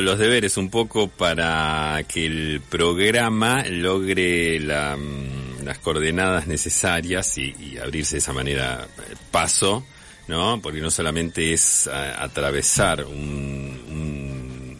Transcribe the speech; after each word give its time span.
Los 0.00 0.18
deberes 0.18 0.56
un 0.56 0.70
poco 0.70 1.08
para 1.08 2.02
que 2.08 2.26
el 2.26 2.62
programa 2.68 3.64
logre 3.68 4.58
mm, 4.60 5.64
las 5.64 5.78
coordenadas 5.78 6.46
necesarias 6.46 7.38
y, 7.38 7.78
abrirse 7.78 8.16
de 8.16 8.18
esa 8.18 8.32
manera 8.32 8.86
eh, 8.98 9.14
paso, 9.30 9.84
¿no? 10.28 10.60
Porque 10.60 10.80
no 10.80 10.90
solamente 10.90 11.52
es 11.52 11.86
atravesar 11.88 13.04
un, 13.04 14.78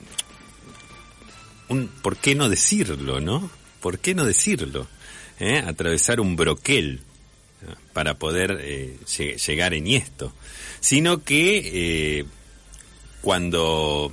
un, 1.69 1.89
¿por 2.03 2.17
qué 2.17 2.35
no 2.35 2.49
decirlo, 2.49 3.21
no? 3.21 3.51
¿Por 3.81 3.99
qué 3.99 4.15
no 4.15 4.25
decirlo? 4.25 4.87
¿Eh? 5.39 5.59
Atravesar 5.59 6.21
un 6.21 6.37
broquel 6.37 7.01
para 7.93 8.15
poder 8.15 8.59
eh, 8.61 8.99
llegar 9.47 9.75
en 9.75 9.87
esto, 9.89 10.33
sino 10.81 11.23
que 11.23 12.25
cuando 13.21 14.13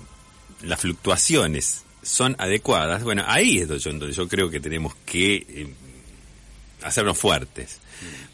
las 0.63 0.79
fluctuaciones 0.79 1.83
son 2.01 2.35
adecuadas, 2.37 3.03
bueno, 3.03 3.23
ahí 3.25 3.59
es 3.59 3.67
donde 3.67 4.11
yo, 4.11 4.27
creo 4.27 4.49
que 4.49 4.59
tenemos 4.59 4.93
que 5.05 5.35
eh, 5.35 5.73
hacernos 6.83 7.17
fuertes. 7.17 7.79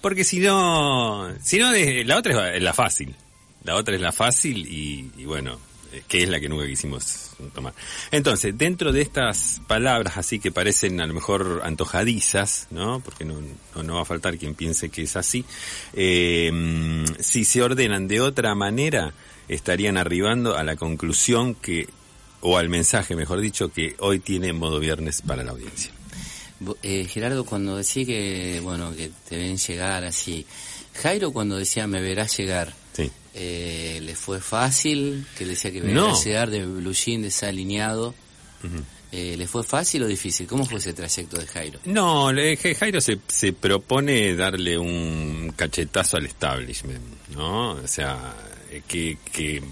Porque 0.02 0.24
si 0.24 0.40
no, 0.40 1.32
si 1.42 1.60
no, 1.60 1.72
la 1.72 2.18
otra 2.18 2.56
es 2.56 2.64
la 2.64 2.74
fácil. 2.74 3.16
La 3.64 3.76
otra 3.76 3.96
es 3.96 4.02
la 4.02 4.12
fácil 4.12 4.66
y, 4.68 5.26
bueno, 5.26 5.60
eh, 5.92 6.02
que 6.08 6.24
es 6.24 6.30
la 6.30 6.40
que 6.40 6.50
nunca 6.50 6.66
quisimos 6.66 7.32
tomar. 7.54 7.74
Entonces, 8.10 8.58
dentro 8.58 8.92
de 8.92 9.02
estas 9.02 9.62
palabras 9.68 10.18
así 10.18 10.40
que 10.40 10.52
parecen 10.52 11.00
a 11.02 11.06
lo 11.06 11.14
mejor 11.14 11.62
antojadizas, 11.64 12.68
¿no? 12.72 13.02
Porque 13.02 13.26
no, 13.26 13.36
no, 13.84 13.96
va 13.96 14.02
a 14.02 14.06
faltar 14.06 14.38
quien 14.38 14.56
piense 14.56 14.90
que 14.90 15.04
es 15.04 15.16
así, 15.16 15.46
eh, 15.94 17.06
si 17.20 17.44
se 17.46 17.62
ordenan 17.62 18.08
de 18.08 18.22
otra 18.22 18.56
manera, 18.56 19.14
estarían 19.50 19.98
arribando 19.98 20.56
a 20.56 20.64
la 20.64 20.76
conclusión 20.76 21.54
que 21.54 21.88
o 22.42 22.58
al 22.58 22.70
mensaje, 22.70 23.16
mejor 23.16 23.42
dicho, 23.42 23.72
que 23.72 23.96
hoy 24.00 24.20
tiene 24.20 24.54
modo 24.54 24.80
viernes 24.80 25.22
para 25.22 25.44
la 25.44 25.52
audiencia. 25.52 25.92
Eh, 26.84 27.06
Gerardo, 27.10 27.46
cuando 27.46 27.78
decía 27.78 28.06
que, 28.06 28.60
bueno, 28.62 28.94
que 28.96 29.12
te 29.30 29.38
ven 29.38 29.58
llegar 29.58 30.04
así, 30.04 30.46
Jairo 31.02 31.32
cuando 31.32 31.56
decía 31.58 31.88
me 31.88 32.02
verás 32.02 32.36
llegar, 32.38 32.74
sí. 32.94 33.10
eh, 33.34 34.00
¿le 34.04 34.16
fue 34.16 34.42
fácil? 34.42 35.26
Que 35.38 35.46
decía 35.46 35.72
que 35.72 35.82
me 35.82 35.94
verás 35.94 36.26
llegar 36.26 36.50
de 36.50 36.66
blue 36.66 36.92
jean 36.94 37.22
desalineado. 37.22 38.14
eh, 39.14 39.36
¿Le 39.38 39.48
fue 39.48 39.64
fácil 39.64 40.04
o 40.04 40.08
difícil? 40.08 40.48
¿Cómo 40.48 40.66
fue 40.66 40.80
ese 40.80 40.92
trayecto 40.94 41.38
de 41.38 41.48
Jairo? 41.48 41.80
No, 41.86 42.30
Jairo 42.78 43.00
se, 43.00 43.20
se 43.28 43.54
propone 43.54 44.36
darle 44.36 44.78
un 44.78 45.54
cachetazo 45.56 46.18
al 46.18 46.26
establishment, 46.26 47.02
¿no? 47.36 47.72
O 47.72 47.88
sea, 47.88 48.36
que, 48.88 49.18
que 49.32 49.64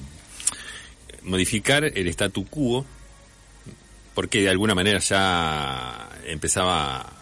modificar 1.28 1.84
el 1.84 2.08
statu 2.08 2.46
quo, 2.46 2.86
porque 4.16 4.42
de 4.42 4.50
alguna 4.50 4.74
manera 4.74 5.00
ya 5.00 6.10
empezaba 6.26 7.14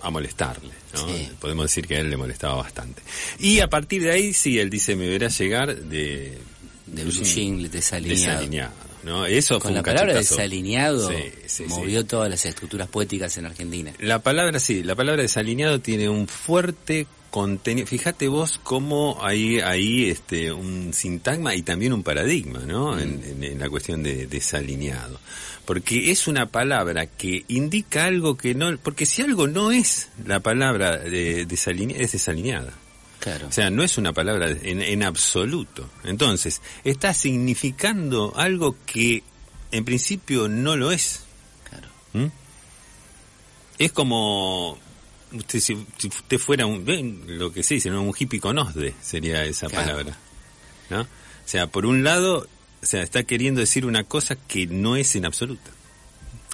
a 0.00 0.10
molestarle, 0.10 0.72
¿no? 0.94 1.06
Podemos 1.40 1.66
decir 1.66 1.86
que 1.86 1.96
a 1.96 2.00
él 2.00 2.10
le 2.10 2.16
molestaba 2.16 2.56
bastante. 2.56 3.02
Y 3.38 3.60
a 3.60 3.68
partir 3.68 4.02
de 4.02 4.10
ahí, 4.10 4.32
sí, 4.32 4.58
él 4.58 4.70
dice, 4.70 4.96
me 4.96 5.08
verá 5.08 5.28
llegar 5.28 5.76
de... 5.76 6.38
De 6.86 7.02
un 7.02 7.68
desalineado. 7.68 8.72
¿no? 9.02 9.26
Eso 9.26 9.58
Con 9.60 9.74
la 9.74 9.82
palabra 9.82 10.14
desalineado 10.14 11.10
movió 11.68 12.04
todas 12.04 12.28
las 12.28 12.44
estructuras 12.44 12.88
poéticas 12.88 13.36
en 13.38 13.46
Argentina. 13.46 13.92
La 13.98 14.20
palabra, 14.20 14.58
sí, 14.58 14.82
la 14.82 14.94
palabra 14.94 15.22
desalineado 15.22 15.80
tiene 15.80 16.08
un 16.08 16.28
fuerte 16.28 17.06
contenido. 17.36 17.86
Fíjate 17.86 18.28
vos 18.28 18.58
cómo 18.62 19.18
hay 19.20 19.60
ahí 19.60 20.08
este, 20.08 20.50
un 20.52 20.94
sintagma 20.94 21.54
y 21.54 21.60
también 21.60 21.92
un 21.92 22.02
paradigma, 22.02 22.60
¿no? 22.60 22.92
Mm. 22.92 23.42
En, 23.42 23.58
la 23.58 23.68
cuestión 23.68 24.02
de 24.02 24.26
desalineado. 24.26 25.20
Porque 25.66 26.10
es 26.10 26.28
una 26.28 26.46
palabra 26.46 27.04
que 27.04 27.44
indica 27.48 28.06
algo 28.06 28.38
que 28.38 28.54
no. 28.54 28.78
Porque 28.78 29.04
si 29.04 29.20
algo 29.20 29.48
no 29.48 29.70
es 29.70 30.08
la 30.24 30.40
palabra 30.40 30.96
de 30.96 31.44
desalineada, 31.44 32.02
es 32.02 32.12
desalineada. 32.12 32.72
Claro. 33.20 33.48
O 33.48 33.52
sea, 33.52 33.68
no 33.68 33.82
es 33.82 33.98
una 33.98 34.14
palabra 34.14 34.48
en, 34.50 34.80
en 34.80 35.02
absoluto. 35.02 35.90
Entonces, 36.04 36.62
está 36.84 37.12
significando 37.12 38.32
algo 38.34 38.76
que 38.86 39.22
en 39.72 39.84
principio 39.84 40.48
no 40.48 40.74
lo 40.74 40.90
es. 40.90 41.20
Claro. 41.68 41.88
¿Mm? 42.14 42.32
Es 43.78 43.92
como 43.92 44.78
usted 45.32 45.60
si, 45.60 45.74
usted 45.74 46.38
fuera 46.38 46.66
un 46.66 47.24
lo 47.26 47.52
que 47.52 47.62
se 47.62 47.74
dice 47.74 47.90
no 47.90 48.02
un 48.02 48.14
hippie 48.16 48.40
con 48.40 48.58
osde 48.58 48.94
sería 49.02 49.44
esa 49.44 49.68
palabra 49.68 50.16
no 50.90 51.02
o 51.02 51.06
sea 51.44 51.66
por 51.66 51.86
un 51.86 52.04
lado 52.04 52.46
o 52.82 52.86
sea 52.86 53.02
está 53.02 53.24
queriendo 53.24 53.60
decir 53.60 53.86
una 53.86 54.04
cosa 54.04 54.36
que 54.36 54.66
no 54.66 54.96
es 54.96 55.16
en 55.16 55.26
absoluto. 55.26 55.70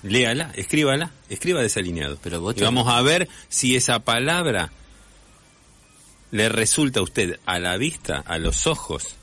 Léala 0.02 0.50
escríbala 0.54 1.12
escriba 1.28 1.60
desalineado. 1.60 2.18
Pero 2.22 2.40
vamos 2.40 2.88
a 2.88 3.02
ver 3.02 3.28
si 3.48 3.76
esa 3.76 4.00
palabra 4.00 4.72
le 6.30 6.48
resulta 6.48 7.00
a 7.00 7.02
usted 7.02 7.38
a 7.44 7.58
la 7.58 7.76
vista 7.76 8.18
a 8.26 8.38
los 8.38 8.66
ojos 8.66 9.16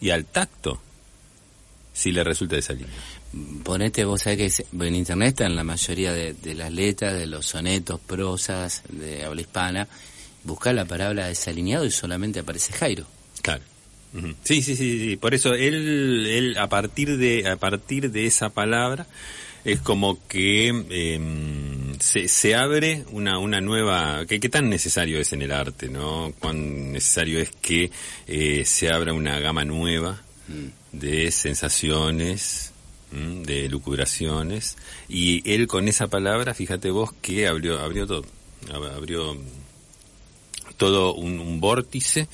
y 0.00 0.10
al 0.10 0.24
tacto 0.24 0.82
si 1.92 2.12
le 2.12 2.24
resulta 2.24 2.56
desalineado 2.56 3.17
ponete, 3.62 4.04
vos 4.04 4.22
sabés 4.22 4.56
que 4.56 4.86
en 4.86 4.94
internet 4.94 5.28
están 5.28 5.56
la 5.56 5.64
mayoría 5.64 6.12
de, 6.12 6.54
las 6.54 6.72
letras, 6.72 7.14
de 7.14 7.26
los 7.26 7.46
sonetos, 7.46 8.00
prosas 8.00 8.82
de 8.88 9.24
habla 9.24 9.40
hispana, 9.40 9.88
buscar 10.44 10.74
la 10.74 10.84
palabra 10.84 11.26
desalineado 11.26 11.84
y 11.84 11.90
solamente 11.90 12.40
aparece 12.40 12.72
Jairo. 12.72 13.06
Claro. 13.42 13.62
sí, 14.42 14.62
sí, 14.62 14.74
sí, 14.74 14.98
sí, 14.98 15.16
por 15.16 15.34
eso 15.34 15.52
él, 15.54 16.26
él 16.26 16.58
a 16.58 16.68
partir 16.68 17.18
de 17.18 17.46
a 17.46 17.56
partir 17.56 18.10
de 18.10 18.26
esa 18.26 18.48
palabra 18.48 19.06
es 19.64 19.80
como 19.80 20.26
que 20.28 20.68
em, 20.68 21.98
se, 21.98 22.28
se 22.28 22.54
abre 22.54 23.04
una, 23.10 23.38
una 23.38 23.60
nueva... 23.60 24.24
¿qué, 24.26 24.40
¿Qué 24.40 24.48
tan 24.48 24.68
necesario 24.68 25.18
es 25.18 25.32
en 25.32 25.42
el 25.42 25.52
arte, 25.52 25.88
no? 25.88 26.32
Cuán 26.38 26.92
necesario 26.92 27.40
es 27.40 27.50
que 27.60 27.90
eh, 28.26 28.64
se 28.64 28.88
abra 28.88 29.12
una 29.12 29.38
gama 29.40 29.64
nueva 29.64 30.22
mm. 30.48 30.96
de 30.96 31.30
sensaciones, 31.30 32.67
de 33.10 33.68
lucubraciones 33.68 34.76
y 35.08 35.48
él 35.50 35.66
con 35.66 35.88
esa 35.88 36.08
palabra 36.08 36.52
fíjate 36.54 36.90
vos 36.90 37.12
que 37.22 37.46
abrió 37.46 37.78
abrió 37.80 38.06
todo. 38.06 38.24
Abrió 38.94 39.36
todo 40.76 41.14
un, 41.14 41.60
vórtice 41.60 42.28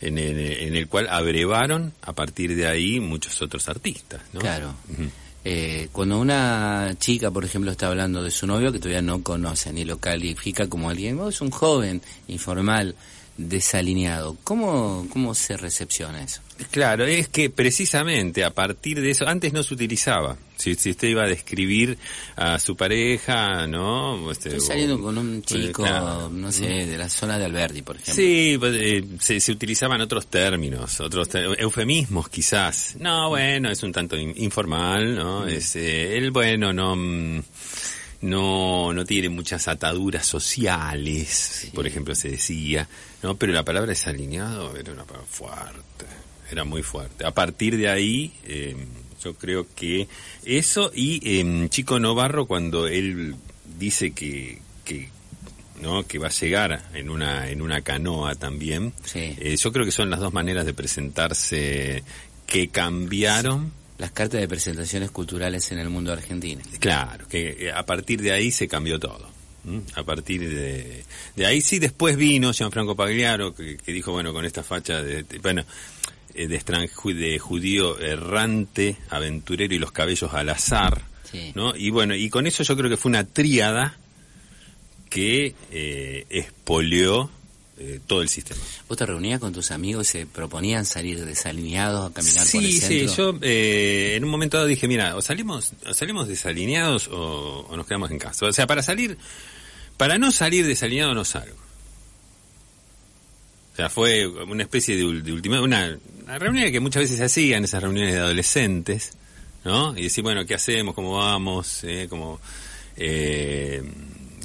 en 0.00 0.18
el, 0.18 0.38
en 0.38 0.76
el, 0.76 0.86
cual 0.88 1.08
abrevaron 1.08 1.94
a 2.02 2.12
partir 2.12 2.54
de 2.54 2.66
ahí 2.66 3.00
muchos 3.00 3.40
otros 3.42 3.68
artistas 3.68 4.20
¿no? 4.32 4.40
claro. 4.40 4.74
Eh, 5.44 5.88
cuando 5.92 6.18
una 6.18 6.94
chica 6.98 7.30
por 7.30 7.44
ejemplo 7.44 7.70
está 7.70 7.88
hablando 7.88 8.22
de 8.22 8.30
su 8.30 8.46
novio 8.46 8.70
que 8.70 8.78
todavía 8.78 9.02
no 9.02 9.22
conoce 9.22 9.72
ni 9.72 9.84
lo 9.84 9.98
califica 9.98 10.68
como 10.68 10.90
alguien 10.90 11.18
oh, 11.20 11.28
es 11.28 11.40
un 11.40 11.50
joven 11.50 12.02
informal 12.26 12.94
desalineado. 13.38 14.36
¿Cómo, 14.44 15.06
cómo 15.10 15.34
se 15.34 15.56
recepciona 15.56 16.22
eso? 16.22 16.42
Claro, 16.70 17.06
es 17.06 17.28
que 17.28 17.50
precisamente 17.50 18.44
a 18.44 18.50
partir 18.50 19.00
de 19.00 19.10
eso, 19.10 19.26
antes 19.26 19.52
no 19.52 19.62
se 19.62 19.74
utilizaba. 19.74 20.36
Si, 20.56 20.74
si 20.74 20.90
usted 20.90 21.06
iba 21.06 21.22
a 21.22 21.28
describir 21.28 21.96
a 22.34 22.58
su 22.58 22.76
pareja, 22.76 23.68
¿no? 23.68 24.32
Este, 24.32 24.48
Estoy 24.48 24.66
saliendo 24.66 25.00
con 25.00 25.16
un 25.16 25.40
chico, 25.42 25.86
no 26.32 26.50
sé, 26.50 26.66
de 26.66 26.98
la 26.98 27.08
zona 27.08 27.38
de 27.38 27.44
Alberti, 27.44 27.82
por 27.82 27.94
ejemplo. 27.94 28.14
Sí, 28.14 28.56
pues, 28.58 28.74
eh, 28.76 29.04
se, 29.20 29.38
se, 29.38 29.52
utilizaban 29.52 30.00
otros 30.00 30.26
términos, 30.26 30.98
otros 30.98 31.28
eufemismos 31.32 32.28
quizás. 32.28 32.96
No, 32.98 33.28
bueno, 33.28 33.70
es 33.70 33.80
un 33.84 33.92
tanto 33.92 34.16
informal, 34.16 35.14
¿no? 35.14 35.42
Mm. 35.42 35.48
Es, 35.48 35.76
eh, 35.76 36.18
el 36.18 36.32
bueno 36.32 36.72
no 36.72 36.96
mm, 36.96 37.42
no, 38.20 38.92
no 38.92 39.04
tiene 39.04 39.28
muchas 39.28 39.68
ataduras 39.68 40.26
sociales, 40.26 41.70
por 41.74 41.86
ejemplo 41.86 42.14
se 42.14 42.30
decía, 42.30 42.88
¿no? 43.22 43.36
Pero 43.36 43.52
la 43.52 43.64
palabra 43.64 43.90
desalineado 43.90 44.76
era 44.76 44.92
una 44.92 45.04
palabra 45.04 45.28
fuerte, 45.30 46.06
era 46.50 46.64
muy 46.64 46.82
fuerte. 46.82 47.26
A 47.26 47.32
partir 47.32 47.76
de 47.76 47.88
ahí, 47.88 48.32
eh, 48.44 48.76
yo 49.22 49.34
creo 49.34 49.66
que 49.74 50.08
eso 50.44 50.90
y 50.94 51.20
eh, 51.40 51.68
Chico 51.68 51.98
Novarro 52.00 52.46
cuando 52.46 52.86
él 52.88 53.36
dice 53.78 54.12
que, 54.12 54.60
que 54.84 55.08
¿no? 55.80 56.04
que 56.04 56.18
va 56.18 56.28
a 56.28 56.30
llegar 56.30 56.88
en 56.94 57.10
una 57.10 57.48
en 57.50 57.62
una 57.62 57.82
canoa 57.82 58.34
también. 58.34 58.92
Eh, 59.14 59.56
yo 59.56 59.72
creo 59.72 59.84
que 59.84 59.92
son 59.92 60.10
las 60.10 60.20
dos 60.20 60.32
maneras 60.32 60.66
de 60.66 60.74
presentarse 60.74 62.02
que 62.46 62.68
cambiaron 62.68 63.72
las 63.98 64.12
cartas 64.12 64.40
de 64.40 64.48
presentaciones 64.48 65.10
culturales 65.10 65.70
en 65.72 65.80
el 65.80 65.90
mundo 65.90 66.12
argentino. 66.12 66.62
Claro, 66.78 67.26
que 67.28 67.66
eh, 67.66 67.72
a 67.72 67.84
partir 67.84 68.22
de 68.22 68.32
ahí 68.32 68.50
se 68.50 68.68
cambió 68.68 68.98
todo. 68.98 69.36
A 69.96 70.02
partir 70.02 70.48
de, 70.48 71.04
de 71.36 71.46
ahí 71.46 71.60
sí 71.60 71.78
después 71.78 72.16
vino 72.16 72.54
Gianfranco 72.54 72.96
Pagliaro 72.96 73.54
que, 73.54 73.76
dijo 73.86 74.12
bueno 74.12 74.32
con 74.32 74.46
esta 74.46 74.62
facha 74.62 75.02
de, 75.02 75.24
bueno 75.42 75.62
eh, 76.34 76.46
de, 76.46 77.14
de 77.14 77.38
judío 77.38 77.98
errante, 77.98 78.96
aventurero 79.10 79.74
y 79.74 79.78
los 79.78 79.92
cabellos 79.92 80.32
al 80.32 80.48
azar, 80.48 81.02
¿no? 81.54 81.76
Y 81.76 81.90
bueno, 81.90 82.14
y 82.14 82.30
con 82.30 82.46
eso 82.46 82.62
yo 82.62 82.76
creo 82.78 82.88
que 82.88 82.96
fue 82.96 83.10
una 83.10 83.24
tríada 83.24 83.98
que 85.10 85.54
eh, 85.70 86.24
expolió 86.30 87.30
eh, 87.80 88.00
todo 88.06 88.22
el 88.22 88.28
sistema. 88.28 88.60
¿Vos 88.88 88.98
te 88.98 89.06
reunías 89.06 89.38
con 89.38 89.52
tus 89.52 89.70
amigos 89.70 90.08
y 90.08 90.12
se 90.18 90.26
proponían 90.26 90.84
salir 90.84 91.24
desalineados 91.24 92.10
a 92.10 92.12
caminar 92.12 92.44
por 92.50 92.64
el 92.64 92.72
centro? 92.72 93.08
Sí, 93.08 93.16
yo 93.16 93.38
eh, 93.40 94.14
en 94.16 94.24
un 94.24 94.30
momento 94.30 94.56
dado 94.56 94.66
dije, 94.66 94.88
mira, 94.88 95.14
o 95.14 95.22
salimos, 95.22 95.72
salimos 95.94 96.26
desalineados 96.26 97.08
o, 97.12 97.68
nos 97.76 97.86
quedamos 97.86 98.10
en 98.10 98.18
casa. 98.18 98.46
O 98.46 98.52
sea, 98.52 98.66
para 98.66 98.82
salir, 98.82 99.16
para 99.96 100.18
no 100.18 100.32
salir 100.32 100.66
desalineado 100.66 101.14
no 101.14 101.24
salgo. 101.24 101.56
O 103.72 103.76
sea, 103.76 103.88
fue 103.88 104.26
una 104.26 104.64
especie 104.64 104.96
de, 104.96 105.22
de 105.22 105.32
última, 105.32 105.60
una, 105.60 105.96
reunión 106.26 106.72
que 106.72 106.80
muchas 106.80 107.04
veces 107.04 107.18
se 107.18 107.24
hacían, 107.24 107.62
esas 107.62 107.80
reuniones 107.80 108.12
de 108.14 108.18
adolescentes, 108.18 109.12
¿no? 109.64 109.96
Y 109.96 110.02
decir, 110.02 110.24
bueno, 110.24 110.44
¿qué 110.44 110.54
hacemos? 110.54 110.96
¿Cómo 110.96 111.16
vamos? 111.16 111.84
Eh, 111.84 112.08
¿Cómo, 112.10 112.40
eh, 112.96 113.82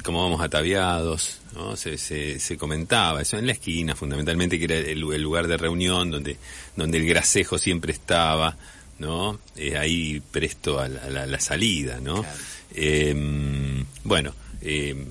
¿Cómo 0.03 0.21
vamos 0.21 0.41
ataviados? 0.41 1.39
¿no? 1.55 1.75
Se, 1.77 1.97
se, 1.97 2.57
comentaba 2.57 3.21
eso 3.21 3.37
en 3.37 3.45
la 3.45 3.53
esquina 3.53 3.95
fundamentalmente 3.95 4.57
que 4.57 4.65
era 4.65 4.77
el, 4.77 4.99
lugar 4.99 5.47
de 5.47 5.57
reunión 5.57 6.11
donde 6.11 6.37
donde 6.75 6.97
el 6.97 7.05
grasejo 7.05 7.57
siempre 7.57 7.93
estaba 7.93 8.57
no 8.99 9.39
eh, 9.55 9.77
ahí 9.77 10.21
presto 10.31 10.79
a 10.79 10.87
la, 10.87 11.39
salida 11.39 11.99
no 11.99 12.25
em, 12.73 13.85
bueno 14.03 14.33
em, 14.61 15.05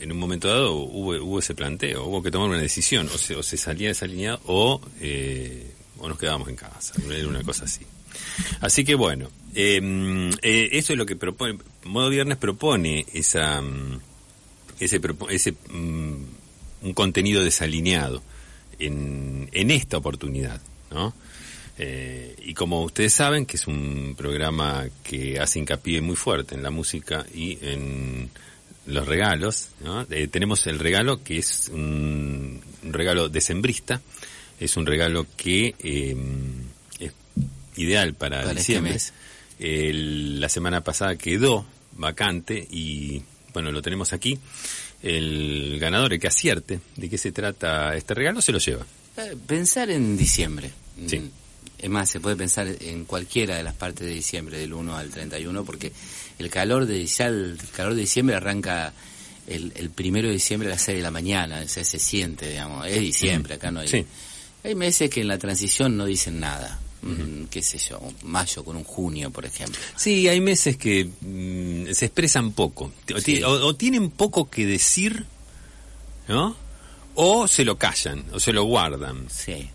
en 0.00 0.12
un 0.12 0.18
momento 0.18 0.48
dado 0.48 0.74
hubo, 0.74 1.16
hubo 1.22 1.38
ese 1.38 1.54
planteo 1.54 2.04
hubo 2.04 2.22
que 2.22 2.30
tomar 2.30 2.48
una 2.48 2.60
decisión 2.60 3.08
o 3.12 3.18
se, 3.18 3.34
o 3.34 3.42
se 3.42 3.56
salía 3.56 3.88
desalineado 3.88 4.40
o 4.46 4.80
eh, 5.00 5.72
o 5.98 6.08
nos 6.08 6.18
quedábamos 6.18 6.48
en 6.48 6.56
casa 6.56 6.94
era 7.10 7.28
una 7.28 7.42
cosa 7.42 7.64
así 7.64 7.84
así 8.60 8.84
que 8.84 8.94
bueno 8.94 9.30
em, 9.54 10.30
eh, 10.42 10.68
eso 10.72 10.92
es 10.92 10.98
lo 10.98 11.06
que 11.06 11.16
propone 11.16 11.58
modo 11.84 12.10
viernes 12.10 12.38
propone 12.38 13.06
esa 13.12 13.62
ese, 14.80 15.00
ese 15.30 15.52
mm, 15.52 16.14
un 16.82 16.92
contenido 16.94 17.42
desalineado 17.42 18.22
en, 18.78 19.48
en 19.52 19.70
esta 19.70 19.96
oportunidad, 19.96 20.60
¿no? 20.90 21.14
Eh, 21.76 22.36
y 22.44 22.54
como 22.54 22.82
ustedes 22.82 23.12
saben, 23.12 23.46
que 23.46 23.56
es 23.56 23.66
un 23.66 24.14
programa 24.16 24.86
que 25.02 25.40
hace 25.40 25.58
hincapié 25.58 26.00
muy 26.00 26.14
fuerte 26.14 26.54
en 26.54 26.62
la 26.62 26.70
música 26.70 27.26
y 27.34 27.58
en 27.62 28.30
los 28.86 29.06
regalos, 29.06 29.70
¿no? 29.82 30.06
Eh, 30.10 30.28
tenemos 30.28 30.66
el 30.66 30.78
regalo 30.78 31.22
que 31.24 31.38
es 31.38 31.68
un, 31.72 32.60
regalo 32.84 33.28
decembrista, 33.28 34.00
es 34.60 34.76
un 34.76 34.86
regalo 34.86 35.26
que 35.36 35.74
eh, 35.80 36.16
es 37.00 37.12
ideal 37.76 38.14
para, 38.14 38.42
este 38.42 38.54
diciembre. 38.54 38.98
la 39.58 40.48
semana 40.48 40.82
pasada 40.82 41.16
quedó 41.16 41.66
vacante 41.96 42.68
y 42.70 43.22
bueno, 43.54 43.72
lo 43.72 43.80
tenemos 43.80 44.12
aquí. 44.12 44.38
El 45.02 45.78
ganador, 45.80 46.12
el 46.12 46.20
que 46.20 46.26
acierte 46.26 46.80
de 46.96 47.08
qué 47.08 47.16
se 47.16 47.32
trata 47.32 47.96
este 47.96 48.12
regalo, 48.12 48.42
se 48.42 48.52
lo 48.52 48.58
lleva. 48.58 48.84
Eh, 49.16 49.36
pensar 49.46 49.90
en 49.90 50.16
diciembre. 50.16 50.70
Sí. 51.06 51.30
Es 51.78 51.90
más, 51.90 52.10
se 52.10 52.20
puede 52.20 52.36
pensar 52.36 52.66
en 52.80 53.04
cualquiera 53.04 53.56
de 53.56 53.62
las 53.62 53.74
partes 53.74 54.06
de 54.06 54.12
diciembre, 54.12 54.58
del 54.58 54.72
1 54.72 54.96
al 54.96 55.10
31, 55.10 55.64
porque 55.64 55.92
el 56.38 56.50
calor 56.50 56.86
de, 56.86 57.00
el 57.02 57.58
calor 57.74 57.94
de 57.94 58.00
diciembre 58.00 58.36
arranca 58.36 58.92
el, 59.46 59.72
el 59.76 59.90
primero 59.90 60.28
de 60.28 60.34
diciembre 60.34 60.68
a 60.68 60.72
las 60.72 60.82
6 60.82 60.98
de 60.98 61.02
la 61.02 61.10
mañana, 61.10 61.60
o 61.64 61.68
sea, 61.68 61.84
se 61.84 61.98
siente, 61.98 62.48
digamos, 62.48 62.86
es 62.86 63.00
diciembre, 63.00 63.54
acá 63.54 63.70
no 63.70 63.80
hay... 63.80 63.88
Sí. 63.88 64.04
Hay 64.64 64.74
meses 64.74 65.10
que 65.10 65.20
en 65.20 65.28
la 65.28 65.36
transición 65.36 65.94
no 65.94 66.06
dicen 66.06 66.40
nada. 66.40 66.80
Mm, 67.04 67.44
qué 67.50 67.62
sé 67.62 67.76
yo, 67.76 68.00
mayo 68.22 68.64
con 68.64 68.76
un 68.76 68.84
junio, 68.84 69.30
por 69.30 69.44
ejemplo. 69.44 69.78
Sí, 69.94 70.26
hay 70.26 70.40
meses 70.40 70.78
que 70.78 71.04
mm, 71.04 71.92
se 71.92 72.06
expresan 72.06 72.52
poco, 72.52 72.92
o, 73.44 73.74
tienen 73.76 74.10
poco 74.10 74.48
que 74.48 74.64
decir, 74.64 75.26
¿no? 76.28 76.56
O 77.14 77.46
se 77.46 77.64
lo 77.64 77.76
callan, 77.76 78.24
o 78.32 78.40
se 78.40 78.54
lo 78.54 78.64
guardan. 78.64 79.28
Sí. 79.28 79.68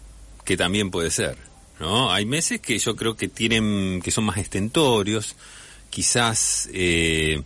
Que 0.44 0.58
también 0.58 0.90
puede 0.90 1.12
ser, 1.12 1.38
¿no? 1.80 2.12
Hay 2.12 2.26
meses 2.26 2.62
que 2.62 2.80
yo 2.80 2.96
creo 2.96 3.16
que 3.16 3.28
tienen, 3.28 4.02
que 4.04 4.10
son 4.10 4.24
más 4.24 4.38
estentorios, 4.38 5.36
quizás, 5.92 6.68
eh, 6.74 7.44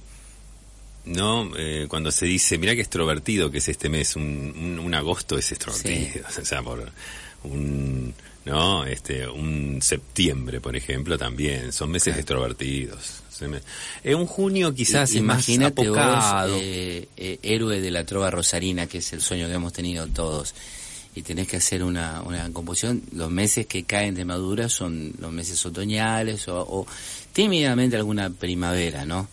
¿no? 1.04 1.52
Eh, 1.58 1.88
cuando 1.90 2.10
se 2.14 2.26
dice, 2.26 2.58
mira 2.58 2.74
qué 2.74 2.82
extrovertido 2.82 3.52
que 3.52 3.58
es 3.58 3.68
este 3.68 3.90
mes, 3.90 4.16
un, 4.16 4.80
un, 4.82 4.94
agosto 4.96 5.38
es 5.38 5.52
extrovertido, 5.52 6.26
o 6.42 6.46
sea, 6.46 6.64
por 6.64 6.90
un 7.44 8.14
¿no? 8.46 8.86
Este, 8.86 9.28
un 9.28 9.80
septiembre, 9.82 10.62
por 10.62 10.76
ejemplo, 10.76 11.18
también, 11.18 11.72
son 11.72 11.92
meses 11.92 12.16
extrovertidos. 12.16 13.24
En 14.04 14.16
un 14.16 14.26
junio 14.26 14.74
quizás 14.74 15.14
es 15.14 15.22
más 15.22 15.48
apocado. 15.62 16.56
Eh, 16.60 17.08
eh, 17.18 17.40
héroe 17.42 17.82
de 17.82 17.92
la 17.92 18.06
trova 18.06 18.30
rosarina, 18.30 18.88
que 18.88 19.00
es 19.00 19.14
el 19.14 19.22
sueño 19.22 19.48
que 19.48 19.54
hemos 19.54 19.74
tenido 19.74 20.08
todos, 20.08 20.54
y 21.16 21.22
tenés 21.22 21.48
que 21.48 21.58
hacer 21.58 21.84
una, 21.84 22.22
una 22.24 22.52
composición, 22.52 23.04
los 23.14 23.30
meses 23.30 23.68
que 23.68 23.84
caen 23.84 24.16
de 24.16 24.26
madura 24.26 24.70
son 24.70 25.14
los 25.20 25.32
meses 25.32 25.64
otoñales 25.66 26.48
o, 26.48 26.88
tímidamente 27.34 27.96
alguna 27.96 28.30
primavera, 28.30 29.06
¿no? 29.06 29.28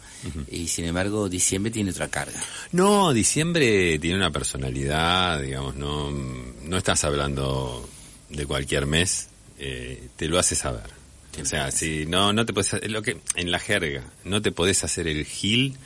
Y 0.51 0.69
sin 0.69 0.85
embargo, 0.87 1.29
diciembre 1.29 1.71
tiene 1.71 1.91
otra 1.91 2.09
carga. 2.09 2.41
No, 2.73 3.13
diciembre 3.13 3.99
tiene 3.99 4.17
una 4.17 4.31
personalidad, 4.31 5.41
digamos, 5.41 5.77
no, 5.77 6.11
no 6.11 6.77
estás 6.77 7.05
hablando 7.05 7.89
de 8.31 8.47
cualquier 8.47 8.87
mes, 8.87 9.29
eh, 9.59 10.09
te 10.17 10.29
lo 10.29 10.39
hace 10.39 10.55
saber. 10.55 11.01
O 11.41 11.45
sea, 11.45 11.71
si 11.71 12.07
no, 12.07 12.33
no 12.33 12.45
te 12.45 12.53
puedes 12.53 12.89
lo 12.89 13.03
que 13.03 13.19
en 13.37 13.51
la 13.51 13.59
jerga, 13.59 14.03
no 14.25 14.43
te 14.43 14.51
podés 14.51 14.83
hacer 14.85 15.07
el 15.07 15.25
gil 15.25 15.77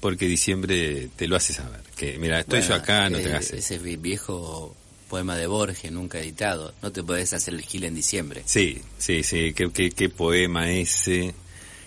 porque 0.00 0.26
diciembre 0.26 1.08
te 1.16 1.28
lo 1.28 1.36
hace 1.36 1.52
saber. 1.52 1.80
Que 1.96 2.18
mira, 2.18 2.40
estoy 2.40 2.62
yo 2.62 2.74
acá, 2.74 3.10
no 3.10 3.18
te 3.18 3.26
hagas. 3.26 3.50
Ese 3.52 3.78
viejo 3.78 4.74
poema 5.08 5.36
de 5.36 5.46
Borges 5.46 5.90
nunca 5.90 6.20
editado, 6.20 6.74
no 6.82 6.92
te 6.92 7.02
podés 7.02 7.32
hacer 7.32 7.54
el 7.54 7.62
gil 7.62 7.84
en 7.84 7.94
diciembre. 7.94 8.42
Sí, 8.44 8.80
sí, 8.98 9.22
sí, 9.22 9.52
qué, 9.54 9.70
qué, 9.70 9.90
qué 9.90 10.08
poema 10.08 10.70
ese, 10.70 11.34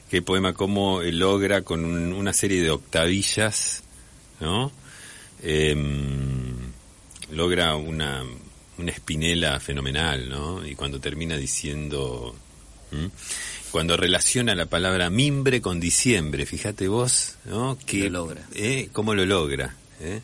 qué 0.09 0.21
poema 0.21 0.53
cómo 0.53 1.01
logra 1.01 1.61
con 1.61 1.85
una 1.85 2.33
serie 2.33 2.61
de 2.61 2.71
octavillas, 2.71 3.83
¿no? 4.39 4.71
Em, 5.43 6.71
logra 7.31 7.75
una 7.75 8.23
una 8.81 8.91
espinela 8.91 9.59
fenomenal, 9.59 10.29
¿no? 10.29 10.65
Y 10.65 10.75
cuando 10.75 10.99
termina 10.99 11.37
diciendo, 11.37 12.35
cuando 13.71 13.95
relaciona 13.95 14.53
la 14.55 14.65
palabra 14.65 15.09
mimbre 15.09 15.61
con 15.61 15.79
diciembre, 15.79 16.45
fíjate 16.45 16.87
vos, 16.87 17.35
¿no? 17.45 17.77
Que, 17.85 18.09
lo 18.09 18.25
logra. 18.25 18.45
¿eh? 18.53 18.89
¿Cómo 18.91 19.15
lo 19.15 19.25
logra? 19.25 19.75
¿eh? 20.01 20.21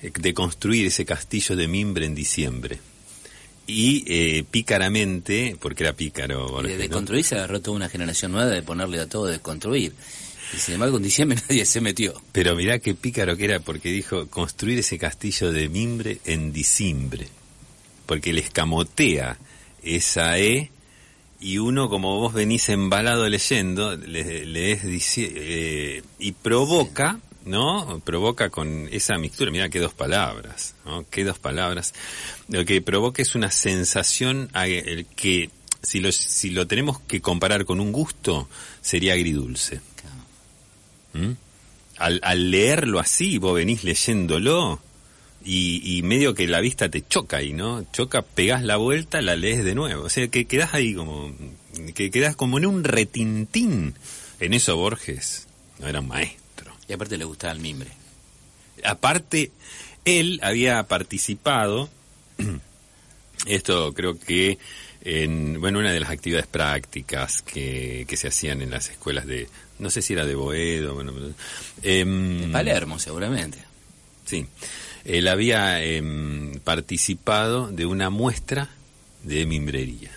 De 0.00 0.34
construir 0.34 0.86
ese 0.86 1.04
castillo 1.04 1.56
de 1.56 1.66
mimbre 1.66 2.06
en 2.06 2.14
diciembre. 2.14 2.78
Y 3.66 4.04
eh, 4.06 4.44
pícaramente, 4.48 5.56
porque 5.60 5.82
era 5.82 5.94
pícaro. 5.94 6.62
Y 6.64 6.74
de 6.74 7.24
se 7.24 7.34
agarró 7.34 7.60
toda 7.60 7.76
una 7.76 7.88
generación 7.88 8.30
nueva 8.30 8.50
de 8.50 8.62
ponerle 8.62 9.00
a 9.00 9.08
todo 9.08 9.26
desconstruir. 9.26 9.92
Y 10.54 10.58
sin 10.58 10.74
embargo 10.74 10.98
en 10.98 11.02
diciembre 11.02 11.38
nadie 11.48 11.64
se 11.64 11.80
metió. 11.80 12.14
Pero 12.30 12.54
mirá 12.54 12.78
qué 12.78 12.94
pícaro 12.94 13.36
que 13.36 13.46
era 13.46 13.58
porque 13.60 13.90
dijo 13.90 14.28
construir 14.28 14.78
ese 14.78 14.98
castillo 14.98 15.50
de 15.50 15.68
mimbre 15.68 16.20
en 16.24 16.52
diciembre. 16.52 17.26
Porque 18.06 18.32
le 18.32 18.40
escamotea 18.40 19.38
esa 19.82 20.38
E 20.38 20.70
y 21.40 21.58
uno, 21.58 21.88
como 21.88 22.18
vos 22.18 22.32
venís 22.32 22.68
embalado 22.68 23.28
leyendo, 23.28 23.94
le, 23.96 24.46
lees 24.46 25.18
eh, 25.18 26.02
y 26.18 26.32
provoca, 26.32 27.20
¿no? 27.44 28.00
Provoca 28.04 28.48
con 28.48 28.88
esa 28.90 29.18
mixtura, 29.18 29.50
mira 29.50 29.68
qué 29.68 29.78
dos 29.78 29.92
palabras, 29.92 30.74
¿no? 30.84 31.04
Qué 31.10 31.24
dos 31.24 31.38
palabras. 31.38 31.92
Lo 32.48 32.64
que 32.64 32.80
provoca 32.80 33.20
es 33.20 33.34
una 33.34 33.50
sensación 33.50 34.48
el 34.54 35.06
que 35.06 35.50
si 35.82 36.00
lo, 36.00 36.10
si 36.10 36.50
lo 36.50 36.66
tenemos 36.66 37.00
que 37.00 37.20
comparar 37.20 37.64
con 37.64 37.80
un 37.80 37.92
gusto, 37.92 38.48
sería 38.80 39.12
agridulce. 39.12 39.80
¿Mm? 41.12 41.32
Al, 41.98 42.20
al 42.22 42.50
leerlo 42.50 42.98
así, 42.98 43.38
vos 43.38 43.54
venís 43.54 43.84
leyéndolo, 43.84 44.80
y, 45.48 46.02
medio 46.02 46.34
que 46.34 46.48
la 46.48 46.60
vista 46.60 46.88
te 46.88 47.06
choca 47.06 47.36
ahí, 47.36 47.52
¿no? 47.52 47.86
Choca, 47.92 48.22
pegás 48.22 48.64
la 48.64 48.76
vuelta, 48.76 49.22
la 49.22 49.36
lees 49.36 49.64
de 49.64 49.76
nuevo. 49.76 50.04
O 50.04 50.08
sea, 50.08 50.26
que 50.28 50.46
quedás 50.46 50.74
ahí 50.74 50.94
como, 50.94 51.32
que 51.94 52.10
quedás 52.10 52.34
como 52.34 52.58
en 52.58 52.66
un 52.66 52.82
retintín. 52.82 53.94
En 54.40 54.54
eso 54.54 54.76
Borges 54.76 55.46
no 55.78 55.86
era 55.86 56.00
un 56.00 56.08
maestro. 56.08 56.72
Y 56.88 56.92
aparte 56.92 57.16
le 57.16 57.24
gustaba 57.24 57.52
el 57.52 57.60
mimbre. 57.60 57.90
Aparte, 58.84 59.52
él 60.04 60.40
había 60.42 60.82
participado, 60.88 61.88
esto 63.46 63.94
creo 63.94 64.18
que 64.18 64.58
en, 65.02 65.60
bueno, 65.60 65.78
una 65.78 65.92
de 65.92 66.00
las 66.00 66.10
actividades 66.10 66.48
prácticas 66.48 67.42
que, 67.42 68.04
que 68.08 68.16
se 68.16 68.28
hacían 68.28 68.62
en 68.62 68.70
las 68.70 68.90
escuelas 68.90 69.26
de, 69.26 69.48
no 69.78 69.90
sé 69.90 70.02
si 70.02 70.14
era 70.14 70.26
de 70.26 70.34
Boedo, 70.34 70.94
bueno, 70.94 71.12
eh, 71.82 72.04
de 72.04 72.48
Palermo 72.48 72.98
seguramente. 72.98 73.58
Sí 74.24 74.44
él 75.06 75.28
había 75.28 75.82
em, 75.82 76.58
participado 76.64 77.68
de 77.68 77.86
una 77.86 78.10
muestra 78.10 78.68
de 79.22 79.46
mimbrería, 79.46 80.10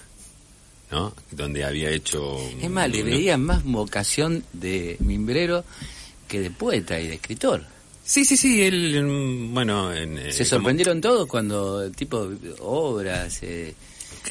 ¿no? 0.92 1.14
Donde 1.32 1.64
había 1.64 1.92
hecho... 1.92 2.38
Es 2.60 2.70
más, 2.70 2.90
le 2.90 3.04
veía 3.04 3.38
más 3.38 3.64
vocación 3.64 4.44
de 4.52 4.98
mimbrero 5.00 5.64
que 6.28 6.40
de 6.40 6.50
poeta 6.50 7.00
y 7.00 7.08
de 7.08 7.16
escritor. 7.16 7.66
Sí, 8.04 8.26
sí, 8.26 8.36
sí, 8.36 8.64
él, 8.64 8.96
em, 8.96 9.54
bueno... 9.54 9.94
Eh, 9.94 10.32
Se 10.32 10.44
sorprendieron 10.44 11.02
todos 11.02 11.28
cuando, 11.28 11.90
tipo, 11.92 12.28
obras... 12.62 13.40
Eh, 13.44 13.74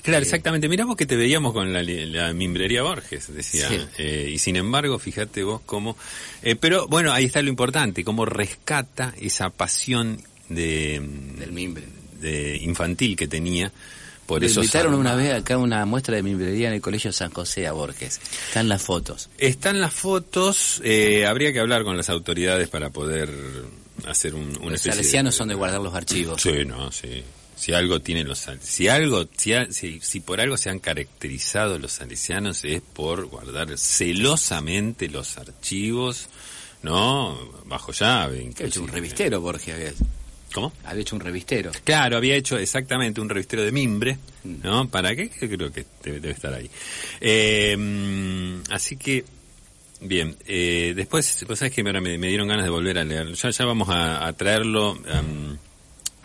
Claro, 0.02 0.22
exactamente. 0.22 0.68
Mirá 0.68 0.84
vos 0.84 0.96
que 0.96 1.06
te 1.06 1.16
veíamos 1.16 1.54
con 1.54 1.72
la, 1.72 1.82
la 1.82 2.32
mimbrería 2.34 2.82
Borges, 2.82 3.34
decía. 3.34 3.68
Eh, 3.96 4.30
y 4.34 4.38
sin 4.38 4.56
embargo, 4.56 4.98
fíjate 4.98 5.42
vos 5.42 5.62
cómo... 5.64 5.96
pero 6.60 6.86
bueno, 6.88 7.10
ahí 7.10 7.24
está 7.24 7.40
lo 7.40 7.48
importante, 7.48 8.04
cómo 8.04 8.26
rescata 8.26 9.14
esa 9.18 9.48
pasión 9.48 10.22
de, 10.48 11.00
del 11.38 11.52
mimbre. 11.52 11.84
de 12.20 12.56
infantil 12.58 13.16
que 13.16 13.28
tenía. 13.28 13.72
Por 14.28 14.44
eso 14.44 14.60
invitaron 14.60 14.92
una 14.92 15.14
vez 15.14 15.32
acá 15.32 15.56
una 15.56 15.86
muestra 15.86 16.16
de 16.16 16.22
mimbrería 16.22 16.68
en 16.68 16.74
el 16.74 16.82
Colegio 16.82 17.12
San 17.14 17.30
José 17.30 17.66
a 17.66 17.72
Borges. 17.72 18.20
Están 18.48 18.68
las 18.68 18.82
fotos. 18.82 19.30
Están 19.38 19.80
las 19.80 19.94
fotos. 19.94 20.82
Eh, 20.84 21.24
habría 21.24 21.50
que 21.50 21.60
hablar 21.60 21.82
con 21.82 21.96
las 21.96 22.10
autoridades 22.10 22.68
para 22.68 22.90
poder 22.90 23.30
hacer 24.06 24.34
un, 24.34 24.58
un 24.60 24.72
Los 24.72 24.82
salesianos 24.82 25.34
son 25.34 25.48
de 25.48 25.54
guardar 25.54 25.80
los 25.80 25.94
archivos. 25.94 26.42
Sí, 26.42 26.64
no, 26.66 26.92
sí. 26.92 27.24
Si 27.56 27.72
algo 27.72 28.00
tienen 28.00 28.28
los 28.28 28.46
si 28.60 28.86
algo 28.86 29.26
si, 29.34 30.00
si, 30.00 30.20
por 30.20 30.42
algo 30.42 30.58
se 30.58 30.68
han 30.68 30.78
caracterizado 30.78 31.78
los 31.78 31.92
salesianos 31.92 32.64
es 32.64 32.82
por 32.82 33.24
guardar 33.26 33.76
celosamente 33.78 35.08
los 35.08 35.38
archivos, 35.38 36.28
¿no? 36.82 37.36
Bajo 37.64 37.92
llave. 37.92 38.52
hecho 38.58 38.82
un 38.82 38.88
revistero 38.88 39.40
Borges 39.40 39.94
¿Cómo? 40.52 40.72
Había 40.84 41.02
hecho 41.02 41.16
un 41.16 41.20
revistero. 41.20 41.70
Claro, 41.84 42.16
había 42.16 42.34
hecho 42.34 42.58
exactamente 42.58 43.20
un 43.20 43.28
revistero 43.28 43.62
de 43.62 43.72
mimbre, 43.72 44.18
mm. 44.44 44.54
¿no? 44.62 44.88
¿Para 44.88 45.14
qué? 45.14 45.28
Creo 45.28 45.70
que 45.70 45.84
debe, 46.02 46.30
estar 46.30 46.54
ahí. 46.54 46.70
Eh, 47.20 48.62
así 48.70 48.96
que, 48.96 49.24
bien, 50.00 50.36
eh, 50.46 50.94
después, 50.96 51.44
pues 51.46 51.58
sabes 51.58 51.74
que 51.74 51.82
me, 51.82 51.92
me, 52.00 52.28
dieron 52.28 52.48
ganas 52.48 52.64
de 52.64 52.70
volver 52.70 52.98
a 52.98 53.04
leer. 53.04 53.32
Ya, 53.34 53.50
ya 53.50 53.64
vamos 53.66 53.88
a, 53.90 54.32
traerlo, 54.32 54.98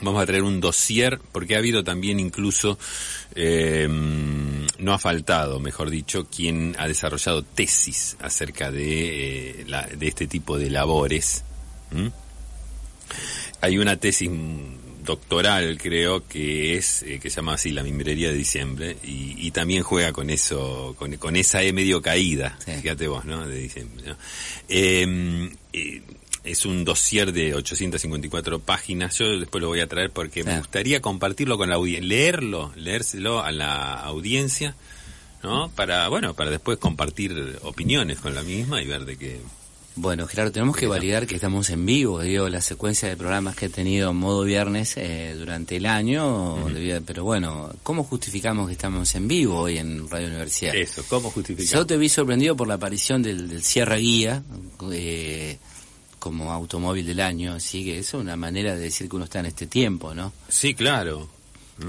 vamos 0.01 0.21
a 0.21 0.25
traer 0.25 0.43
un 0.43 0.61
dossier, 0.61 1.19
porque 1.33 1.55
ha 1.55 1.57
habido 1.57 1.83
también 1.83 2.19
incluso, 2.19 2.79
eh, 3.35 3.87
no 3.89 4.93
ha 4.93 4.99
faltado, 4.99 5.59
mejor 5.59 5.89
dicho, 5.89 6.27
quien 6.29 6.77
ha 6.79 6.87
desarrollado 6.87 7.43
tesis 7.43 8.15
acerca 8.21 8.71
de, 8.71 9.65
la, 9.67 9.81
de 9.85 10.07
este 10.07 10.27
tipo 10.27 10.57
de 10.57 10.69
labores 10.69 11.43
hay 13.63 13.77
una 13.77 13.95
tesis 13.95 14.29
doctoral, 15.05 15.77
creo, 15.81 16.27
que 16.27 16.75
es, 16.75 17.01
eh, 17.03 17.17
que 17.21 17.29
se 17.29 17.37
llama 17.37 17.53
así, 17.53 17.71
la 17.71 17.81
mimbrería 17.81 18.27
de 18.27 18.33
diciembre, 18.33 18.97
y, 19.03 19.51
también 19.51 19.83
juega 19.83 20.11
con 20.11 20.29
eso, 20.29 20.97
con, 20.97 21.35
esa 21.37 21.63
E 21.63 21.71
medio 21.71 22.01
caída, 22.01 22.57
fíjate 22.59 23.07
vos, 23.07 23.23
¿no? 23.23 23.47
De 23.47 23.57
diciembre, 23.57 24.15
em, 24.67 25.55
eh, 25.71 26.01
es 26.43 26.65
un 26.65 26.83
dossier 26.83 27.31
de 27.31 27.55
854 27.55 28.59
páginas, 28.59 29.17
yo 29.17 29.39
después 29.39 29.61
lo 29.61 29.69
voy 29.69 29.79
a 29.79 29.87
traer 29.87 30.11
porque 30.11 30.43
me 30.43 30.57
gustaría 30.57 31.01
compartirlo 31.01 31.57
con 31.57 31.69
la 31.69 31.75
audiencia, 31.75 32.05
leerlo, 32.05 32.73
leérselo 32.75 33.41
a 33.41 33.53
la 33.53 33.93
audiencia, 33.93 34.75
¿no? 35.41 35.69
Para, 35.69 36.09
bueno, 36.09 36.33
para 36.33 36.51
después 36.51 36.79
compartir 36.79 37.59
opiniones 37.61 38.19
con 38.19 38.35
la 38.35 38.43
misma 38.43 38.81
y 38.81 38.87
ver 38.87 39.05
de 39.05 39.15
qué 39.15 39.39
bueno, 39.95 40.25
Gerardo, 40.27 40.51
tenemos 40.51 40.75
que 40.75 40.87
validar 40.87 41.27
que 41.27 41.35
estamos 41.35 41.69
en 41.69 41.85
vivo, 41.85 42.21
digo, 42.21 42.49
la 42.49 42.61
secuencia 42.61 43.07
de 43.07 43.15
programas 43.15 43.55
que 43.55 43.67
he 43.67 43.69
tenido 43.69 44.09
en 44.09 44.15
modo 44.15 44.43
viernes 44.43 44.97
eh, 44.97 45.35
durante 45.37 45.75
el 45.75 45.85
año, 45.85 46.65
pero 47.05 47.23
bueno, 47.23 47.71
¿cómo 47.83 48.03
justificamos 48.03 48.67
que 48.67 48.73
estamos 48.73 49.13
en 49.13 49.27
vivo 49.27 49.59
hoy 49.59 49.77
en 49.77 50.09
Radio 50.09 50.27
Universidad? 50.27 50.75
Eso, 50.75 51.03
¿cómo 51.07 51.29
justificamos? 51.29 51.71
Yo 51.71 51.85
te 51.85 51.97
vi 51.97 52.09
sorprendido 52.09 52.55
por 52.55 52.67
la 52.67 52.75
aparición 52.75 53.21
del, 53.21 53.63
Sierra 53.63 53.97
Guía 53.97 54.41
eh, 54.91 55.57
como 56.17 56.51
automóvil 56.51 57.05
del 57.05 57.19
año, 57.19 57.53
así 57.53 57.83
que 57.83 57.99
eso 57.99 58.17
es 58.17 58.23
una 58.23 58.35
manera 58.35 58.75
de 58.75 58.81
decir 58.81 59.07
que 59.07 59.15
uno 59.15 59.25
está 59.25 59.41
en 59.41 59.47
este 59.47 59.67
tiempo, 59.67 60.15
¿no? 60.15 60.33
Sí, 60.49 60.73
claro. 60.73 61.29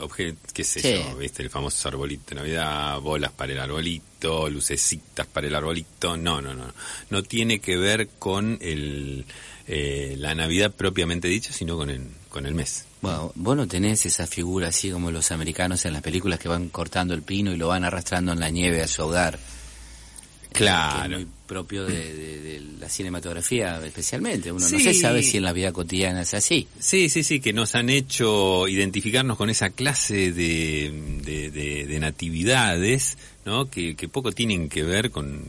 objetos 0.00 0.24
qué 0.52 0.64
sé 0.64 1.02
yo, 1.02 1.16
viste, 1.16 1.43
el 1.43 1.50
famoso 1.50 1.88
arbolito 1.88 2.31
de 2.31 2.37
Navidad, 2.37 3.00
bolas 3.00 3.33
para 3.33 3.52
el 3.52 3.59
arbolito, 3.59 4.49
lucecitas 4.49 5.26
para 5.26 5.47
el 5.47 5.54
arbolito, 5.54 6.16
no, 6.16 6.40
no, 6.40 6.54
no, 6.54 6.73
no 7.11 7.23
tiene 7.23 7.61
que 7.61 7.76
ver 7.76 8.09
con 8.19 8.59
el, 8.61 9.25
eh, 9.66 10.16
la 10.19 10.35
Navidad 10.35 10.73
propiamente 10.73 11.28
dicha, 11.28 11.52
sino 11.52 11.76
con 11.76 11.90
el, 11.90 12.02
con 12.28 12.47
el 12.47 12.54
mes. 12.54 12.85
Bueno, 13.00 13.33
vos 13.35 13.57
no 13.57 13.69
tenés 13.69 14.07
esa 14.07 14.26
figura 14.26 14.69
así 14.69 14.90
como 14.90 15.11
los 15.11 15.31
americanos 15.31 15.85
en 15.85 15.93
las 15.93 16.02
películas 16.02 16.38
que 16.38 16.49
van 16.49 16.71
cortando 16.71 17.12
el 17.12 17.23
pino 17.23 17.52
y 17.52 17.57
lo 17.57 17.69
van 17.69 17.85
arrastrando 17.85 18.33
en 18.33 18.40
la 18.40 18.49
nieve 18.50 18.83
a 18.83 18.88
su 18.88 19.02
hogar. 19.02 19.38
Claro. 20.54 21.16
muy 21.16 21.26
propio 21.46 21.84
de, 21.84 22.62
la 22.78 22.88
cinematografía 22.88 23.84
especialmente. 23.84 24.52
Uno 24.52 24.66
no 24.68 24.78
se 24.78 24.94
sabe 24.94 25.23
si 25.23 25.38
en 25.38 25.42
la 25.42 25.52
vida 25.52 25.73
cotidiana 25.73 26.23
es 26.23 26.32
así. 26.34 26.68
Sí, 26.78 27.08
sí, 27.08 27.25
sí, 27.25 27.40
que 27.40 27.52
nos 27.52 27.75
han 27.75 27.90
hecho 27.90 28.68
identificarnos 28.68 29.37
con 29.37 29.50
esa 29.50 29.70
clase 29.70 30.32
de, 30.32 30.92
de, 31.25 31.99
natividades, 31.99 33.18
¿no? 33.44 33.68
Que, 33.68 33.96
que, 33.96 34.08
poco 34.08 34.32
tienen 34.32 34.68
que 34.68 34.82
ver 34.82 35.11
con, 35.11 35.42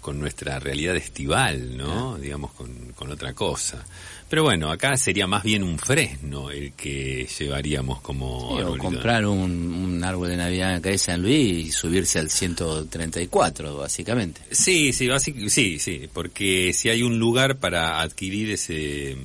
con, 0.00 0.20
nuestra 0.20 0.58
realidad 0.58 0.96
estival, 0.96 1.76
¿no? 1.76 2.18
Digamos, 2.18 2.52
con, 2.52 2.92
con 2.94 3.10
otra 3.10 3.32
cosa. 3.32 3.84
Pero 4.32 4.44
bueno, 4.44 4.70
acá 4.70 4.96
sería 4.96 5.26
más 5.26 5.42
bien 5.42 5.62
un 5.62 5.78
fresno 5.78 6.50
el 6.50 6.72
que 6.72 7.28
llevaríamos 7.38 8.00
como... 8.00 8.48
o 8.48 8.78
comprar 8.78 9.26
un, 9.26 10.02
árbol 10.02 10.30
de 10.30 10.38
Navidad 10.38 10.68
en 10.68 10.74
la 10.76 10.80
calle 10.80 10.96
San 10.96 11.20
Luis 11.20 11.66
y 11.66 11.70
subirse 11.70 12.18
al 12.18 12.30
134, 12.30 13.76
básicamente. 13.76 14.40
Sí, 14.50 14.94
sí, 14.94 15.10
sí, 15.50 15.78
sí, 15.78 16.08
porque 16.14 16.72
si 16.72 16.88
hay 16.88 17.02
un 17.02 17.18
lugar 17.18 17.58
para 17.58 18.00
adquirir 18.00 18.52
ese 18.52 19.18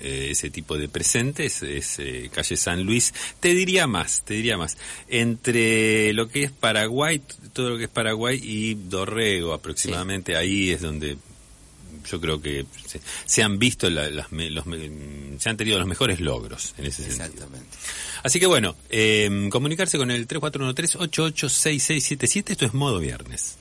eh, 0.00 0.28
ese 0.30 0.50
tipo 0.50 0.76
de 0.76 0.88
presentes 0.88 1.62
es 1.62 2.00
eh, 2.00 2.28
calle 2.34 2.56
San 2.56 2.82
Luis. 2.82 3.14
Te 3.38 3.54
diría 3.54 3.86
más 3.86 4.24
te 4.24 4.34
diría 4.34 4.56
más. 4.56 4.76
Entre 5.06 6.12
lo 6.14 6.28
que 6.28 6.42
es 6.42 6.50
Paraguay 6.50 7.22
todo 7.52 7.70
lo 7.70 7.78
que 7.78 7.84
es 7.84 7.90
Paraguay 7.90 8.40
y 8.42 8.74
Dorrego 8.74 9.52
aproximadamente 9.52 10.34
ahí 10.34 10.70
es 10.70 10.80
donde 10.80 11.16
yo 12.10 12.20
creo 12.20 12.40
que 12.40 12.66
se, 13.26 13.42
han 13.42 13.58
visto 13.58 13.90
las, 13.90 14.30
los, 14.30 14.64
se 15.38 15.48
han 15.48 15.56
tenido 15.56 15.78
los 15.78 15.86
mejores 15.86 16.20
logros 16.20 16.74
en 16.78 16.86
ese 16.86 17.02
sentido. 17.02 17.24
Exactamente. 17.24 17.76
Así 18.22 18.38
que 18.40 18.46
bueno, 18.46 18.74
eh, 18.90 19.48
comunicarse 19.50 19.98
con 19.98 20.10
el 20.10 20.26
3413-886677, 20.26 22.50
esto 22.50 22.64
es 22.66 22.74
modo 22.74 22.98
viernes. 22.98 23.56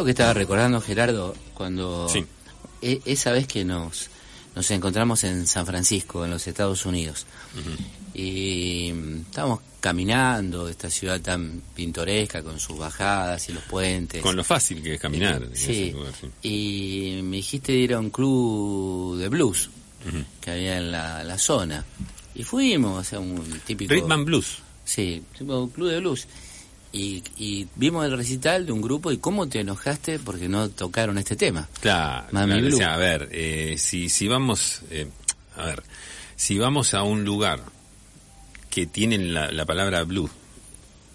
Lo 0.00 0.04
que 0.06 0.12
estaba 0.12 0.32
recordando 0.32 0.80
Gerardo 0.80 1.34
cuando 1.52 2.08
e, 2.80 3.02
esa 3.04 3.32
vez 3.32 3.46
que 3.46 3.66
nos 3.66 4.08
nos 4.56 4.70
encontramos 4.70 5.22
en 5.24 5.46
San 5.46 5.66
Francisco, 5.66 6.24
en 6.24 6.30
los 6.30 6.46
Estados 6.46 6.86
Unidos, 6.86 7.26
y 8.14 8.90
mm, 8.92 9.20
estábamos 9.28 9.60
caminando 9.78 10.68
esta 10.68 10.88
ciudad 10.88 11.20
tan 11.20 11.62
pintoresca 11.74 12.42
con 12.42 12.58
sus 12.58 12.78
bajadas 12.78 13.46
y 13.50 13.52
los 13.52 13.62
puentes. 13.64 14.22
Con 14.22 14.36
lo 14.36 14.42
fácil 14.42 14.82
que 14.82 14.94
es 14.94 15.00
caminar. 15.00 15.46
sí. 15.52 15.94
Y 16.42 17.20
me 17.22 17.36
dijiste 17.36 17.72
ir 17.74 17.92
a 17.92 18.00
un 18.00 18.08
club 18.08 19.18
de 19.18 19.28
blues 19.28 19.68
que 20.40 20.50
había 20.50 20.78
en 20.78 20.90
la, 20.92 21.38
zona. 21.38 21.84
Y 22.34 22.42
fuimos, 22.42 23.00
o 23.00 23.04
sea, 23.04 23.20
un 23.20 23.60
típico... 23.66 23.92
Rhythm 23.92 24.24
Blues. 24.24 24.58
Sí, 24.82 25.22
tipo 25.36 25.68
club 25.68 25.90
de 25.90 26.00
blues. 26.00 26.26
Y, 26.92 27.68
vimos 27.76 28.04
el 28.04 28.16
recital 28.16 28.66
de 28.66 28.72
un 28.72 28.80
grupo 28.80 29.12
y 29.12 29.18
cómo 29.18 29.48
te 29.48 29.60
enojaste 29.60 30.18
porque 30.18 30.48
no 30.48 30.68
tocaron 30.70 31.18
este 31.18 31.36
tema. 31.36 31.68
Claro, 31.80 32.26
a 32.36 32.96
ver, 32.96 33.28
eh, 33.32 33.76
si, 33.78 34.08
si 34.08 34.26
vamos, 34.26 34.82
eh, 34.90 35.08
a 35.56 35.66
ver, 35.66 35.82
si 36.34 36.58
vamos 36.58 36.94
a 36.94 37.02
un 37.02 37.24
lugar 37.24 37.62
que 38.70 38.86
tienen 38.86 39.32
la, 39.32 39.64
palabra 39.66 40.02
blues, 40.02 40.30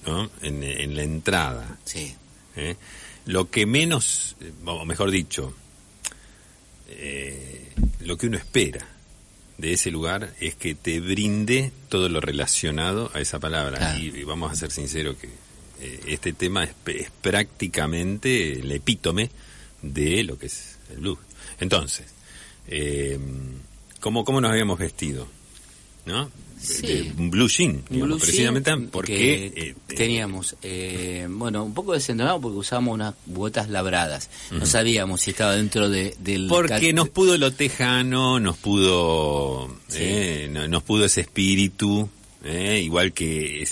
¿no? 0.05 0.29
En, 0.41 0.95
la 0.95 1.03
entrada. 1.03 1.77
Sí. 1.83 2.15
¿eh? 2.55 2.77
Lo 3.25 3.49
que 3.49 3.65
menos, 3.65 4.37
o 4.65 4.85
mejor 4.85 5.11
dicho, 5.11 5.53
lo 8.01 8.17
que 8.17 8.27
uno 8.27 8.37
espera 8.37 8.87
de 9.57 9.73
ese 9.73 9.91
lugar 9.91 10.33
es 10.39 10.55
que 10.55 10.75
te 10.75 10.99
brinde 10.99 11.71
todo 11.89 12.09
lo 12.09 12.21
relacionado 12.21 13.11
a 13.13 13.19
esa 13.19 13.39
palabra. 13.39 13.97
y, 13.97 14.23
vamos 14.23 14.51
a 14.51 14.55
ser 14.55 14.71
sinceros 14.71 15.17
que 15.17 15.27
eh, 15.27 15.44
este 15.79 16.33
tema 16.33 16.63
es, 16.63 16.71
prácticamente 17.21 18.59
el 18.59 18.71
epítome 18.71 19.29
de 19.81 20.23
lo 20.23 20.37
que 20.37 20.47
es 20.47 20.77
el 20.91 20.99
blues. 20.99 21.19
Entonces, 21.59 22.05
eh, 22.67 23.19
¿cómo, 23.99 24.23
¿cómo 24.23 24.41
nos 24.41 24.51
habíamos 24.51 24.79
vestido? 24.79 25.27
¿No? 26.05 26.29
un 27.17 27.29
blue 27.29 27.47
jean, 27.47 27.83
precisamente 28.19 28.71
porque 28.91 29.53
eh, 29.55 29.75
teníamos, 29.87 30.55
eh, 30.63 31.27
bueno, 31.29 31.63
un 31.63 31.73
poco 31.73 31.93
desentonado 31.93 32.41
porque 32.41 32.57
usábamos 32.57 32.95
unas 32.95 33.13
botas 33.25 33.69
labradas. 33.69 34.29
No 34.51 34.65
sabíamos 34.65 35.21
si 35.21 35.31
estaba 35.31 35.55
dentro 35.55 35.89
de, 35.89 36.15
del... 36.19 36.47
Porque 36.47 36.93
nos 36.93 37.09
pudo 37.09 37.37
lo 37.37 37.51
tejano, 37.51 38.39
nos 38.39 38.57
pudo, 38.57 39.67
nos 40.69 40.83
pudo 40.83 41.05
ese 41.05 41.21
espíritu 41.21 42.09
¿eh? 42.45 42.79
igual 42.83 43.11
que 43.11 43.63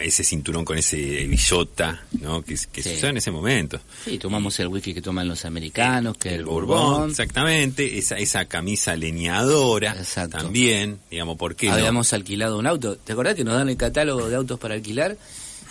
ese, 0.00 0.24
cinturón 0.24 0.64
con 0.64 0.78
ese 0.78 1.26
billota, 1.26 2.04
¿no? 2.20 2.42
que, 2.42 2.56
que 2.72 2.82
se 2.82 3.06
en 3.06 3.16
ese 3.16 3.30
momento. 3.30 3.80
Sí, 4.04 4.18
tomamos 4.18 4.58
el 4.60 4.68
whisky 4.68 4.94
que 4.94 5.02
toman 5.02 5.28
los 5.28 5.44
americanos, 5.44 6.16
que 6.16 6.30
el, 6.30 6.34
el 6.36 6.44
bourbon. 6.44 7.10
Exactamente, 7.10 7.98
esa, 7.98 8.16
esa 8.16 8.44
camisa 8.46 8.96
leñadora 8.96 9.96
también, 10.30 11.00
digamos, 11.10 11.36
¿por 11.36 11.56
qué 11.56 11.70
Habíamos 11.70 12.12
alquilado 12.12 12.58
un 12.58 12.66
auto, 12.66 12.96
¿te 12.96 13.12
acordás 13.12 13.34
que 13.34 13.44
nos 13.44 13.54
dan 13.54 13.68
el 13.68 13.76
catálogo 13.76 14.28
de 14.28 14.36
autos 14.36 14.58
para 14.58 14.74
alquilar? 14.74 15.16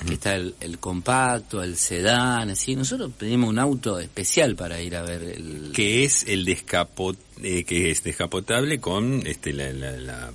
que 0.06 0.16
está 0.16 0.36
el, 0.36 0.78
compacto, 0.80 1.64
el 1.64 1.78
sedán, 1.78 2.50
así. 2.50 2.76
Nosotros 2.76 3.12
pedimos 3.18 3.50
un 3.50 3.58
auto 3.58 3.98
especial 3.98 4.58
para 4.58 4.82
ir 4.82 4.94
a 4.98 5.04
ver 5.04 5.24
el... 5.24 5.72
Que 5.74 6.04
es 6.04 6.26
el 6.28 6.44
descapot, 6.44 7.18
eh, 7.42 7.64
que 7.64 7.92
es 7.92 8.04
descapotable 8.04 8.80
con 8.80 9.26
este 9.26 9.54
la 9.54 9.72
la 9.72 10.32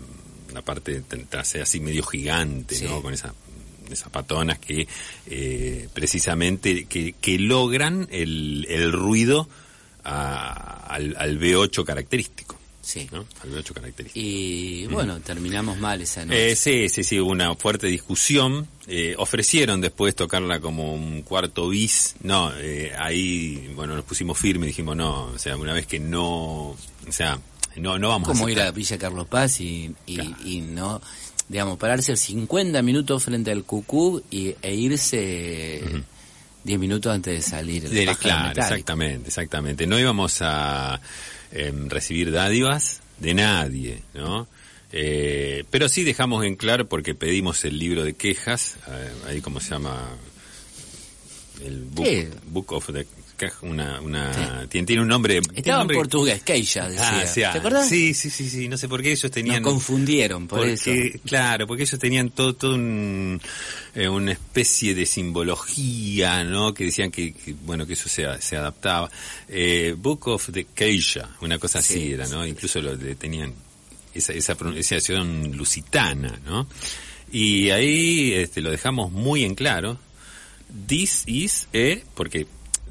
parte 0.63 1.03
trasera 1.29 1.65
así 1.65 1.81
medio 1.81 2.03
gigante, 2.03 2.81
¿no? 2.83 3.03
Con 3.03 3.15
esa 3.15 3.35
esas 3.93 4.11
patonas 4.11 4.59
que 4.59 4.87
eh, 5.27 5.89
precisamente 5.93 6.85
que, 6.85 7.15
que 7.21 7.39
logran 7.39 8.09
el, 8.11 8.67
el 8.69 8.93
ruido 8.93 9.49
al, 10.05 11.17
al 11.19 11.41
V8 11.41 11.85
característico. 11.85 12.59
Sí. 12.83 13.07
¿no? 13.13 13.27
Al 13.43 13.53
V8 13.53 13.73
característico. 13.75 14.27
Y 14.27 14.87
bueno, 14.87 15.21
terminamos 15.21 15.79
mal 15.79 16.01
esa 16.01 16.25
noche. 16.25 16.53
Eh, 16.53 16.57
sí, 16.57 16.89
sí, 16.89 17.05
sí, 17.05 17.21
hubo 17.21 17.31
una 17.31 17.55
fuerte 17.55 17.87
discusión. 17.87 18.67
Eh, 18.89 19.15
ofrecieron 19.19 19.81
después 19.81 20.17
tocarla 20.17 20.61
como 20.61 20.95
un 20.95 21.23
cuarto 21.23 21.69
bis. 21.69 22.17
No, 22.23 22.53
ahí, 22.99 23.71
bueno, 23.77 23.95
nos 23.95 24.05
pusimos 24.05 24.39
firmes 24.39 24.69
y 24.69 24.69
dijimos 24.69 24.97
no. 24.97 25.25
O 25.27 25.39
sea, 25.39 25.57
una 25.57 25.73
vez 25.73 25.87
que 25.87 26.01
no. 26.01 26.71
O 26.71 26.77
sea, 27.11 27.39
no, 27.77 27.99
no 27.99 28.09
vamos 28.09 28.29
Como 28.29 28.47
a 28.47 28.51
ir 28.51 28.61
a 28.61 28.71
Villa 28.71 28.99
Carlos 28.99 29.27
Paz 29.29 29.61
y, 29.61 29.95
y, 30.07 30.61
no, 30.61 31.01
digamos, 31.49 31.79
pararse 31.79 32.17
50 32.17 32.83
minutos 32.83 33.25
frente 33.25 33.51
al 33.51 33.65
cucú 33.65 34.23
y, 34.31 34.55
e 34.63 34.75
irse 34.75 35.83
10 36.65 36.79
minutos 36.79 37.13
antes 37.13 37.35
de 37.35 37.43
salir. 37.43 37.89
De, 37.89 38.07
claro, 38.17 38.61
exactamente, 38.61 39.29
exactamente. 39.29 39.87
No 39.87 39.99
íbamos 39.99 40.39
a 40.43 41.01
em, 41.53 41.89
recibir 41.89 42.33
dádivas 42.33 43.01
de 43.19 43.35
nadie, 43.35 44.03
¿no? 44.15 44.49
Eh, 44.93 45.65
pero 45.71 45.89
sí 45.89 46.03
dejamos 46.03 46.45
en 46.45 46.57
claro, 46.57 46.89
porque 46.89 47.15
pedimos 47.15 47.65
el 47.65 47.79
libro 47.79 48.03
de 48.03 48.15
quejas, 48.15 48.77
eh, 48.89 49.11
ahí 49.29 49.41
como 49.41 49.61
se 49.61 49.71
llama, 49.71 50.09
el 51.65 51.85
book, 51.85 52.73
of 52.73 52.87
the 52.93 53.07
una, 53.63 54.01
una 54.01 54.67
tiene, 54.69 55.01
un 55.01 55.09
nombre 55.09 55.41
estaba 55.55 55.83
en 55.83 55.89
portugués 55.89 56.43
Keisha 56.43 56.89
decía. 56.89 57.51
Ah, 57.51 57.53
¿te 57.53 57.59
acuerdas? 57.59 57.89
sí 57.89 58.15
sí 58.15 58.31
sí 58.31 58.49
sí 58.49 58.69
no 58.69 58.77
sé 58.77 58.89
por 58.89 59.03
qué 59.03 59.13
ellos 59.13 59.31
tenían 59.31 59.63
Nos 59.63 59.73
confundieron 59.73 60.47
por 60.47 60.67
eso. 60.67 60.91
claro 61.25 61.67
porque 61.67 61.85
ellos 61.85 61.99
tenían 61.99 62.31
todo 62.31 62.55
todo 62.55 62.75
un 62.75 63.41
eh, 63.95 64.09
una 64.09 64.33
especie 64.33 64.95
de 64.95 65.07
simbología 65.07 66.45
no 66.45 66.75
que 66.75 66.85
decían 66.85 67.11
que, 67.11 67.35
bueno 67.65 67.87
que 67.87 67.95
eso 67.95 68.09
se, 68.09 68.27
se 68.41 68.57
adaptaba. 68.57 69.11
Eh, 69.49 69.95
Book 69.97 70.29
of 70.29 70.51
the 70.53 70.65
Keisha 70.65 71.31
una 71.41 71.59
cosa 71.59 71.81
así 71.81 72.13
era 72.13 72.27
no 72.27 72.47
incluso 72.47 72.81
lo 72.81 72.97
tenían 72.99 73.53
esa, 74.15 74.33
esa 74.33 74.55
pronunciación 74.55 75.57
lusitana, 75.57 76.41
¿no? 76.45 76.67
Y 77.33 77.71
ahí 77.71 78.33
este, 78.33 78.61
lo 78.61 78.71
dejamos 78.71 79.13
muy 79.13 79.45
en 79.45 79.55
claro. 79.55 79.99
This 80.87 81.25
is 81.27 81.69
e, 81.73 82.05
porque 82.15 82.47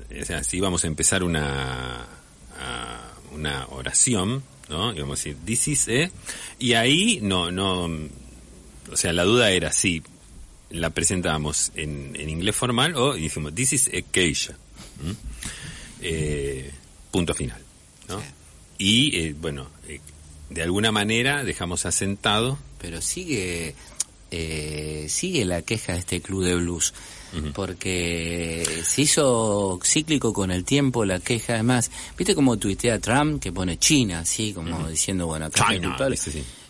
o 0.09 0.25
sea, 0.25 0.43
si 0.43 0.57
íbamos 0.57 0.83
a 0.83 0.87
empezar 0.87 1.23
una, 1.23 2.05
una 3.31 3.67
oración, 3.67 4.43
¿no? 4.69 4.93
Íbamos 4.93 5.19
a 5.19 5.23
decir, 5.23 5.37
this 5.45 5.67
is 5.67 5.87
e, 5.87 6.11
y 6.57 6.73
ahí 6.73 7.19
no, 7.21 7.51
no, 7.51 7.85
o 8.91 8.97
sea, 8.97 9.13
la 9.13 9.23
duda 9.23 9.51
era 9.51 9.71
si 9.71 10.03
la 10.71 10.91
presentábamos 10.91 11.71
en, 11.75 12.15
en 12.15 12.29
inglés 12.29 12.55
formal 12.55 12.95
o 12.95 13.13
dijimos, 13.13 13.53
this 13.55 13.73
is 13.73 13.87
a 13.87 14.01
keisha. 14.11 14.55
Eh, 16.01 16.71
punto 17.11 17.33
final, 17.33 17.61
¿no? 18.07 18.21
Y, 18.77 19.17
eh, 19.19 19.35
bueno, 19.39 19.67
eh, 19.87 19.99
de 20.49 20.63
alguna 20.63 20.91
manera 20.91 21.43
dejamos 21.43 21.85
asentado. 21.85 22.57
Pero 22.79 23.01
sigue, 23.01 23.75
eh, 24.31 25.05
sigue 25.09 25.43
la 25.43 25.61
queja 25.61 25.93
de 25.93 25.99
este 25.99 26.21
club 26.21 26.45
de 26.45 26.55
blues, 26.55 26.93
porque 27.53 28.65
se 28.83 29.01
hizo 29.03 29.79
cíclico 29.83 30.33
con 30.33 30.51
el 30.51 30.63
tiempo 30.63 31.05
la 31.05 31.19
queja, 31.19 31.53
además, 31.53 31.91
viste 32.17 32.35
como 32.35 32.57
tuitea 32.57 32.99
Trump 32.99 33.41
que 33.41 33.51
pone 33.51 33.77
China, 33.77 34.19
así 34.19 34.53
como 34.53 34.87
diciendo, 34.87 35.27
bueno, 35.27 35.45
acá 35.45 35.67
China, 35.69 35.95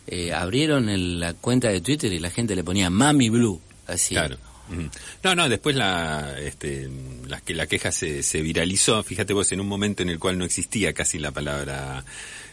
eh, 0.08 0.34
abrieron 0.34 1.20
la 1.20 1.34
cuenta 1.34 1.70
de 1.70 1.82
Twitter 1.82 2.12
y 2.12 2.20
la 2.20 2.32
gente 2.32 2.56
le 2.56 2.64
ponía 2.64 2.90
Mami 2.90 3.30
Blue, 3.30 3.62
así. 3.88 4.16
Claro. 4.16 4.38
No, 5.24 5.36
no, 5.36 5.50
después 5.50 5.76
la, 5.76 6.40
este, 6.40 6.90
la, 7.28 7.42
la 7.48 7.68
queja 7.68 7.92
se, 7.92 8.22
se 8.22 8.42
viralizó, 8.42 9.02
fíjate 9.04 9.34
vos, 9.34 9.52
en 9.52 9.62
un 9.62 9.68
momento 9.68 10.04
en 10.04 10.10
el 10.10 10.20
cual 10.20 10.38
no 10.38 10.46
existía 10.46 10.94
casi 10.94 11.18
la 11.18 11.32
palabra 11.32 12.04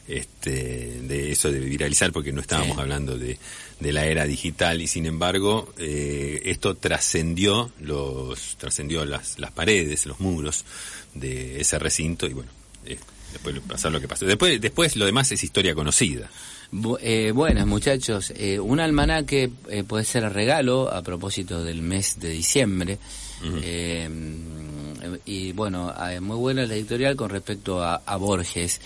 este, 0.08 1.00
de 1.02 1.32
eso 1.32 1.50
de 1.50 1.58
viralizar, 1.60 2.12
porque 2.12 2.32
no 2.32 2.40
estábamos 2.40 2.78
hablando 2.78 3.18
de, 3.18 3.38
de, 3.80 3.92
la 3.92 4.06
era 4.06 4.24
digital 4.24 4.80
y 4.80 4.86
sin 4.86 5.06
embargo 5.06 5.72
eh, 5.78 6.42
esto 6.44 6.74
trascendió 6.76 7.72
los 7.80 8.56
trascendió 8.56 9.04
las, 9.04 9.38
las 9.38 9.50
paredes, 9.50 10.06
los 10.06 10.20
muros 10.20 10.64
de 11.14 11.60
ese 11.60 11.78
recinto 11.78 12.26
y 12.26 12.34
bueno, 12.34 12.50
eh, 12.84 12.98
después 13.32 13.56
pasó 13.66 13.90
lo 13.90 14.00
que 14.00 14.08
pasó. 14.08 14.26
Después, 14.26 14.60
después 14.60 14.96
lo 14.96 15.06
demás 15.06 15.32
es 15.32 15.42
historia 15.42 15.74
conocida. 15.74 16.30
eh, 17.00 17.32
buenas 17.32 17.66
muchachos, 17.66 18.32
eh, 18.36 18.60
un 18.60 18.80
almanaque 18.80 19.50
puede 19.88 20.04
ser 20.04 20.32
regalo 20.32 20.92
a 20.92 21.02
propósito 21.02 21.64
del 21.64 21.82
mes 21.82 22.18
de 22.20 22.30
diciembre. 22.30 22.98
eh, 23.62 24.08
y 25.26 25.52
bueno, 25.52 25.92
muy 26.20 26.36
buena 26.36 26.64
la 26.64 26.74
editorial 26.74 27.16
con 27.16 27.28
respecto 27.30 27.82
a, 27.82 27.96
a 28.06 28.16
Borges 28.16 28.80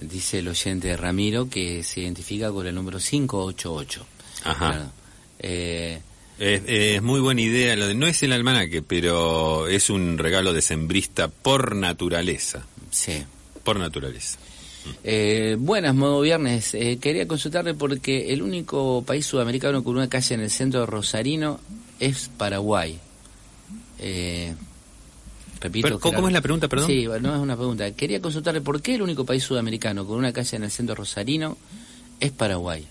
dice 0.00 0.38
el 0.38 0.48
oyente 0.48 0.96
Ramiro, 0.96 1.48
que 1.48 1.82
se 1.82 2.00
identifica 2.00 2.50
con 2.50 2.66
el 2.66 2.74
número 2.74 2.98
588. 2.98 4.06
Ajá. 4.44 4.90
Eh, 5.38 6.00
es, 6.38 7.02
muy 7.02 7.20
buena 7.20 7.42
idea, 7.42 7.76
lo 7.76 7.86
de, 7.86 7.94
no 7.94 8.06
es 8.06 8.22
el 8.22 8.32
almanaque, 8.32 8.82
pero 8.82 9.66
es 9.68 9.90
un 9.90 10.16
regalo 10.16 10.52
de 10.52 10.62
sembrista 10.62 11.28
por 11.28 11.76
naturaleza. 11.76 12.66
Sí. 12.90 13.24
Por 13.62 13.78
naturaleza. 13.78 14.38
Eh, 15.04 15.56
buenas, 15.58 15.94
modo 15.94 16.22
viernes. 16.22 16.74
Eh, 16.74 16.98
quería 17.00 17.28
consultarle 17.28 17.74
porque 17.74 18.32
el 18.32 18.40
único 18.40 19.02
país 19.06 19.26
sudamericano 19.26 19.84
con 19.84 19.96
una 19.96 20.08
calle 20.08 20.34
en 20.34 20.40
el 20.40 20.50
centro 20.50 20.80
de 20.80 20.86
Rosarino 20.86 21.60
es 21.98 22.30
Paraguay. 22.36 22.98
Eh, 25.62 25.98
¿Cómo 26.00 26.28
es 26.28 26.32
la 26.32 26.40
pregunta, 26.40 26.68
perdón? 26.68 26.86
Sí, 26.86 27.06
no 27.06 27.34
es 27.34 27.40
una 27.40 27.56
pregunta. 27.56 27.90
Quería 27.92 28.20
consultarle 28.20 28.60
por 28.60 28.80
qué 28.80 28.94
el 28.94 29.02
único 29.02 29.24
país 29.24 29.42
sudamericano 29.42 30.06
con 30.06 30.16
una 30.16 30.32
calle 30.32 30.56
en 30.56 30.64
el 30.64 30.70
centro 30.70 30.94
rosarino 30.94 31.56
es 32.18 32.30
Paraguay. 32.32 32.86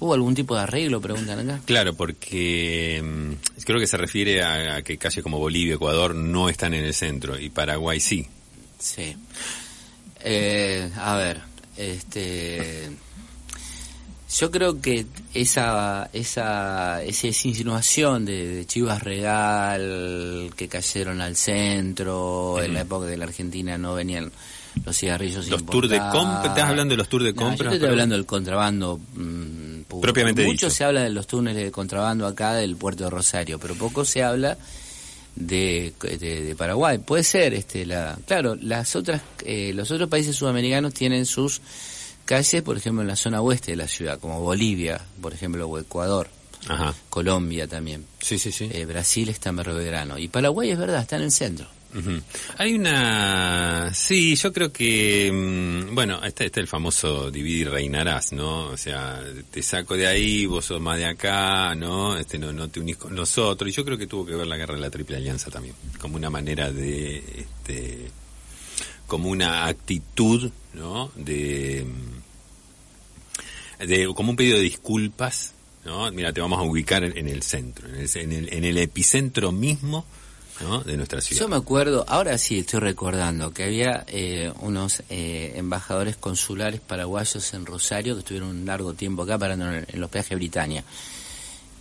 ¿Hubo 0.00 0.14
algún 0.14 0.34
tipo 0.34 0.54
de 0.54 0.62
arreglo, 0.62 1.00
preguntan 1.00 1.40
acá? 1.40 1.60
Claro, 1.64 1.94
porque 1.94 3.02
mm, 3.02 3.62
creo 3.64 3.80
que 3.80 3.86
se 3.86 3.96
refiere 3.96 4.44
a, 4.44 4.82
que 4.82 4.96
calles 4.96 5.22
como 5.22 5.38
Bolivia, 5.38 5.74
Ecuador 5.74 6.14
no 6.14 6.48
están 6.48 6.74
en 6.74 6.84
el 6.84 6.94
centro 6.94 7.38
y 7.38 7.50
Paraguay 7.50 7.98
sí. 7.98 8.26
Sí. 8.78 9.16
Eh, 10.20 10.90
a 10.96 11.16
ver, 11.16 11.40
este 11.76 12.90
yo 14.30 14.50
creo 14.50 14.80
que 14.80 15.06
esa 15.32 16.10
esa 16.12 17.02
esa, 17.02 17.26
insinuación 17.26 18.24
de, 18.24 18.64
Chivas 18.66 19.02
Regal 19.02 20.50
que 20.56 20.68
cayeron 20.68 21.20
al 21.20 21.36
centro 21.36 22.62
en 22.62 22.74
la 22.74 22.82
época 22.82 23.06
de 23.06 23.16
la 23.16 23.24
Argentina 23.24 23.78
no 23.78 23.94
venían 23.94 24.30
los 24.84 24.96
cigarrillos 24.96 25.48
los 25.48 25.64
tours 25.64 25.88
de 25.88 25.98
compra 25.98 26.44
estás 26.44 26.68
hablando 26.68 26.92
de 26.92 26.98
los 26.98 27.08
tours 27.08 27.24
de 27.24 27.34
compra 27.34 27.68
yo 27.68 27.74
estoy 27.74 27.88
hablando 27.88 28.16
del 28.16 28.26
contrabando 28.26 29.00
mm, 29.14 30.00
propiamente 30.00 30.44
mucho 30.44 30.68
se 30.68 30.84
habla 30.84 31.02
de 31.02 31.10
los 31.10 31.26
túneles 31.26 31.64
de 31.64 31.70
contrabando 31.70 32.26
acá 32.26 32.54
del 32.54 32.76
puerto 32.76 33.04
de 33.04 33.10
Rosario 33.10 33.58
pero 33.58 33.74
poco 33.76 34.04
se 34.04 34.22
habla 34.22 34.58
de, 35.40 35.92
de, 36.00 36.54
Paraguay. 36.56 36.98
Puede 36.98 37.22
ser 37.22 37.54
este 37.54 37.86
la 37.86 38.18
claro 38.26 38.56
las 38.60 38.96
otras 38.96 39.22
eh, 39.44 39.72
los 39.72 39.90
otros 39.90 40.08
países 40.08 40.36
sudamericanos 40.36 40.92
tienen 40.94 41.26
sus 41.26 41.60
calles, 42.28 42.60
por 42.60 42.76
ejemplo, 42.76 43.00
en 43.00 43.08
la 43.08 43.16
zona 43.16 43.40
oeste 43.40 43.70
de 43.70 43.78
la 43.78 43.88
ciudad, 43.88 44.20
como 44.20 44.42
Bolivia, 44.42 45.00
por 45.22 45.32
ejemplo, 45.32 45.66
o 45.66 45.78
Ecuador. 45.78 46.28
Colombia 47.08 47.66
también. 47.66 48.04
Sí, 48.20 48.38
sí, 48.38 48.52
sí. 48.52 48.68
Eh, 48.70 48.84
Brasil 48.84 49.30
está 49.30 49.48
en 49.48 49.56
Berro 49.56 50.18
Y 50.18 50.28
Paraguay 50.28 50.70
es 50.70 50.78
verdad, 50.78 51.00
está 51.00 51.16
en 51.16 51.22
el 51.22 51.32
centro. 51.32 51.66
Hay 52.58 52.74
una... 52.74 53.94
Sí, 53.94 54.36
yo 54.36 54.52
creo 54.52 54.70
que... 54.70 55.30
Mm, 55.32 55.94
bueno, 55.94 56.22
está, 56.22 56.44
está 56.44 56.60
el 56.60 56.66
famoso 56.66 57.30
dividir 57.30 57.68
y 57.68 57.70
reinarás, 57.70 58.32
¿no? 58.32 58.66
O 58.66 58.76
sea, 58.76 59.24
te 59.50 59.62
saco 59.62 59.96
de 59.96 60.06
ahí, 60.06 60.44
vos 60.44 60.66
sos 60.66 60.82
más 60.82 60.98
de 60.98 61.06
acá, 61.06 61.74
¿no? 61.74 62.18
Este, 62.18 62.38
no, 62.38 62.52
no 62.52 62.68
te 62.68 62.80
unís 62.80 62.98
con 62.98 63.14
nosotros. 63.14 63.70
Y 63.70 63.72
yo 63.72 63.86
creo 63.86 63.96
que 63.96 64.06
tuvo 64.06 64.26
que 64.26 64.34
ver 64.34 64.46
la 64.46 64.58
guerra 64.58 64.74
de 64.74 64.82
la 64.82 64.90
Triple 64.90 65.16
Alianza 65.16 65.50
también. 65.50 65.74
Como 65.98 66.16
una 66.16 66.28
manera 66.28 66.70
de... 66.70 67.16
Este, 67.16 68.10
como 69.06 69.30
una 69.30 69.64
actitud, 69.64 70.50
¿no? 70.74 71.10
De 71.16 71.86
de, 73.78 74.12
como 74.14 74.30
un 74.30 74.36
pedido 74.36 74.56
de 74.56 74.62
disculpas, 74.62 75.52
¿no? 75.84 76.10
Mira, 76.12 76.32
te 76.32 76.40
vamos 76.40 76.58
a 76.58 76.62
ubicar 76.62 77.04
en, 77.04 77.28
el 77.28 77.42
centro, 77.42 77.88
en 77.88 78.32
el, 78.32 78.52
en 78.52 78.64
el, 78.64 78.78
epicentro 78.78 79.52
mismo 79.52 80.04
de 80.84 80.96
nuestra 80.96 81.20
ciudad. 81.20 81.42
Yo 81.42 81.48
me 81.48 81.56
acuerdo, 81.56 82.04
ahora 82.08 82.36
sí 82.36 82.58
estoy 82.58 82.80
recordando 82.80 83.52
que 83.52 83.64
había 83.64 84.04
eh, 84.08 84.52
unos 84.60 85.02
eh, 85.08 85.52
embajadores 85.56 86.16
consulares 86.16 86.80
paraguayos 86.80 87.54
en 87.54 87.64
Rosario 87.64 88.14
que 88.14 88.20
estuvieron 88.20 88.48
un 88.48 88.66
largo 88.66 88.92
tiempo 88.94 89.22
acá 89.22 89.38
parando 89.38 89.72
en, 89.72 89.86
los 89.94 90.10
peajes 90.10 90.36
Britannia 90.36 90.82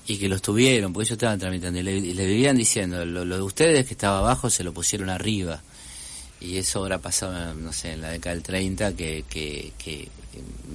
y 0.06 0.18
que 0.18 0.30
los 0.30 0.42
tuvieron, 0.42 0.94
porque 0.94 1.08
ellos 1.08 1.18
estaban 1.18 1.40
tramitando 1.40 1.80
y 1.80 1.84
le, 1.84 2.26
vivían 2.26 2.56
diciendo, 2.56 3.04
lo, 3.04 3.26
lo, 3.26 3.36
de 3.36 3.42
ustedes 3.42 3.86
que 3.86 3.94
estaba 3.94 4.20
abajo 4.20 4.50
se 4.50 4.64
lo 4.64 4.74
pusieron 4.74 5.10
arriba. 5.10 5.62
Y 6.40 6.58
eso 6.58 6.80
ahora 6.80 7.00
pasado, 7.00 7.54
no 7.56 7.74
sé, 7.74 7.94
en 7.94 8.02
la 8.02 8.10
década 8.10 8.36
del 8.36 8.44
30, 8.44 8.96
que, 8.96 9.26
que, 9.28 9.74
que 9.78 10.08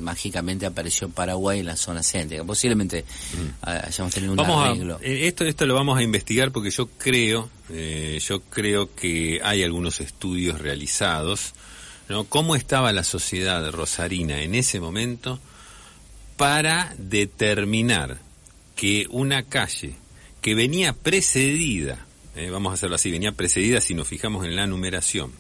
mágicamente 0.01 0.67
apareció 0.67 1.09
Paraguay 1.09 1.61
en 1.61 1.67
la 1.67 1.77
zona 1.77 2.03
céntrica. 2.03 2.45
Posiblemente 2.45 3.05
mm. 3.05 3.69
hayamos 3.69 4.15
tenido 4.15 4.33
un 4.33 4.41
arreglo. 4.41 4.99
Eh, 5.01 5.27
esto, 5.27 5.45
esto 5.45 5.67
lo 5.67 5.75
vamos 5.75 5.99
a 5.99 6.03
investigar 6.03 6.51
porque 6.53 6.71
yo 6.71 6.89
creo, 6.99 7.49
eh, 7.71 8.19
yo 8.23 8.41
creo 8.41 8.95
que 8.95 9.41
hay 9.43 9.63
algunos 9.63 10.01
estudios 10.01 10.61
realizados, 10.61 11.55
¿no? 12.09 12.25
¿Cómo 12.25 12.57
estaba 12.57 12.93
la 12.93 13.05
sociedad 13.05 13.71
rosarina 13.71 14.43
en 14.43 14.55
ese 14.55 14.81
momento 14.81 15.39
para 16.37 16.95
determinar 16.99 18.19
que 18.75 19.07
una 19.11 19.45
calle 19.45 19.95
que 20.41 20.55
venía 20.55 20.93
precedida, 20.93 22.05
eh, 22.35 22.51
vamos 22.51 22.73
a 22.73 22.75
hacerlo 22.75 22.97
así, 22.97 23.11
venía 23.13 23.33
precedida 23.33 23.81
si 23.81 23.95
nos 23.95 24.09
fijamos 24.09 24.45
en 24.45 24.57
la 24.57 24.67
numeración, 24.67 25.31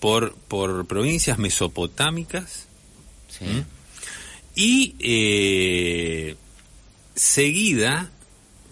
por, 0.00 0.34
por 0.34 0.86
provincias 0.86 1.38
mesopotámicas, 1.38 2.66
Sí. 3.28 3.44
Y 4.54 4.94
eh, 5.00 6.36
seguida, 7.14 8.10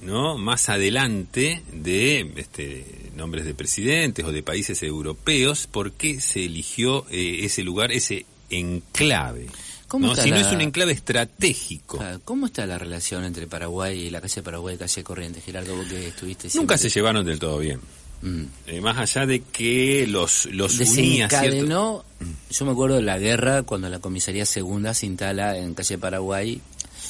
¿no? 0.01 0.39
Más 0.39 0.69
adelante 0.71 1.63
de 1.73 2.33
este, 2.37 3.11
nombres 3.17 3.45
de 3.45 3.55
presidentes 3.55 4.25
o 4.25 4.33
de 4.33 4.43
países 4.43 4.83
europeos, 4.83 5.67
¿por 5.67 5.93
qué 5.93 6.21
se 6.21 6.45
eligió 6.45 7.07
eh, 7.11 7.41
ese 7.43 7.63
lugar, 7.63 7.93
ese 7.93 8.25
enclave? 8.49 9.49
¿Cómo 9.89 10.17
Si 10.17 10.31
no 10.31 10.39
es 10.39 10.51
un 10.51 10.63
enclave 10.63 10.93
estratégico. 10.93 12.03
¿Cómo 12.25 12.47
está 12.47 12.67
la 12.67 12.79
relación 12.79 13.25
entre 13.25 13.47
Paraguay 13.47 14.07
y 14.07 14.11
la 14.11 14.21
calle 14.21 14.43
Paraguay 14.43 14.75
y 14.75 14.79
calle 14.79 15.05
Corrientes, 15.05 15.45
Gerardo? 15.45 15.77
Vos 15.77 15.87
que 15.87 16.09
estuviste 16.09 16.49
Nunca 16.55 16.79
se 16.79 16.89
llevaron 16.89 17.25
del 17.25 17.39
todo 17.39 17.59
bien. 17.59 17.81
Mm. 18.25 18.45
Eh, 18.69 18.81
más 18.81 18.97
allá 18.97 19.27
de 19.27 19.41
que 19.43 20.07
los, 20.09 20.47
los 20.47 20.81
unía, 20.81 21.29
¿cierto? 21.29 21.45
Desencadenó, 21.47 22.05
yo 22.51 22.65
me 22.65 22.73
acuerdo 22.73 22.97
de 22.97 23.03
la 23.03 23.19
guerra 23.19 23.65
cuando 23.65 23.91
la 23.91 23.99
comisaría 23.99 24.47
segunda 24.47 24.95
se 24.95 25.05
instala 25.07 25.59
en 25.59 25.75
calle 25.75 25.99
Paraguay. 25.99 26.59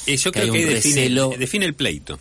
Eh, 0.07 0.17
yo 0.17 0.31
que 0.33 0.41
creo 0.41 0.53
que 0.53 0.65
define, 1.37 1.65
el 1.65 1.73
pleito. 1.73 2.19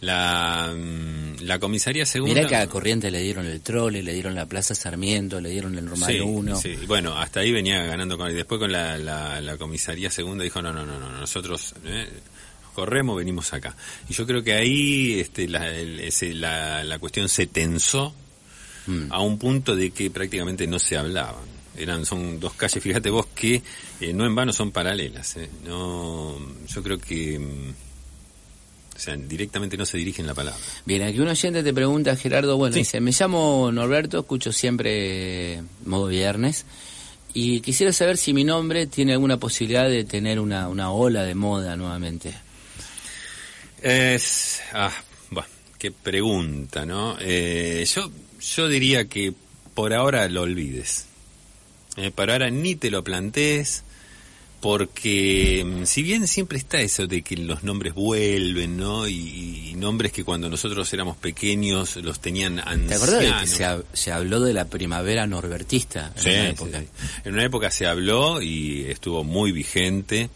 La, 0.00 0.74
mm, 0.76 1.42
la 1.44 1.60
comisaría 1.60 2.04
segunda... 2.04 2.34
Mirá 2.34 2.48
que 2.48 2.56
a 2.56 2.66
Corrientes 2.66 3.12
le 3.12 3.20
dieron 3.22 3.46
el 3.46 3.60
trole, 3.60 4.02
le 4.02 4.12
dieron 4.12 4.34
la 4.34 4.46
Plaza 4.46 4.74
Sarmiento, 4.74 5.40
le 5.40 5.50
dieron 5.50 5.78
el 5.78 5.84
Normal 5.84 6.12
Sí, 6.12 6.18
1. 6.18 6.56
sí. 6.56 6.74
Bueno, 6.88 7.16
hasta 7.16 7.38
ahí 7.38 7.52
venía 7.52 7.84
ganando 7.84 8.18
con 8.18 8.28
y 8.28 8.34
después 8.34 8.58
con 8.58 8.72
la, 8.72 8.98
la, 8.98 9.40
la 9.40 9.56
comisaría 9.56 10.10
segunda 10.10 10.42
dijo 10.42 10.60
no 10.60 10.72
no 10.72 10.84
no 10.84 10.98
no 10.98 11.08
nosotros 11.20 11.72
eh, 11.84 12.08
corremos 12.74 13.16
venimos 13.16 13.52
acá 13.52 13.76
y 14.08 14.14
yo 14.14 14.26
creo 14.26 14.42
que 14.42 14.52
ahí 14.54 15.20
este 15.20 15.48
la, 15.48 15.68
el- 15.74 16.00
ese- 16.00 16.34
la, 16.34 16.82
la 16.84 16.98
cuestión 16.98 17.28
se 17.28 17.46
tensó 17.46 18.14
Mm. 18.84 19.12
a 19.12 19.20
un 19.20 19.38
punto 19.38 19.76
de 19.76 19.92
que 19.92 20.10
prácticamente 20.10 20.66
no 20.66 20.80
se 20.80 20.96
hablaban 20.96 21.44
eran 21.76 22.04
son 22.04 22.40
dos 22.40 22.52
calles 22.54 22.82
fíjate 22.82 23.10
vos 23.10 23.26
que 23.32 23.62
eh, 24.00 24.12
no 24.12 24.26
en 24.26 24.34
vano 24.34 24.52
son 24.52 24.72
paralelas 24.72 25.36
eh. 25.36 25.48
no 25.64 26.36
yo 26.66 26.82
creo 26.82 26.98
que 26.98 27.38
mm, 27.38 27.70
o 28.96 28.98
sea 28.98 29.16
directamente 29.16 29.76
no 29.76 29.86
se 29.86 29.98
dirigen 29.98 30.26
la 30.26 30.34
palabra 30.34 30.58
Bien, 30.84 31.02
aquí 31.02 31.20
un 31.20 31.28
oyente 31.28 31.62
te 31.62 31.72
pregunta, 31.72 32.16
Gerardo, 32.16 32.56
bueno, 32.56 32.74
Sí. 32.74 32.80
dice, 32.80 33.00
me 33.00 33.12
llamo 33.12 33.70
Norberto, 33.72 34.18
escucho 34.18 34.50
siempre 34.50 35.62
modo 35.86 36.08
viernes, 36.08 36.66
y 37.34 37.60
quisiera 37.60 37.92
saber 37.92 38.16
si 38.16 38.34
mi 38.34 38.42
nombre 38.44 38.86
tiene 38.88 39.12
alguna 39.12 39.36
posibilidad 39.38 39.88
de 39.88 40.02
tener 40.04 40.40
una, 40.40 40.68
una 40.68 40.90
ola 40.90 41.22
de 41.22 41.34
moda 41.36 41.76
nuevamente. 41.76 42.34
Es, 43.82 44.60
ah, 44.72 44.92
bah, 45.30 45.46
qué 45.78 45.90
pregunta, 45.90 46.86
¿no? 46.86 47.16
Eh, 47.20 47.84
yo, 47.92 48.10
yo 48.54 48.68
diría 48.68 49.06
que 49.08 49.32
por 49.74 49.92
ahora 49.92 50.28
lo 50.28 50.42
olvides. 50.42 51.06
Eh, 51.96 52.10
por 52.10 52.30
ahora 52.30 52.48
ni 52.50 52.74
te 52.76 52.90
lo 52.90 53.02
plantees, 53.04 53.82
porque 54.60 55.64
mm, 55.66 55.84
si 55.84 56.02
bien 56.02 56.28
siempre 56.28 56.56
está 56.56 56.80
eso 56.80 57.06
de 57.08 57.22
que 57.22 57.36
los 57.36 57.64
nombres 57.64 57.92
vuelven, 57.94 58.76
¿no? 58.76 59.08
Y, 59.08 59.70
y 59.70 59.74
nombres 59.74 60.12
que 60.12 60.22
cuando 60.22 60.48
nosotros 60.48 60.90
éramos 60.92 61.16
pequeños 61.16 61.96
los 61.96 62.20
tenían 62.20 62.60
ancianos. 62.60 62.88
¿Te 62.88 62.94
acordás 62.94 63.20
de 63.20 63.40
que 63.40 63.46
se, 63.48 63.66
se 63.92 64.12
habló 64.12 64.40
de 64.40 64.52
la 64.54 64.66
primavera 64.66 65.26
norbertista 65.26 66.12
en 66.16 66.22
Sí, 66.22 66.28
una 66.30 66.48
época? 66.50 66.80
sí. 66.80 66.86
En 67.24 67.32
una 67.34 67.44
época 67.44 67.70
se 67.72 67.86
habló 67.86 68.40
y 68.40 68.84
estuvo 68.88 69.24
muy 69.24 69.50
vigente. 69.50 70.30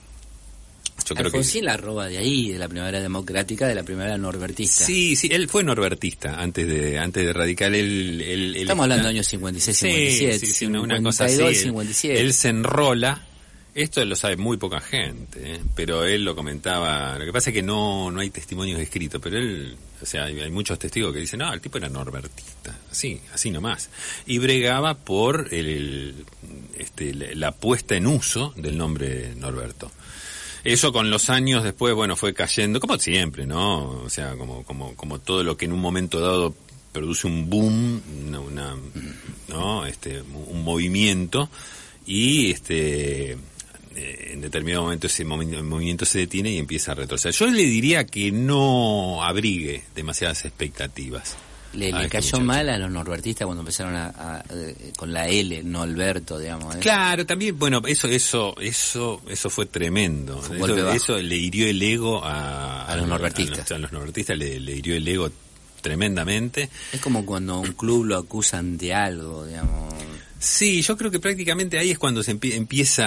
Yo 1.09 1.14
creo 1.14 1.31
que 1.31 1.38
Alfonsín 1.38 1.64
la 1.64 1.77
roba 1.77 2.07
de 2.09 2.19
ahí, 2.19 2.51
de 2.53 2.59
la 2.59 2.69
primavera 2.69 3.01
democrática, 3.01 3.66
de 3.69 3.75
la 3.75 3.83
primavera 3.85 4.19
norbertista. 4.19 4.85
Sí, 4.85 5.14
sí, 5.16 5.29
él 5.31 5.49
fue 5.49 5.62
norbertista 5.64 6.40
antes 6.40 6.66
de 6.66 6.99
antes 6.99 7.25
de 7.25 7.33
radical. 7.33 7.75
Él, 7.75 8.21
él- 8.21 8.55
él 8.57 8.62
Estamos 8.62 8.83
hablando 8.85 9.05
de 9.05 9.11
años 9.11 9.27
56, 9.27 9.77
Sí, 9.77 9.87
57, 9.87 10.38
sí, 10.38 10.47
sí, 10.53 10.66
una, 10.66 10.81
una 10.81 11.03
cosa 11.03 11.25
así. 11.27 11.37
52, 11.37 11.57
Él- 11.57 11.62
57. 11.64 12.21
Él 12.21 12.35
se 12.35 12.49
enrola. 12.49 13.27
Esto 13.75 14.03
lo 14.07 14.16
sabe 14.16 14.38
muy 14.38 14.57
poca 14.57 14.81
gente, 14.81 15.53
¿eh? 15.57 15.61
pero 15.75 16.05
él 16.07 16.25
lo 16.25 16.35
comentaba. 16.35 17.19
Lo 17.19 17.27
que 17.27 17.33
pasa 17.33 17.51
es 17.51 17.55
que 17.55 17.62
no, 17.62 18.11
no 18.11 18.21
hay 18.21 18.31
testimonios 18.31 18.81
escritos, 18.81 19.21
pero 19.23 19.37
él, 19.37 19.77
o 20.01 20.07
sea, 20.07 20.25
hay, 20.25 20.40
hay 20.40 20.51
muchos 20.51 20.79
testigos 20.79 21.12
que 21.12 21.21
dicen, 21.21 21.40
no, 21.40 21.53
el 21.53 21.61
tipo 21.61 21.77
era 21.77 21.90
norbertista, 21.90 22.75
así, 22.90 23.21
así 23.35 23.51
nomás. 23.51 23.90
Y 24.27 24.38
bregaba 24.38 24.95
por 24.97 25.53
el, 25.53 26.14
este, 26.79 27.12
la 27.35 27.53
puesta 27.53 27.95
en 27.95 28.07
uso 28.07 28.55
del 28.57 28.79
nombre 28.79 29.35
Norberto. 29.37 29.92
Eso 30.72 30.92
con 30.92 31.11
los 31.11 31.31
años 31.31 31.64
después, 31.64 31.94
bueno, 31.94 32.16
fue 32.16 32.35
cayendo, 32.35 32.81
como 32.81 32.98
siempre, 32.98 33.46
¿no? 33.46 33.90
O 34.02 34.11
sea, 34.11 34.35
como, 34.37 34.64
como, 34.64 34.94
como 34.96 35.18
todo 35.20 35.42
lo 35.44 35.57
que 35.57 35.64
en 35.66 35.72
un 35.72 35.81
momento 35.81 36.20
dado 36.20 36.55
produce 36.92 37.26
un 37.26 37.48
boom, 37.50 38.02
una, 38.26 38.40
una- 38.40 38.76
¿no? 39.48 39.87
Este, 39.87 40.20
un 40.22 40.64
movimiento, 40.64 41.48
y 42.07 42.50
este, 42.50 43.33
eh, 43.33 44.31
en 44.33 44.40
determinado 44.40 44.85
momento 44.85 45.07
ese 45.07 45.24
movi- 45.26 45.62
movimiento 45.62 46.05
se 46.05 46.20
detiene 46.20 46.50
y 46.52 46.59
empieza 46.59 46.92
a 46.92 46.94
retroceder. 46.96 47.35
Yo 47.35 47.46
le 47.48 47.62
diría 47.64 48.05
que 48.07 48.31
no 48.33 49.22
abrigue 49.22 49.83
demasiadas 49.94 50.44
expectativas. 50.44 51.37
Le, 51.77 51.93
a 51.93 51.99
le 52.03 52.09
cayó 52.09 52.39
mal 52.41 52.69
a 52.69 52.79
los 52.79 52.91
norbertistas 52.91 53.45
cuando 53.47 53.61
empezaron 53.62 53.95
a, 53.95 54.07
a- 54.09 54.45
eh, 54.51 54.93
con 54.97 55.12
la 55.12 55.29
L, 55.29 55.62
no 55.65 55.83
Alberto, 55.83 56.39
digamos. 56.39 56.75
¿eh? 56.77 56.79
Claro, 56.81 57.25
también, 57.27 57.59
bueno, 57.59 57.83
eso, 57.87 58.09
eso, 58.09 58.55
eso, 58.61 59.21
eso 59.29 59.51
fue 59.51 59.67
tremendo. 59.67 60.41
Fue 60.43 60.57
eso, 60.95 61.19
le 61.19 61.37
hirió 61.37 61.67
el 61.69 61.83
ego 61.83 62.25
a, 62.25 62.85
A 62.87 62.97
los 62.97 63.07
norbertistas. 63.09 63.71
A 63.73 63.79
los, 63.79 63.93
norbertistas 63.93 64.37
le, 64.39 64.59
le 64.59 64.73
hirió 64.77 64.97
el 64.97 65.07
ego 65.07 65.31
tremendamente. 65.83 66.69
Es 66.93 67.01
como 67.01 67.25
cuando 67.25 67.61
un 67.61 67.73
club 67.73 68.05
lo 68.07 68.17
acusan 68.17 68.77
de 68.77 68.93
algo, 68.95 69.47
digamos. 69.47 69.95
Sí, 70.39 70.83
yo 70.83 70.97
creo 70.97 71.11
que 71.11 71.19
prácticamente 71.21 71.79
ahí 71.79 71.91
es 71.91 71.99
cuando 71.99 72.23
se 72.23 72.39
empie- 72.39 72.55
empieza 72.55 73.05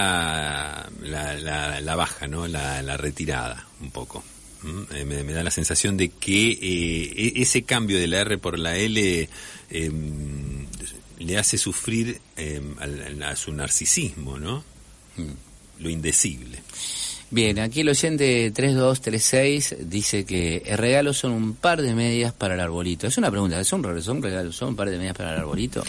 la, 1.02 1.34
la, 1.34 1.80
la 1.80 1.94
baja, 1.96 2.26
¿no? 2.26 2.46
La, 2.48 2.82
la 2.82 2.96
retirada, 2.96 3.66
un 3.80 3.90
poco. 3.90 4.24
¿Mm? 4.62 4.82
Eh, 4.94 5.04
me, 5.04 5.24
me 5.24 5.32
da 5.32 5.42
la 5.42 5.50
sensación 5.50 5.96
de 5.96 6.08
que 6.10 6.50
eh, 6.52 7.32
e- 7.36 7.42
ese 7.42 7.62
cambio 7.62 7.98
de 7.98 8.06
la 8.08 8.20
R 8.20 8.38
por 8.38 8.58
la 8.58 8.76
L 8.76 9.28
eh, 9.70 9.90
le 11.18 11.38
hace 11.38 11.58
sufrir 11.58 12.20
eh, 12.36 12.60
al- 12.78 13.22
a 13.22 13.36
su 13.36 13.52
narcisismo, 13.52 14.38
¿no? 14.38 14.64
Mm. 15.16 15.82
Lo 15.82 15.88
indecible. 15.90 16.62
Bien, 17.30 17.58
aquí 17.60 17.80
el 17.80 17.88
oyente 17.88 18.50
3236 18.50 19.76
dice 19.88 20.24
que 20.24 20.62
el 20.66 20.76
regalo 20.78 21.14
son 21.14 21.32
un 21.32 21.54
par 21.54 21.80
de 21.80 21.94
medias 21.94 22.32
para 22.32 22.54
el 22.54 22.60
arbolito. 22.60 23.06
Es 23.06 23.16
una 23.18 23.30
pregunta, 23.30 23.62
¿son, 23.64 23.82
re- 23.82 24.02
son 24.02 24.20
regalos? 24.22 24.56
¿Son 24.56 24.70
un 24.70 24.76
par 24.76 24.90
de 24.90 24.98
medias 24.98 25.16
para 25.16 25.32
el 25.34 25.38
arbolito? 25.40 25.82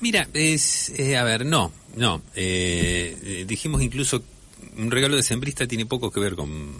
Mira, 0.00 0.28
es, 0.32 0.90
eh, 0.90 1.16
a 1.16 1.24
ver, 1.24 1.44
no, 1.44 1.72
no. 1.96 2.22
eh, 2.34 3.16
eh, 3.22 3.44
dijimos 3.48 3.82
incluso, 3.82 4.22
un 4.78 4.90
regalo 4.90 5.16
de 5.16 5.22
sembrista 5.22 5.66
tiene 5.66 5.86
poco 5.86 6.10
que 6.10 6.20
ver 6.20 6.34
con, 6.36 6.72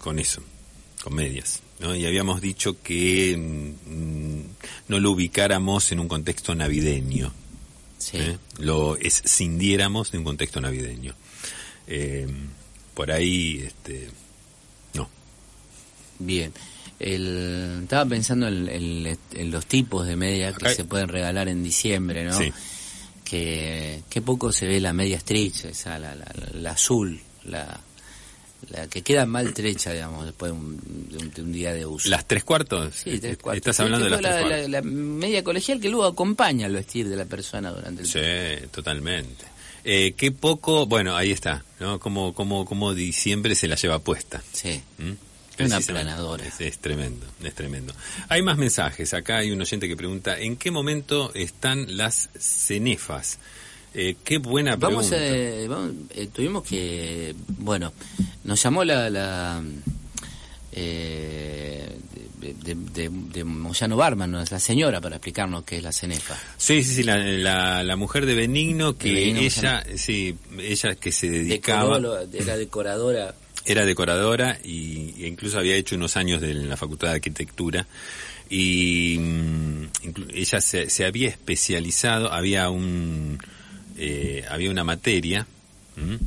con 0.00 0.18
eso, 0.18 0.42
con 1.02 1.14
medias. 1.14 1.60
¿no? 1.78 1.94
Y 1.94 2.04
habíamos 2.06 2.40
dicho 2.40 2.76
que 2.82 3.36
mm, 3.36 4.40
no 4.88 4.98
lo 5.00 5.12
ubicáramos 5.12 5.92
en 5.92 6.00
un 6.00 6.08
contexto 6.08 6.54
navideño. 6.54 7.32
Sí. 7.98 8.16
¿eh? 8.18 8.38
Lo 8.58 8.96
escindiéramos 8.96 10.10
de 10.10 10.18
un 10.18 10.24
contexto 10.24 10.60
navideño. 10.60 11.14
Eh, 11.86 12.26
por 12.94 13.10
ahí, 13.12 13.62
este, 13.66 14.08
no. 14.94 15.08
Bien. 16.18 16.52
El, 16.98 17.80
estaba 17.84 18.04
pensando 18.06 18.46
en, 18.48 18.68
en- 18.68 19.18
en 19.32 19.50
los 19.50 19.64
tipos 19.66 20.06
de 20.06 20.16
medias 20.16 20.56
que 20.58 20.74
se 20.74 20.84
pueden 20.84 21.08
regalar 21.08 21.48
en 21.48 21.62
diciembre, 21.62 22.24
¿no? 22.24 22.36
Sí. 22.36 22.52
Que, 23.24 24.02
que 24.10 24.20
poco 24.20 24.52
se 24.52 24.66
ve 24.66 24.80
la 24.80 24.92
media 24.92 25.16
estrecha, 25.16 25.68
esa, 25.68 25.98
la, 25.98 26.14
la, 26.14 26.26
la 26.54 26.70
azul, 26.72 27.20
la, 27.44 27.80
la 28.68 28.86
que 28.88 29.02
queda 29.02 29.26
mal 29.26 29.52
trecha, 29.54 29.92
digamos, 29.92 30.26
después 30.26 30.52
de 30.52 30.58
un, 30.58 31.08
de 31.10 31.16
un- 31.18 31.30
de 31.32 31.42
un 31.42 31.52
día 31.52 31.72
de 31.72 31.86
uso. 31.86 32.08
¿Las 32.08 32.26
tres 32.28 32.44
cuartos? 32.44 32.94
Sí, 32.94 33.18
tres 33.18 33.38
cuartos. 33.38 33.56
Estás 33.58 33.76
Sí, 33.76 33.82
hablando 33.82 34.04
de 34.04 34.10
las 34.10 34.20
tipo 34.20 34.28
tres 34.30 34.42
la, 34.42 34.48
cuartos. 34.48 34.70
la- 34.70 34.80
la 34.80 34.82
media 34.86 35.42
colegial 35.44 35.80
que 35.80 35.88
luego 35.88 36.04
acompaña 36.06 36.66
al 36.66 36.72
vestir 36.74 37.08
de 37.08 37.16
la 37.16 37.24
persona 37.24 37.70
durante 37.70 38.02
el 38.02 38.08
Sí, 38.08 38.66
totalmente. 38.70 39.44
Eh, 39.82 40.12
qué 40.16 40.30
poco, 40.30 40.84
bueno, 40.86 41.16
ahí 41.16 41.30
está, 41.30 41.64
¿no? 41.80 41.98
Como, 41.98 42.34
como, 42.34 42.64
como 42.66 42.92
diciembre 42.94 43.54
se 43.54 43.66
la 43.66 43.76
lleva 43.76 43.98
puesta. 43.98 44.42
Sí. 44.52 44.80
¿m? 44.98 45.16
Una 45.58 45.76
aplanadora. 45.76 46.46
Es, 46.46 46.60
es 46.62 46.78
tremendo, 46.78 47.26
es 47.42 47.54
tremendo. 47.54 47.92
Hay 48.30 48.40
más 48.40 48.56
mensajes. 48.56 49.12
Acá 49.12 49.38
hay 49.38 49.50
un 49.50 49.60
oyente 49.60 49.88
que 49.88 49.96
pregunta, 49.96 50.38
¿en 50.38 50.56
qué 50.56 50.70
momento 50.70 51.32
están 51.34 51.96
las 51.98 52.30
cenefas? 52.38 53.38
Eh, 53.94 54.16
qué 54.22 54.38
buena 54.38 54.76
Vamos, 54.76 55.08
pregunta. 55.08 55.26
eh, 55.26 55.66
vamos, 55.68 55.92
eh, 56.14 56.28
tuvimos 56.32 56.62
que, 56.64 57.34
bueno, 57.58 57.92
nos 58.44 58.62
llamó 58.62 58.84
la, 58.84 59.10
la 59.10 59.62
eh, 60.72 61.96
de, 62.40 62.54
de, 62.74 63.08
de- 63.10 63.44
Moyano 63.44 63.96
Barman, 63.96 64.30
¿no? 64.30 64.44
la 64.48 64.58
señora, 64.60 65.00
para 65.00 65.16
explicarnos 65.16 65.64
qué 65.64 65.78
es 65.78 65.82
la 65.82 65.92
cenefa. 65.92 66.36
Sí, 66.56 66.82
sí, 66.84 66.94
sí, 66.96 67.02
la, 67.02 67.18
la, 67.18 67.82
la 67.82 67.96
mujer 67.96 68.26
de 68.26 68.34
Benigno 68.34 68.96
que 68.96 69.12
Benigno 69.12 69.40
ella, 69.40 69.84
sí, 69.96 70.36
ella 70.58 70.94
que 70.94 71.12
se 71.12 71.28
dedicaba, 71.28 71.96
Decoró, 71.98 72.20
era 72.32 72.56
decoradora. 72.56 73.34
era 73.64 73.84
decoradora 73.84 74.58
y, 74.64 75.22
e 75.22 75.26
incluso 75.26 75.58
había 75.58 75.74
hecho 75.74 75.96
unos 75.96 76.16
años 76.16 76.40
de, 76.40 76.52
en 76.52 76.68
la 76.68 76.76
Facultad 76.76 77.08
de 77.08 77.14
Arquitectura 77.14 77.86
y 78.48 79.16
mm, 79.18 79.82
inclu- 80.04 80.30
ella 80.32 80.60
se, 80.60 80.88
se 80.88 81.04
había 81.04 81.28
especializado, 81.28 82.32
había 82.32 82.70
un 82.70 83.38
eh, 84.00 84.44
había 84.48 84.70
una 84.70 84.82
materia 84.82 85.46
¿m? 85.96 86.18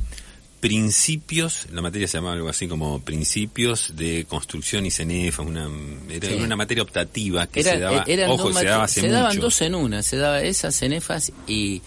principios, 0.64 1.66
la 1.72 1.82
materia 1.82 2.08
se 2.08 2.16
llamaba 2.16 2.36
algo 2.36 2.48
así 2.48 2.66
como 2.66 3.02
principios 3.02 3.96
de 3.96 4.24
construcción 4.26 4.86
y 4.86 4.90
cenefa, 4.90 5.42
una, 5.42 5.68
era 6.08 6.36
una 6.36 6.56
materia 6.56 6.82
optativa 6.82 7.46
que 7.48 7.62
se 7.62 7.78
daba, 7.78 8.06
ojo, 8.28 8.50
se 8.50 8.64
daba 8.64 8.84
hace 8.84 9.02
Se 9.02 9.08
daban 9.08 9.38
dos 9.38 9.60
en 9.60 9.74
una, 9.74 10.02
se 10.02 10.16
daba 10.16 10.40
esas 10.40 10.74
cenefas 10.74 11.32
y 11.46 11.82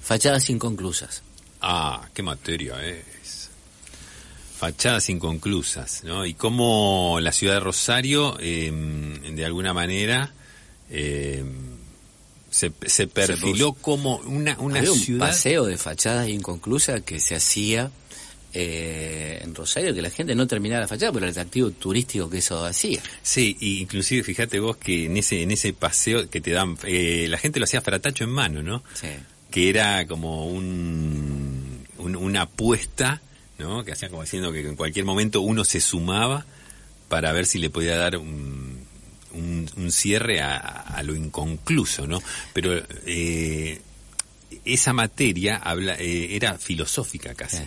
fachadas 0.00 0.48
inconclusas. 0.48 1.22
Ah, 1.60 2.08
qué 2.14 2.22
materia 2.22 2.76
es. 2.86 3.50
Fachadas 4.58 5.08
inconclusas, 5.08 6.04
¿no? 6.04 6.24
Y 6.24 6.34
cómo 6.34 7.18
la 7.20 7.32
ciudad 7.32 7.54
de 7.54 7.60
Rosario, 7.60 8.38
em, 8.38 9.34
de 9.34 9.44
alguna 9.44 9.72
manera, 9.72 10.32
em, 10.88 11.73
se, 12.54 12.70
se, 12.86 13.08
perfiló 13.08 13.72
como 13.72 14.18
una, 14.18 14.56
una 14.60 14.80
un 14.80 15.18
paseo 15.18 15.66
de 15.66 15.76
fachadas 15.76 16.28
inconclusas 16.28 17.00
que 17.00 17.18
se 17.18 17.34
hacía 17.34 17.90
eh, 18.52 19.40
en 19.42 19.56
Rosario 19.56 19.92
que 19.92 20.00
la 20.00 20.10
gente 20.10 20.36
no 20.36 20.46
terminaba 20.46 20.82
la 20.82 20.86
fachada 20.86 21.10
por 21.10 21.24
el 21.24 21.30
atractivo 21.30 21.72
turístico 21.72 22.30
que 22.30 22.38
eso 22.38 22.64
hacía. 22.64 23.02
Sí, 23.24 23.56
y 23.58 23.80
inclusive 23.80 24.22
fíjate 24.22 24.60
vos 24.60 24.76
que 24.76 25.06
en 25.06 25.16
ese 25.16 25.42
en 25.42 25.50
ese 25.50 25.72
paseo 25.72 26.30
que 26.30 26.40
te 26.40 26.52
dan, 26.52 26.78
eh, 26.84 27.26
la 27.28 27.38
gente 27.38 27.58
lo 27.58 27.64
hacía 27.64 27.80
fratacho 27.80 28.22
en 28.22 28.30
mano, 28.30 28.62
¿no? 28.62 28.84
Sí. 28.94 29.08
Que 29.50 29.70
era 29.70 30.06
como 30.06 30.46
un, 30.46 31.84
una 31.98 32.42
apuesta, 32.42 33.20
¿no? 33.58 33.84
Que 33.84 33.90
hacía 33.90 34.10
como 34.10 34.22
diciendo 34.22 34.52
que 34.52 34.60
en 34.60 34.76
cualquier 34.76 35.04
momento 35.04 35.40
uno 35.40 35.64
se 35.64 35.80
sumaba 35.80 36.46
para 37.08 37.32
ver 37.32 37.46
si 37.46 37.58
le 37.58 37.68
podía 37.68 37.96
dar 37.96 38.16
un, 38.16 38.83
un, 39.34 39.90
cierre 39.90 40.40
a, 40.40 41.02
lo 41.04 41.14
inconcluso, 41.14 42.06
¿no? 42.06 42.22
Pero 42.52 42.82
eh, 43.06 43.80
esa 44.64 44.92
materia 44.92 45.56
habla, 45.56 45.96
era 45.98 46.58
filosófica 46.58 47.34
casi. 47.34 47.62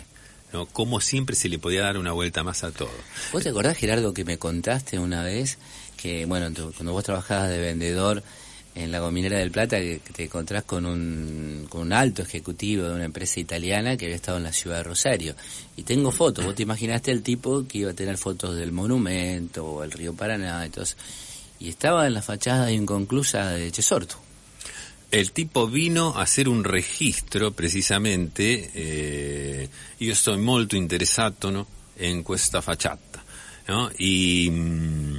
¿no? 0.52 0.66
Cómo 0.66 1.00
siempre 1.00 1.36
se 1.36 1.48
le 1.48 1.58
podía 1.58 1.82
dar 1.82 1.98
una 1.98 2.12
vuelta 2.12 2.42
más 2.42 2.64
a 2.64 2.70
todo. 2.70 2.90
¿Vos 3.32 3.42
te 3.42 3.50
acordás, 3.50 3.76
Gerardo, 3.76 4.14
que 4.14 4.24
me 4.24 4.38
contaste 4.38 4.98
una 4.98 5.22
vez 5.22 5.58
que, 5.96 6.24
bueno, 6.26 6.46
cuando 6.74 6.92
vos 6.92 7.04
trabajabas 7.04 7.50
de 7.50 7.58
vendedor 7.58 8.22
en 8.74 8.92
la 8.92 9.00
Gominera 9.00 9.38
del 9.38 9.50
Plata, 9.50 9.78
que 9.78 10.00
te 10.12 10.24
encontrás 10.24 10.62
con 10.62 10.86
un, 10.86 11.66
con 11.68 11.82
un 11.82 11.92
alto 11.92 12.22
ejecutivo 12.22 12.84
de 12.84 12.94
una 12.94 13.04
empresa 13.04 13.40
italiana 13.40 13.96
que 13.96 14.04
había 14.04 14.16
estado 14.16 14.38
en 14.38 14.44
la 14.44 14.52
ciudad 14.52 14.78
de 14.78 14.82
Rosario. 14.84 15.34
Y 15.76 15.82
tengo 15.82 16.12
fotos, 16.12 16.44
vos 16.44 16.54
te 16.54 16.62
imaginaste 16.62 17.10
el 17.10 17.22
tipo 17.22 17.66
que 17.66 17.78
iba 17.78 17.90
a 17.90 17.94
tener 17.94 18.16
fotos 18.16 18.56
del 18.56 18.70
monumento 18.70 19.66
o 19.66 19.82
el 19.82 19.90
río 19.90 20.14
Paraná, 20.14 20.64
entonces, 20.64 20.96
y 21.60 21.68
estaba 21.68 22.06
en 22.06 22.14
la 22.14 22.22
fachada 22.22 22.70
inconclusa 22.70 23.50
de 23.50 23.70
Chesorto 23.72 24.28
el 25.10 25.32
tipo 25.32 25.66
vino 25.66 26.14
a 26.16 26.22
hacer 26.22 26.48
un 26.48 26.64
registro 26.64 27.52
precisamente, 27.52 28.70
eh, 28.74 29.68
io 30.00 30.14
sto 30.14 30.36
molto 30.36 30.76
interessato 30.76 31.50
no, 31.50 31.66
en 31.96 32.22
questa 32.22 32.62
¿no? 33.68 33.90
y 33.98 34.50
mm, 34.50 35.16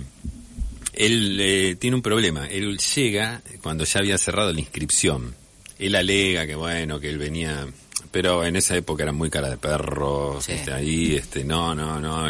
él 0.94 1.38
eh, 1.40 1.76
tiene 1.80 1.96
un 1.96 2.02
problema, 2.04 2.46
él 2.48 2.78
llega 2.78 3.42
cuando 3.62 3.84
ya 3.84 4.00
había 4.00 4.18
cerrado 4.18 4.54
la 4.54 4.60
inscripción, 4.60 5.34
él 5.80 5.96
alega 5.96 6.46
que 6.46 6.56
bueno, 6.56 7.00
que 7.00 7.10
él 7.10 7.18
venía 7.18 7.68
pero 8.12 8.46
en 8.46 8.56
esa 8.56 8.76
época 8.76 9.04
era 9.04 9.12
muy 9.12 9.30
cara 9.30 9.50
de 9.50 9.58
perro, 9.58 10.40
este, 10.40 10.72
ahí, 10.74 11.16
este, 11.16 11.44
no, 11.44 11.76
no, 11.76 12.00
no, 12.00 12.28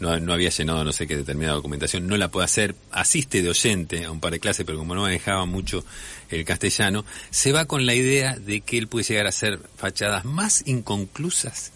no, 0.00 0.20
no 0.20 0.32
había 0.32 0.50
llenado 0.50 0.84
no 0.84 0.92
sé 0.92 1.06
qué 1.06 1.16
determinada 1.16 1.56
documentación, 1.56 2.06
no 2.06 2.16
la 2.16 2.28
puede 2.28 2.44
hacer, 2.44 2.74
asiste 2.90 3.42
de 3.42 3.50
oyente 3.50 4.04
a 4.04 4.10
un 4.10 4.20
par 4.20 4.32
de 4.32 4.40
clases, 4.40 4.64
pero 4.64 4.78
como 4.78 4.94
no 4.94 5.02
manejaba 5.02 5.46
mucho 5.46 5.84
el 6.30 6.44
castellano, 6.44 7.04
se 7.30 7.52
va 7.52 7.66
con 7.66 7.86
la 7.86 7.94
idea 7.94 8.36
de 8.36 8.60
que 8.60 8.78
él 8.78 8.88
puede 8.88 9.04
llegar 9.04 9.26
a 9.26 9.30
hacer 9.30 9.60
fachadas 9.76 10.24
más 10.24 10.62
inconclusas 10.66 11.72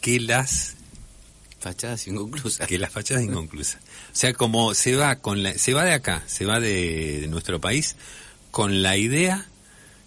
que 0.00 0.20
las 0.20 0.76
fachadas 1.60 2.06
inconclusas. 2.08 2.66
Que 2.66 2.78
las 2.78 2.90
fachadas 2.90 3.22
inconclusas. 3.22 3.80
O 4.12 4.16
sea, 4.16 4.32
como 4.32 4.74
se 4.74 4.96
va 4.96 5.16
con 5.16 5.42
la, 5.42 5.56
se 5.56 5.74
va 5.74 5.84
de 5.84 5.92
acá, 5.92 6.22
se 6.26 6.44
va 6.44 6.60
de 6.60 7.26
nuestro 7.30 7.60
país 7.60 7.96
con 8.50 8.82
la 8.82 8.96
idea 8.96 9.46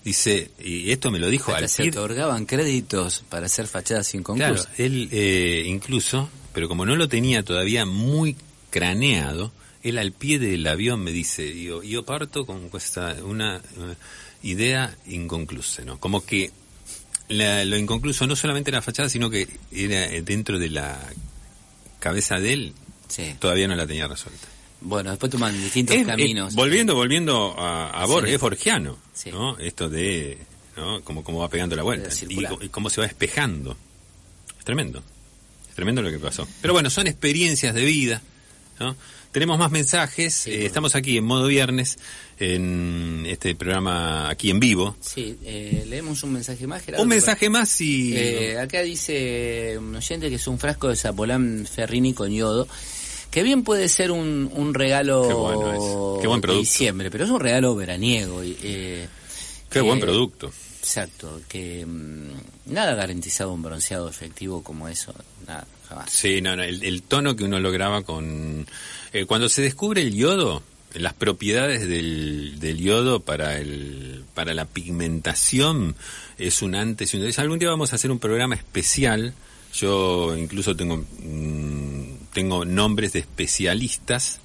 Dice, 0.06 0.52
y 0.60 0.92
esto 0.92 1.10
me 1.10 1.18
lo 1.18 1.32
dijo 1.32 1.52
Hasta 1.52 1.68
se 1.68 1.90
otorgaban 1.90 2.46
créditos 2.46 3.24
para 3.28 3.48
hacer 3.48 3.66
fachadas 3.66 4.14
inconclusas. 4.14 4.68
Claro, 4.68 4.84
él 4.84 5.10
eh, 5.12 5.64
incluso, 5.66 6.30
pero 6.54 6.68
como 6.68 6.86
no 6.86 6.96
lo 6.96 7.10
tenía 7.10 7.42
todavía 7.42 7.88
muy 7.88 8.36
craneado, 8.70 9.52
él 9.82 9.98
al 9.98 10.12
pie 10.12 10.38
del 10.38 10.68
avión 10.68 11.04
me 11.04 11.12
dice, 11.12 11.60
yo, 11.60 11.82
yo 11.82 12.06
parto 12.06 12.46
con 12.46 12.70
esta, 12.76 13.16
una, 13.24 13.64
idea 14.44 14.96
inconclusa, 15.08 15.84
¿no? 15.84 16.00
Como 16.00 16.24
que 16.24 16.52
lo 17.30 17.76
inconcluso 17.76 18.28
no 18.28 18.36
solamente 18.36 18.70
era 18.70 18.84
fachada, 18.84 19.10
sino 19.10 19.32
que 19.32 19.48
era 19.72 20.08
dentro 20.22 20.60
de 20.60 20.70
la 20.70 21.00
cabeza 22.00 22.36
de 22.36 22.54
él, 22.54 22.74
todavía 23.40 23.68
no 23.68 23.76
la 23.76 23.88
tenía 23.88 24.08
resuelta. 24.08 24.48
Bueno, 24.86 25.10
después 25.10 25.32
toman 25.32 25.54
distintos 25.54 25.98
caminos. 26.06 26.54
volviendo, 26.54 26.94
volviendo 26.96 27.60
a, 27.60 27.90
a 27.90 28.06
Borges, 28.06 28.36
es 28.36 28.40
forgiano, 28.40 28.98
¿no? 29.32 29.58
Esto 29.58 29.90
de, 29.90 30.38
¿no? 30.78 31.02
Cómo, 31.04 31.24
cómo 31.24 31.40
va 31.40 31.50
pegando 31.50 31.76
la 31.76 31.84
vuelta 31.84 32.10
y, 32.30 32.70
cómo 32.70 32.90
se 32.90 33.02
va 33.02 33.08
espejando. 33.08 33.76
Es 34.58 34.64
tremendo. 34.64 35.04
Es 35.70 35.76
tremendo 35.76 36.02
lo 36.04 36.12
que 36.12 36.20
pasó. 36.20 36.48
Pero 36.62 36.74
bueno, 36.74 36.90
son 36.92 37.08
experiencias 37.08 37.74
de 37.74 37.84
vida, 37.84 38.22
¿no? 38.80 38.96
Tenemos 39.32 39.60
más 39.60 39.70
mensajes. 39.70 40.48
Eh, 40.48 40.66
estamos 40.66 40.96
aquí 40.96 41.18
en 41.18 41.26
modo 41.26 41.48
viernes, 41.48 41.98
en 42.40 43.26
este 43.28 43.54
programa 43.54 44.30
aquí 44.30 44.50
en 44.50 44.62
vivo. 44.62 44.96
Sí, 45.02 45.38
eh, 45.44 45.84
leemos 45.90 46.24
un 46.24 46.32
mensaje 46.32 46.68
más, 46.68 46.84
Gerardo. 46.84 47.04
Un 47.04 47.10
mensaje 47.10 47.50
más 47.50 47.82
y... 47.82 48.16
Eh, 48.16 48.58
acá 48.58 48.82
dice 48.82 49.78
un 49.78 49.94
oyente 49.94 50.30
que 50.30 50.36
es 50.36 50.48
un 50.48 50.58
frasco 50.58 50.88
de 50.88 50.96
Zapolán 50.96 51.68
Ferrini 51.70 52.14
con 52.14 52.32
yodo 52.32 52.66
que 53.36 53.44
bien 53.44 53.66
puede 53.66 53.90
ser 53.90 54.12
un, 54.12 54.50
un 54.54 54.74
regalo 54.74 56.22
de 56.22 56.54
diciembre, 56.54 57.12
pero 57.12 57.26
es 57.26 57.30
un 57.30 57.42
regalo 57.42 57.76
veraniego. 57.76 58.42
Y, 58.42 58.56
eh, 58.64 59.10
Qué 59.70 59.82
buen 59.82 60.00
producto. 60.00 60.54
Exacto, 60.80 61.42
que 61.50 61.86
mm, 61.86 62.30
nada 62.68 62.96
garantizado 62.96 63.52
un 63.52 63.62
bronceado 63.62 64.08
efectivo 64.08 64.64
como 64.64 64.88
eso, 64.88 65.14
nada, 65.46 65.68
jamás. 65.90 66.10
Sí, 66.10 66.42
no, 66.42 66.56
no 66.56 66.64
el, 66.64 67.04
tono 67.04 67.36
que 67.36 67.44
uno 67.44 67.60
lograba 67.60 68.04
con... 68.04 68.66
Eh, 69.12 69.26
cuando 69.26 69.50
se 69.50 69.62
descubre 69.62 70.02
el 70.02 70.16
yodo, 70.16 70.64
las 70.94 71.14
propiedades 71.14 71.86
del, 71.90 72.58
del, 72.62 72.78
yodo 72.78 73.20
para 73.20 73.60
el 73.60 74.24
para 74.34 74.54
la 74.54 74.64
pigmentación 74.64 75.98
es 76.38 76.62
un 76.62 76.74
antes 76.74 77.14
y 77.14 77.18
un 77.18 77.24
después. 77.24 77.40
Algún 77.40 77.60
día 77.60 77.68
vamos 77.68 77.92
a 77.92 77.98
hacer 77.98 78.12
un 78.12 78.20
programa 78.20 78.56
especial. 78.56 79.34
Yo 79.74 80.38
incluso 80.38 80.74
tengo 80.74 80.96
mm, 80.96 81.75
tengo 82.36 82.66
nombres 82.66 83.14
de 83.14 83.20
especialistas, 83.20 84.42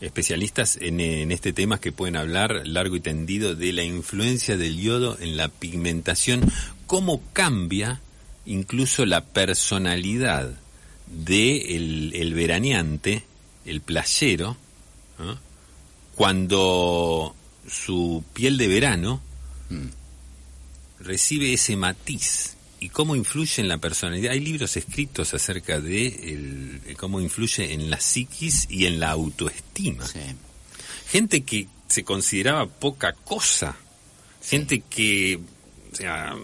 especialistas 0.00 0.76
en, 0.80 1.30
este 1.30 1.52
tema 1.52 1.80
que 1.80 1.92
pueden 1.92 2.16
hablar 2.16 2.66
largo 2.66 2.96
y 2.96 3.00
tendido 3.00 3.54
de 3.54 3.72
la 3.72 3.84
influencia 3.84 4.56
del 4.56 4.76
yodo 4.76 5.16
en 5.20 5.36
la 5.36 5.46
pigmentación, 5.46 6.42
cómo 6.88 7.22
cambia 7.32 8.00
incluso 8.44 9.06
la 9.06 9.24
personalidad 9.24 10.50
de 11.06 11.76
el, 11.76 12.34
veraneante, 12.34 13.22
el 13.64 13.80
playero, 13.80 14.56
cuando 16.16 17.36
su 17.70 18.24
piel 18.32 18.58
de 18.58 18.66
verano 18.66 19.22
mm. 19.70 21.04
recibe 21.04 21.52
ese 21.52 21.76
matiz 21.76 22.56
y 22.82 22.88
cómo 22.88 23.14
influye 23.14 23.62
en 23.62 23.68
la 23.68 23.78
personalidad. 23.78 24.32
Hay 24.32 24.40
libros 24.40 24.76
escritos 24.76 25.32
acerca 25.34 25.80
de 25.80 26.06
el, 26.08 26.96
cómo 26.96 27.20
influye 27.20 27.72
en 27.72 27.90
la 27.90 28.00
psiquis 28.00 28.66
y 28.68 28.86
en 28.86 28.98
la 28.98 29.12
autoestima. 29.12 30.04
Gente 31.06 31.42
que 31.42 31.68
se 31.86 32.02
consideraba 32.02 32.66
poca 32.66 33.12
cosa, 33.12 33.76
gente 34.42 34.82
que, 34.90 35.38
o 35.92 35.94
sea, 35.94 36.34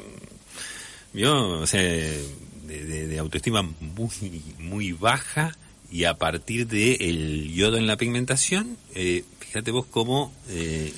yo, 1.12 1.61
o 1.61 1.66
sea, 1.66 1.83
de, 1.83 3.18
autoestima 3.18 3.62
muy, 3.62 4.40
muy 4.61 4.92
baja 4.92 5.57
y 5.91 6.05
a 6.05 6.14
partir 6.14 6.68
de 6.68 6.95
el 7.01 7.53
yodo 7.53 7.78
en 7.78 7.89
la 7.89 7.97
pigmentación, 7.97 8.78
eh, 8.95 9.24
fíjate 9.41 9.72
vos 9.72 9.86
cómo... 9.91 10.32
Eh, 10.51 10.93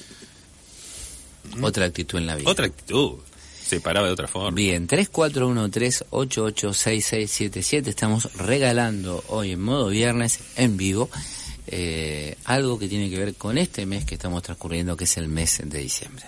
otra 1.63 1.87
actitud 1.87 2.19
en 2.19 2.27
la 2.27 2.37
vida. 2.37 2.51
Otra 2.51 2.67
actitud, 2.67 3.21
se 3.71 3.81
paraba 3.81 4.09
de 4.09 4.13
otra 4.13 4.27
forma. 4.27 4.51
Bien, 4.51 4.89
3413-886677. 4.89 7.87
Estamos 7.87 8.35
regalando 8.35 9.23
hoy 9.29 9.53
en 9.53 9.63
modo 9.63 9.91
viernes 9.91 10.41
en 10.57 10.77
vivo 10.77 11.09
eh, 11.69 12.37
algo 12.47 12.81
que 12.81 12.89
tiene 12.89 13.09
que 13.09 13.17
ver 13.17 13.37
con 13.37 13.59
este 13.59 13.87
mes 13.87 14.05
que 14.05 14.17
estamos 14.17 14.43
transcurriendo, 14.43 14.97
que 14.97 15.05
es 15.05 15.17
el 15.19 15.29
mes 15.29 15.63
de 15.65 15.79
diciembre. 15.79 16.25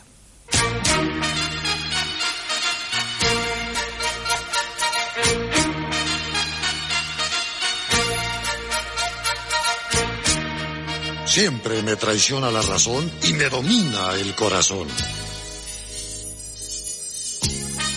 Siempre 11.27 11.83
me 11.83 11.97
traiciona 11.97 12.53
la 12.53 12.63
razón 12.63 13.11
y 13.25 13.33
me 13.33 13.49
domina 13.49 14.15
el 14.15 14.33
corazón. 14.37 14.87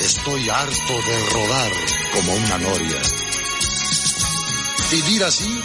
Estoy 0.00 0.48
harto 0.48 0.92
de 0.92 1.30
rodar 1.30 1.72
como 2.14 2.32
una 2.34 2.58
noria. 2.58 3.02
Vivir 4.90 5.24
así 5.24 5.62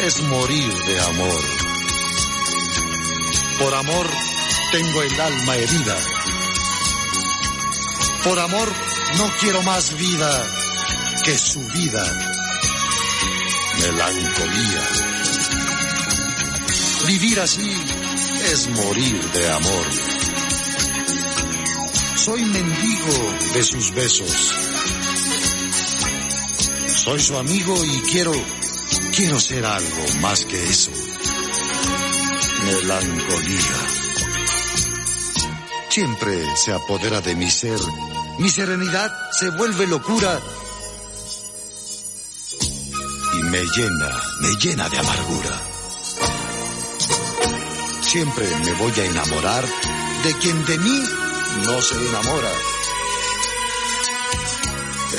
es 0.00 0.22
morir 0.22 0.74
de 0.84 1.00
amor. 1.00 1.44
Por 3.58 3.74
amor 3.74 4.10
tengo 4.72 5.02
el 5.02 5.20
alma 5.20 5.56
herida. 5.56 5.96
Por 8.24 8.38
amor 8.38 8.72
no 9.18 9.30
quiero 9.38 9.62
más 9.62 9.94
vida 9.96 10.56
que 11.22 11.36
su 11.36 11.60
vida. 11.68 12.02
Melancolía. 13.80 14.88
Vivir 17.06 17.40
así 17.40 17.70
es 18.50 18.68
morir 18.68 19.30
de 19.30 19.50
amor. 19.50 20.19
Soy 22.24 22.44
mendigo 22.44 23.32
de 23.54 23.62
sus 23.62 23.94
besos. 23.94 24.54
Soy 26.86 27.18
su 27.18 27.34
amigo 27.38 27.74
y 27.82 28.00
quiero, 28.12 28.32
quiero 29.16 29.40
ser 29.40 29.64
algo 29.64 30.04
más 30.20 30.44
que 30.44 30.62
eso. 30.62 30.90
Melancolía. 32.66 33.76
Siempre 35.88 36.44
se 36.56 36.72
apodera 36.74 37.22
de 37.22 37.34
mi 37.36 37.50
ser. 37.50 37.80
Mi 38.38 38.50
serenidad 38.50 39.10
se 39.32 39.48
vuelve 39.48 39.86
locura. 39.86 40.38
Y 43.32 43.42
me 43.44 43.64
llena, 43.64 44.22
me 44.42 44.48
llena 44.56 44.90
de 44.90 44.98
amargura. 44.98 45.62
Siempre 48.02 48.46
me 48.66 48.72
voy 48.74 48.92
a 48.92 49.04
enamorar 49.06 49.64
de 50.22 50.34
quien 50.34 50.66
de 50.66 50.78
mí 50.80 51.02
no 51.66 51.82
se 51.82 51.94
enamora. 51.94 52.52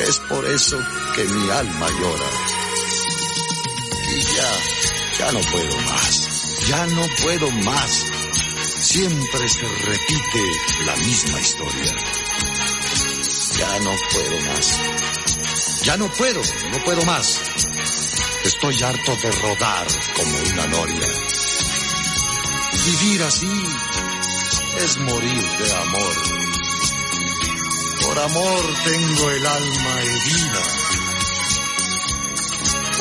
Es 0.08 0.20
por 0.20 0.46
eso 0.46 0.80
que 1.16 1.24
mi 1.26 1.50
alma 1.50 1.88
llora. 1.90 2.30
Y 4.10 4.22
ya, 4.22 5.20
ya 5.20 5.32
no 5.32 5.40
puedo 5.42 5.82
más. 5.82 6.68
Ya 6.68 6.86
no 6.88 7.06
puedo 7.22 7.52
más. 7.52 8.06
Siempre 8.80 9.48
se 9.48 9.68
repite 9.68 10.52
la 10.86 10.96
misma 10.98 11.40
historia. 11.40 11.96
Ya 13.58 13.80
no 13.80 13.96
puedo 14.12 14.42
más. 14.48 14.82
Ya 15.84 15.98
no 15.98 16.12
puedo, 16.12 16.42
no 16.72 16.84
puedo 16.84 17.06
más. 17.06 17.42
Estoy 18.44 18.84
harto 18.84 19.16
de 19.18 19.32
rodar 19.32 19.88
como 20.16 20.38
una 20.52 20.68
noria. 20.68 21.08
Vivir 22.86 23.24
así 23.24 23.66
es 24.78 24.98
morir 24.98 25.58
de 25.60 25.74
amor. 25.76 26.31
Por 28.12 28.20
amor 28.20 28.62
tengo 28.84 29.32
el 29.32 29.46
alma 29.46 30.02
herida. 30.02 30.62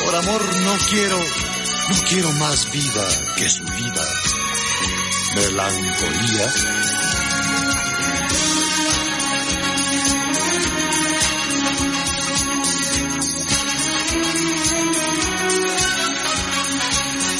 Por 0.05 0.15
amor 0.15 0.55
no 0.55 0.77
quiero, 0.89 1.19
no 1.19 2.03
quiero 2.07 2.31
más 2.31 2.71
vida 2.71 3.05
que 3.35 3.49
su 3.49 3.65
vida. 3.65 4.07
Melancolía. 5.35 6.53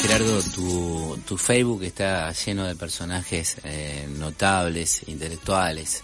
Gerardo, 0.02 0.42
tu, 0.54 1.18
tu 1.26 1.38
Facebook 1.38 1.84
está 1.84 2.32
lleno 2.32 2.66
de 2.66 2.76
personajes 2.76 3.56
eh, 3.64 4.06
notables, 4.18 5.04
intelectuales, 5.06 6.02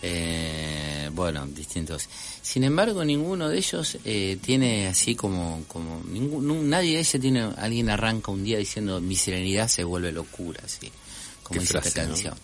eh, 0.00 0.81
bueno, 1.14 1.46
distintos. 1.46 2.08
Sin 2.40 2.64
embargo, 2.64 3.04
ninguno 3.04 3.48
de 3.48 3.58
ellos 3.58 3.98
eh, 4.04 4.38
tiene 4.42 4.88
así 4.88 5.14
como, 5.14 5.64
como 5.68 6.02
ningún, 6.08 6.68
nadie 6.68 6.94
de 6.94 7.00
ellos 7.00 7.20
tiene, 7.20 7.42
alguien 7.56 7.90
arranca 7.90 8.30
un 8.30 8.44
día 8.44 8.58
diciendo 8.58 9.00
mi 9.00 9.16
serenidad 9.16 9.68
se 9.68 9.84
vuelve 9.84 10.12
locura, 10.12 10.60
así, 10.64 10.90
como 11.42 11.60
dice 11.60 11.78
esta 11.78 12.06
canción. 12.06 12.34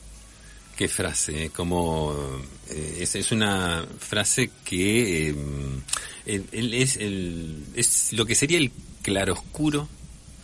Qué 0.76 0.86
frase, 0.86 1.50
como 1.50 2.14
es, 2.68 3.16
es, 3.16 3.32
una 3.32 3.84
frase 3.98 4.50
que 4.64 5.34
es, 6.24 6.96
el, 6.96 7.64
es 7.74 8.12
lo 8.12 8.24
que 8.24 8.36
sería 8.36 8.58
el 8.58 8.70
claroscuro 9.02 9.88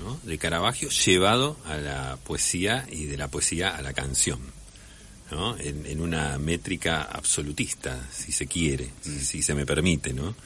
¿no? 0.00 0.18
de 0.24 0.38
Caravaggio 0.38 0.88
llevado 0.88 1.56
a 1.66 1.76
la 1.76 2.18
poesía 2.24 2.86
y 2.90 3.04
de 3.04 3.16
la 3.16 3.28
poesía 3.28 3.76
a 3.76 3.82
la 3.82 3.92
canción. 3.92 4.40
¿No? 5.34 5.58
En, 5.58 5.84
en 5.86 6.00
una 6.00 6.38
métrica 6.38 7.02
absolutista, 7.02 8.08
si 8.12 8.30
se 8.30 8.46
quiere, 8.46 8.86
mm. 8.86 8.90
si, 9.02 9.18
si, 9.24 9.42
se 9.42 9.54
me 9.54 9.66
permite, 9.66 10.12
¿no? 10.12 10.36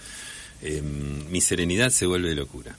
Eh, 0.62 0.80
mi 0.82 1.42
serenidad 1.42 1.90
se 1.90 2.06
vuelve 2.06 2.34
locura. 2.34 2.74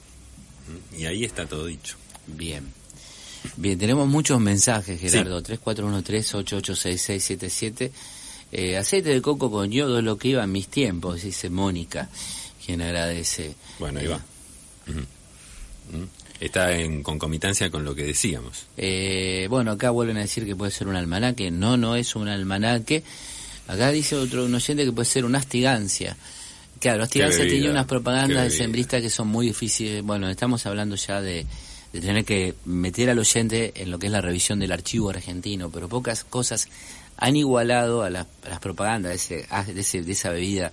Y 0.96 1.06
ahí 1.06 1.24
está 1.24 1.46
todo 1.46 1.66
dicho. 1.66 1.96
Bien. 2.26 2.72
Bien, 3.56 3.78
tenemos 3.78 4.06
muchos 4.08 4.40
mensajes, 4.40 5.00
Gerardo. 5.00 5.40
Sí. 5.40 5.52
3413-886677. 5.52 7.90
Eh, 8.52 8.76
aceite 8.76 9.10
de 9.10 9.22
coco 9.22 9.48
con 9.50 9.70
yodo 9.70 9.98
es 9.98 10.04
lo 10.04 10.18
que 10.18 10.26
iba 10.28 10.42
en 10.42 10.50
mis 10.50 10.66
tiempos, 10.66 11.22
dice 11.22 11.48
Mónica, 11.48 12.08
quien 12.64 12.82
agradece. 12.82 13.54
Bueno, 13.78 14.00
ahí 14.00 14.08
va. 14.08 14.20
Uh 14.88 14.90
-huh. 14.90 15.06
Uh 15.92 15.98
-huh. 15.98 16.08
Está 16.40 16.72
en 16.72 17.02
concomitancia 17.02 17.70
con 17.70 17.84
lo 17.84 17.94
que 17.94 18.02
decíamos. 18.04 18.66
Eh, 18.78 19.46
bueno, 19.50 19.72
acá 19.72 19.90
vuelven 19.90 20.16
a 20.16 20.20
decir 20.20 20.46
que 20.46 20.56
puede 20.56 20.70
ser 20.70 20.88
un 20.88 20.96
almanaque. 20.96 21.50
No, 21.50 21.76
no 21.76 21.96
es 21.96 22.16
un 22.16 22.28
almanaque. 22.28 23.02
Acá 23.68 23.90
dice 23.90 24.16
otro 24.16 24.46
un 24.46 24.54
oyente 24.54 24.84
que 24.84 24.92
puede 24.92 25.04
ser 25.04 25.26
una 25.26 25.38
astigancia. 25.38 26.16
Claro, 26.80 27.02
astigancia 27.02 27.46
tiene 27.46 27.70
unas 27.70 27.84
propagandas 27.84 28.44
de 28.44 28.50
sembristas 28.50 29.02
que 29.02 29.10
son 29.10 29.28
muy 29.28 29.48
difíciles. 29.48 30.02
Bueno, 30.02 30.30
estamos 30.30 30.64
hablando 30.64 30.96
ya 30.96 31.20
de, 31.20 31.44
de 31.92 32.00
tener 32.00 32.24
que 32.24 32.54
meter 32.64 33.10
al 33.10 33.18
oyente 33.18 33.74
en 33.76 33.90
lo 33.90 33.98
que 33.98 34.06
es 34.06 34.12
la 34.12 34.22
revisión 34.22 34.58
del 34.60 34.72
archivo 34.72 35.10
argentino, 35.10 35.70
pero 35.70 35.90
pocas 35.90 36.24
cosas 36.24 36.68
han 37.18 37.36
igualado 37.36 38.02
a, 38.02 38.08
la, 38.08 38.26
a 38.44 38.48
las 38.48 38.60
propagandas 38.60 39.10
de, 39.10 39.16
ese, 39.16 39.74
de, 39.74 39.80
ese, 39.82 40.02
de 40.02 40.12
esa 40.12 40.30
bebida 40.30 40.72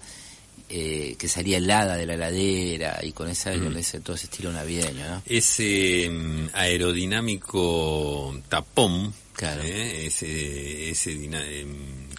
eh, 0.69 1.15
que 1.17 1.27
salía 1.27 1.57
helada 1.57 1.95
de 1.95 2.05
la 2.05 2.15
heladera 2.15 2.99
y 3.03 3.11
con 3.11 3.29
esa, 3.29 3.53
mm. 3.53 3.63
con 3.63 3.77
ese 3.77 3.99
todo 4.01 4.15
ese 4.15 4.25
estilo 4.25 4.51
navideño, 4.51 5.07
¿no? 5.07 5.23
Ese 5.25 6.09
um, 6.09 6.49
aerodinámico 6.53 8.37
tapón, 8.49 9.13
claro. 9.33 9.61
¿eh? 9.63 10.07
ese, 10.07 10.89
ese 10.89 11.13
eh, 11.13 11.65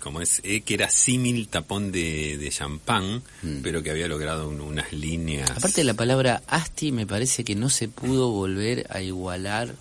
como 0.01 0.20
es, 0.20 0.40
eh, 0.44 0.62
que 0.62 0.74
era 0.74 0.88
símil 0.88 1.49
tapón 1.49 1.92
de, 1.92 2.38
de 2.38 2.51
champán, 2.51 3.22
mm. 3.42 3.59
pero 3.62 3.82
que 3.82 3.90
había 3.90 4.09
logrado 4.09 4.49
un, 4.49 4.61
unas 4.61 4.92
líneas. 4.92 5.51
Aparte 5.51 5.82
de 5.82 5.84
la 5.84 5.94
palabra 5.94 6.42
asti, 6.46 6.92
me 6.92 7.07
parece 7.07 7.44
que 7.44 7.55
no 7.55 7.68
se 7.68 7.88
pudo 7.88 8.30
volver 8.30 8.86
a 8.90 9.03
igualar 9.03 9.74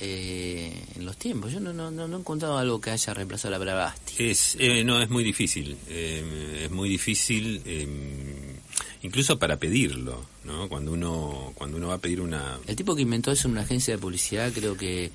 eh, 0.00 0.72
en 0.96 1.04
los 1.04 1.16
tiempos. 1.16 1.52
Yo 1.52 1.60
no, 1.60 1.72
no, 1.72 1.90
no, 1.90 2.16
he 2.16 2.20
encontrado 2.20 2.58
algo 2.58 2.80
que 2.80 2.90
haya 2.90 3.14
reemplazado 3.14 3.52
la 3.52 3.58
palabra 3.58 3.88
asti. 3.88 4.14
Es, 4.30 4.56
eh, 4.58 4.82
no, 4.84 5.00
es 5.00 5.10
muy 5.10 5.22
difícil. 5.22 5.76
Eh, 5.88 6.62
es 6.64 6.70
muy 6.70 6.88
difícil, 6.88 7.62
eh, 7.64 7.86
incluso 9.02 9.38
para 9.38 9.58
pedirlo, 9.58 10.26
¿no? 10.44 10.68
Cuando 10.68 10.92
uno, 10.92 11.52
cuando 11.54 11.76
uno 11.76 11.88
va 11.88 11.94
a 11.94 11.98
pedir 11.98 12.20
una... 12.20 12.58
El 12.66 12.76
tipo 12.76 12.96
que 12.96 13.02
inventó 13.02 13.30
eso 13.30 13.48
en 13.48 13.52
una 13.52 13.62
agencia 13.62 13.94
de 13.94 13.98
publicidad, 13.98 14.52
creo 14.52 14.76
que 14.76 15.10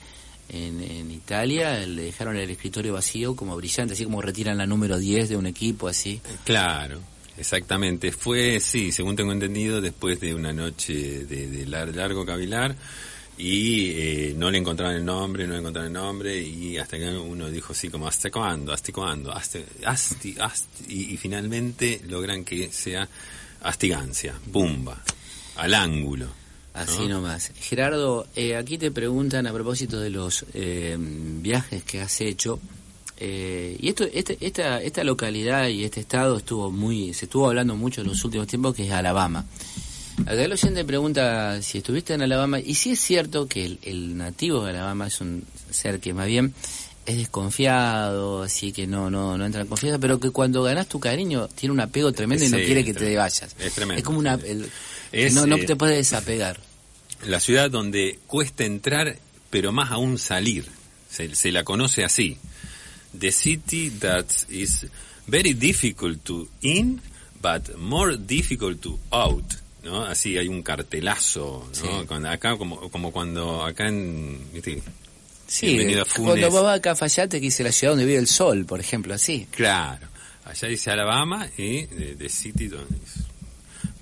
en, 0.49 0.81
en 0.81 1.11
Italia, 1.11 1.79
le 1.85 2.03
dejaron 2.03 2.37
el 2.37 2.49
escritorio 2.49 2.93
vacío 2.93 3.35
como 3.35 3.55
brillante, 3.55 3.93
así 3.93 4.03
como 4.03 4.21
retiran 4.21 4.57
la 4.57 4.67
número 4.67 4.99
10 4.99 5.29
de 5.29 5.37
un 5.37 5.47
equipo, 5.47 5.87
así. 5.87 6.21
Claro. 6.43 6.99
Exactamente, 7.37 8.13
fue, 8.13 8.61
sí, 8.61 8.93
según 8.93 9.17
tengo 9.17 9.33
entendido, 9.33 9.81
después 9.81 10.21
de 10.21 10.33
una 10.33 10.53
noche 10.53 11.25
de, 11.25 11.47
de 11.47 11.65
largo 11.65 12.25
cavilar, 12.25 12.77
y 13.37 13.91
eh, 13.91 14.33
no 14.37 14.49
le 14.49 14.57
encontraron 14.57 14.95
el 14.95 15.05
nombre, 15.05 15.45
no 15.45 15.53
le 15.53 15.59
encontraron 15.59 15.87
el 15.87 15.93
nombre 15.93 16.41
y 16.41 16.77
hasta 16.77 16.97
que 16.97 17.09
uno 17.09 17.49
dijo 17.49 17.73
así 17.73 17.89
como 17.89 18.07
hasta 18.07 18.31
cuándo, 18.31 18.71
hasta 18.71 18.93
cuándo, 18.93 19.31
hasta, 19.33 19.59
y, 20.87 21.17
finalmente 21.17 22.01
logran 22.07 22.45
que 22.45 22.71
sea 22.71 23.07
astigancia, 23.61 24.35
pumba, 24.51 25.01
al 25.57 25.73
ángulo. 25.73 26.27
Así 26.73 27.07
¿no? 27.07 27.15
nomás. 27.15 27.51
Gerardo, 27.59 28.27
eh, 28.35 28.55
aquí 28.55 28.77
te 28.77 28.91
preguntan 28.91 29.47
a 29.47 29.53
propósito 29.53 29.99
de 29.99 30.09
los 30.09 30.45
eh, 30.53 30.97
viajes 30.99 31.83
que 31.83 32.01
has 32.01 32.21
hecho, 32.21 32.59
Eh, 33.17 33.77
y 33.79 33.89
esto, 33.89 34.03
este, 34.11 34.37
esta, 34.41 34.81
esta 34.81 35.03
localidad 35.03 35.69
y 35.69 35.85
este 35.85 36.01
estado 36.01 36.37
estuvo 36.37 36.69
muy, 36.69 37.13
se 37.13 37.25
estuvo 37.25 37.47
hablando 37.47 37.75
mucho 37.75 38.01
en 38.01 38.07
los 38.07 38.23
últimos 38.25 38.47
tiempos, 38.47 38.75
que 38.75 38.85
es 38.85 38.91
Alabama. 38.91 39.45
Acá 40.21 40.43
el 40.43 40.51
oyente 40.51 40.85
pregunta 40.85 41.61
si 41.61 41.79
estuviste 41.79 42.13
en 42.13 42.21
Alabama, 42.21 42.59
y 42.59 42.75
si 42.75 42.91
es 42.91 42.99
cierto 42.99 43.47
que 43.47 43.65
el, 43.65 43.79
el 43.83 44.17
nativo 44.17 44.63
de 44.63 44.71
Alabama 44.71 45.07
es 45.07 45.19
un 45.21 45.43
ser 45.69 45.99
que 45.99 46.13
más 46.13 46.27
bien 46.27 46.53
es 47.05 47.17
desconfiado, 47.17 48.41
así 48.43 48.71
que 48.71 48.87
no, 48.87 49.11
no, 49.11 49.37
no 49.37 49.45
entra 49.45 49.61
en 49.61 49.67
confianza, 49.67 49.99
pero 49.99 50.19
que 50.19 50.31
cuando 50.31 50.63
ganas 50.63 50.87
tu 50.87 50.99
cariño 50.99 51.47
tiene 51.49 51.73
un 51.73 51.79
apego 51.81 52.11
tremendo 52.13 52.43
y 52.45 52.49
no 52.49 52.57
Sí, 52.57 52.63
quiere 52.65 52.79
es 52.79 52.85
que 52.87 52.93
te 52.93 52.99
tremendo. 52.99 53.21
vayas. 53.21 53.55
Es 53.59 53.73
tremendo, 53.73 54.03
como 54.03 54.19
una, 54.19 54.37
sí. 54.37 54.43
el- 54.47 54.71
Es, 55.11 55.33
no, 55.33 55.45
no 55.45 55.57
eh, 55.57 55.65
te 55.65 55.75
puedes 55.75 55.97
desapegar. 55.97 56.59
La 57.27 57.39
ciudad 57.39 57.69
donde 57.69 58.19
cuesta 58.25 58.63
entrar, 58.63 59.17
pero 59.49 59.71
más 59.71 59.91
aún 59.91 60.17
salir. 60.17 60.65
Se, 61.09 61.35
se 61.35 61.51
la 61.51 61.63
conoce 61.63 62.03
así. 62.03 62.37
The 63.17 63.31
city 63.31 63.89
that 63.99 64.25
is 64.49 64.87
very 65.27 65.53
difficult 65.53 66.23
to 66.23 66.47
in, 66.61 67.01
but 67.41 67.77
more 67.77 68.17
difficult 68.17 68.81
to 68.81 68.99
out. 69.11 69.43
¿No? 69.85 70.03
Así 70.03 70.37
hay 70.37 70.49
un 70.49 70.61
cartelazo, 70.61 71.67
¿no? 71.67 72.01
Sí. 72.01 72.05
Cuando 72.07 72.29
acá 72.29 72.57
como, 72.57 72.89
como 72.89 73.11
cuando 73.11 73.63
acá 73.63 73.87
en, 73.87 74.51
¿viste? 74.51 74.81
Sí, 75.47 75.77
Funes. 75.77 76.13
cuando 76.15 76.51
vas 76.51 76.79
acá 76.79 76.91
a 76.91 77.27
que 77.29 77.39
dice 77.39 77.63
la 77.63 77.71
ciudad 77.71 77.93
donde 77.93 78.05
vive 78.05 78.17
el 78.17 78.27
sol, 78.27 78.65
por 78.65 78.79
ejemplo, 78.79 79.13
así. 79.13 79.47
Claro. 79.51 80.07
Allá 80.43 80.67
dice 80.67 80.91
Alabama 80.91 81.47
y 81.57 81.77
eh, 81.77 82.15
The 82.17 82.29
City 82.29 82.67
donde 82.67 82.97
es 82.97 83.25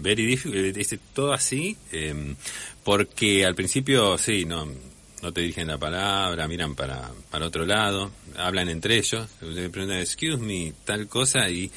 very 0.03 0.25
difficult, 0.25 0.55
eh, 0.55 0.73
dice 0.73 0.99
todo 1.13 1.33
así, 1.33 1.77
eh, 1.91 2.35
porque 2.83 3.45
al 3.45 3.55
principio 3.55 4.17
sí, 4.17 4.45
no, 4.45 4.67
no 5.21 5.31
te 5.31 5.41
dirigen 5.41 5.67
la 5.67 5.77
palabra, 5.77 6.47
miran 6.47 6.75
para, 6.75 7.09
para 7.31 7.47
otro 7.47 7.65
lado, 7.65 8.11
hablan 8.37 8.69
entre 8.69 8.97
ellos, 8.97 9.27
le 9.41 9.69
preguntan, 9.69 9.99
excuse 9.99 10.37
me, 10.37 10.73
tal 10.83 11.07
cosa, 11.07 11.49
y 11.49 11.71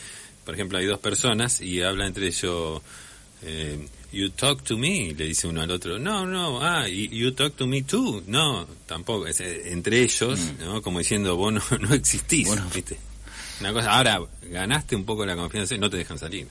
por 0.44 0.54
ejemplo 0.54 0.78
hay 0.78 0.86
dos 0.86 0.98
personas 0.98 1.60
y 1.60 1.80
hablan 1.80 2.08
entre 2.08 2.26
ellos, 2.26 2.82
eh, 3.42 3.88
you 4.12 4.30
talk 4.30 4.62
to 4.64 4.76
me, 4.78 5.12
le 5.14 5.26
dice 5.26 5.46
uno 5.46 5.62
al 5.62 5.70
otro, 5.70 5.98
no, 5.98 6.24
no, 6.26 6.60
ah, 6.62 6.86
you 6.88 7.32
talk 7.32 7.54
to 7.56 7.66
me 7.66 7.82
too, 7.82 8.22
no, 8.26 8.66
tampoco, 8.86 9.26
es, 9.26 9.40
eh, 9.40 9.72
entre 9.72 10.02
ellos, 10.02 10.38
¿no? 10.60 10.80
Como 10.82 10.98
diciendo, 11.00 11.36
vos 11.36 11.52
no, 11.52 11.62
no 11.80 11.94
existís, 11.94 12.46
Bueno. 12.46 12.66
¿viste? 12.74 12.98
Una 13.60 13.72
cosa, 13.72 13.92
ahora 13.92 14.20
ganaste 14.50 14.96
un 14.96 15.04
poco 15.04 15.24
la 15.26 15.34
confianza 15.36 15.74
y 15.74 15.78
no 15.78 15.88
te 15.90 15.96
dejan 15.96 16.18
salir. 16.18 16.46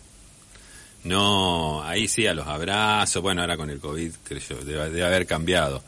No, 1.04 1.84
ahí 1.84 2.08
sí 2.08 2.26
a 2.26 2.34
los 2.34 2.48
abrazos, 2.48 3.22
bueno, 3.22 3.42
ahora 3.42 3.58
con 3.58 3.70
el 3.70 3.80
COVID, 3.80 4.12
creo 4.24 4.42
yo, 4.50 4.56
debe, 4.66 4.86
debe 4.90 5.04
haber 5.06 5.28
cambiado, 5.28 5.84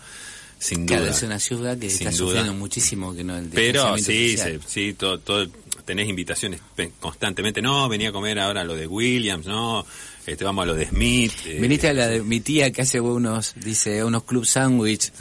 sin 0.59 0.86
duda. 0.86 0.97
Claro, 0.99 1.11
es 1.11 1.24
una 1.24 1.39
ciudad 1.39 1.78
que 1.78 1.89
Sin 1.89 2.07
está 2.07 2.18
duda. 2.20 2.34
sufriendo 2.34 2.53
muchísimo 2.53 3.15
que 3.15 3.24
no 3.24 3.36
el 3.36 3.47
Pero 3.49 3.97
sí, 3.97 4.38
se- 4.38 4.59
sí, 4.68 4.93
todo, 4.93 5.18
todo, 5.20 5.47
tenés 5.86 6.07
invitaciones 6.07 6.61
constantemente. 6.99 7.63
No, 7.63 7.89
venía 7.89 8.09
a 8.09 8.11
comer 8.11 8.39
ahora 8.39 8.63
lo 8.63 8.76
de 8.76 8.86
Williams, 8.86 9.47
no, 9.47 9.88
este, 10.28 10.44
vamos 10.44 10.64
a 10.64 10.66
lo 10.68 10.76
de 10.76 10.86
Smith. 10.88 11.34
eh, 11.46 11.58
Viniste 11.60 11.90
a 11.90 11.94
la 11.94 12.08
de 12.08 12.22
mi 12.22 12.40
tía 12.42 12.72
que 12.72 12.82
hace 12.84 13.00
unos, 13.02 13.54
dice, 13.56 14.04
unos 14.04 14.24
club 14.24 14.46
sándwich. 14.46 15.12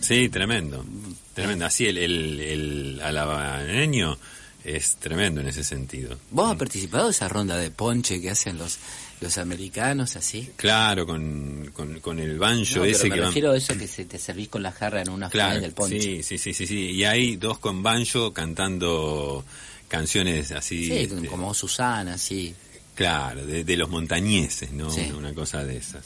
Sí, 0.00 0.28
tremendo, 0.28 0.84
tremendo. 1.34 1.66
Así 1.66 1.86
el, 1.86 1.98
el, 1.98 2.40
el 2.40 3.00
alabaneño 3.02 4.18
es 4.64 4.96
tremendo 4.96 5.40
en 5.40 5.48
ese 5.48 5.62
sentido. 5.62 6.18
¿Vos 6.30 6.50
has 6.50 6.56
participado 6.56 7.04
de 7.06 7.10
esa 7.12 7.28
ronda 7.28 7.56
de 7.56 7.70
ponche 7.70 8.20
que 8.20 8.30
hacen 8.30 8.58
los, 8.58 8.78
los 9.20 9.38
americanos 9.38 10.16
así? 10.16 10.50
Claro, 10.56 11.06
con, 11.06 11.70
con, 11.72 12.00
con 12.00 12.18
el 12.18 12.38
banjo 12.38 12.76
No, 12.76 12.82
pero 12.82 12.96
ese 12.96 13.08
me 13.08 13.14
que 13.14 13.20
van... 13.20 13.28
refiero 13.30 13.52
a 13.52 13.56
eso 13.56 13.76
que 13.78 13.86
se 13.86 14.04
te 14.04 14.18
servís 14.18 14.48
con 14.48 14.62
la 14.62 14.72
jarra 14.72 15.02
en 15.02 15.10
una 15.10 15.30
Claro, 15.30 15.60
del 15.60 15.72
ponche. 15.72 16.00
sí, 16.00 16.22
sí, 16.22 16.36
sí, 16.38 16.52
sí, 16.52 16.66
sí. 16.66 16.78
Y 16.90 17.04
hay 17.04 17.36
dos 17.36 17.58
con 17.58 17.82
banjo 17.82 18.32
cantando 18.32 19.44
canciones 19.88 20.50
así... 20.52 20.86
Sí, 20.86 20.92
este, 20.98 21.26
como 21.28 21.54
Susana, 21.54 22.18
sí. 22.18 22.54
Claro, 22.96 23.46
de, 23.46 23.62
de 23.62 23.76
los 23.76 23.88
montañeses, 23.88 24.72
¿no? 24.72 24.90
Sí. 24.90 25.12
Una 25.16 25.32
cosa 25.34 25.62
de 25.62 25.76
esas. 25.76 26.04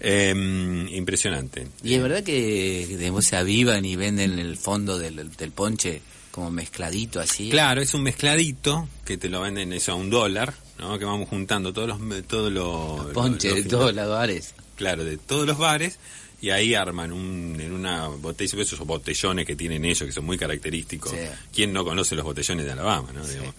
Em, 0.00 0.88
impresionante. 0.88 1.66
Y 1.82 1.94
es 1.94 2.02
verdad 2.02 2.22
que 2.22 2.96
después 2.98 3.24
se 3.26 3.36
avivan 3.36 3.84
y 3.84 3.96
venden 3.96 4.38
el 4.38 4.56
fondo 4.56 4.98
del, 4.98 5.30
del 5.36 5.52
ponche 5.52 6.02
como 6.30 6.50
mezcladito 6.50 7.20
así. 7.20 7.50
Claro, 7.50 7.80
es 7.80 7.94
un 7.94 8.02
mezcladito 8.02 8.88
que 9.04 9.16
te 9.16 9.28
lo 9.28 9.40
venden 9.40 9.72
eso 9.72 9.92
a 9.92 9.94
un 9.94 10.10
dólar, 10.10 10.54
¿no? 10.78 10.98
Que 10.98 11.04
vamos 11.04 11.28
juntando 11.28 11.72
todos 11.72 11.88
los 11.88 12.26
todos 12.26 12.52
los 12.52 13.06
Ponche 13.12 13.48
los- 13.50 13.64
de 13.64 13.70
todos 13.70 13.94
los 13.94 14.08
bares. 14.08 14.54
Claro, 14.76 15.04
de 15.04 15.16
todos 15.16 15.46
los 15.46 15.58
bares 15.58 15.98
y 16.40 16.50
ahí 16.50 16.74
arman 16.74 17.12
un, 17.12 17.56
en 17.60 17.72
una 17.72 18.06
botella, 18.08 18.60
esos 18.62 18.78
botellones 18.80 19.44
que 19.46 19.56
tienen 19.56 19.84
ellos 19.84 20.04
que 20.06 20.12
son 20.12 20.24
muy 20.24 20.38
característicos. 20.38 21.10
Sí. 21.10 21.16
¿Quién 21.52 21.72
no 21.72 21.84
conoce 21.84 22.14
los 22.14 22.24
botellones 22.24 22.64
de 22.64 22.72
Alabama, 22.72 23.10
no? 23.12 23.26
Digamos. 23.26 23.54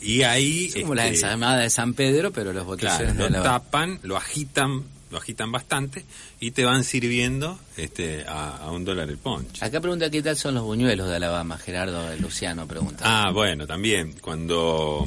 Y 0.00 0.22
ahí 0.22 0.66
Es 0.66 0.82
como 0.82 0.94
la 0.94 1.06
este, 1.06 1.26
ensalada 1.26 1.58
de 1.62 1.70
San 1.70 1.94
Pedro, 1.94 2.32
pero 2.32 2.52
los 2.52 2.64
botellones 2.64 3.14
Claro, 3.14 3.30
lo 3.30 3.42
tapan, 3.42 3.98
lo 4.02 4.16
agitan, 4.16 4.84
lo 5.10 5.18
agitan 5.18 5.50
bastante 5.50 6.04
y 6.40 6.52
te 6.52 6.64
van 6.64 6.84
sirviendo 6.84 7.58
este 7.76 8.24
a, 8.26 8.56
a 8.58 8.70
un 8.70 8.84
dólar 8.84 9.08
el 9.08 9.18
ponche. 9.18 9.64
Acá 9.64 9.80
pregunta 9.80 10.10
qué 10.10 10.22
tal 10.22 10.36
son 10.36 10.54
los 10.54 10.64
buñuelos 10.64 11.08
de 11.08 11.16
Alabama. 11.16 11.58
Gerardo 11.58 12.16
Luciano 12.16 12.66
pregunta. 12.66 13.04
Ah, 13.04 13.30
bueno, 13.32 13.66
también 13.66 14.14
cuando 14.20 15.06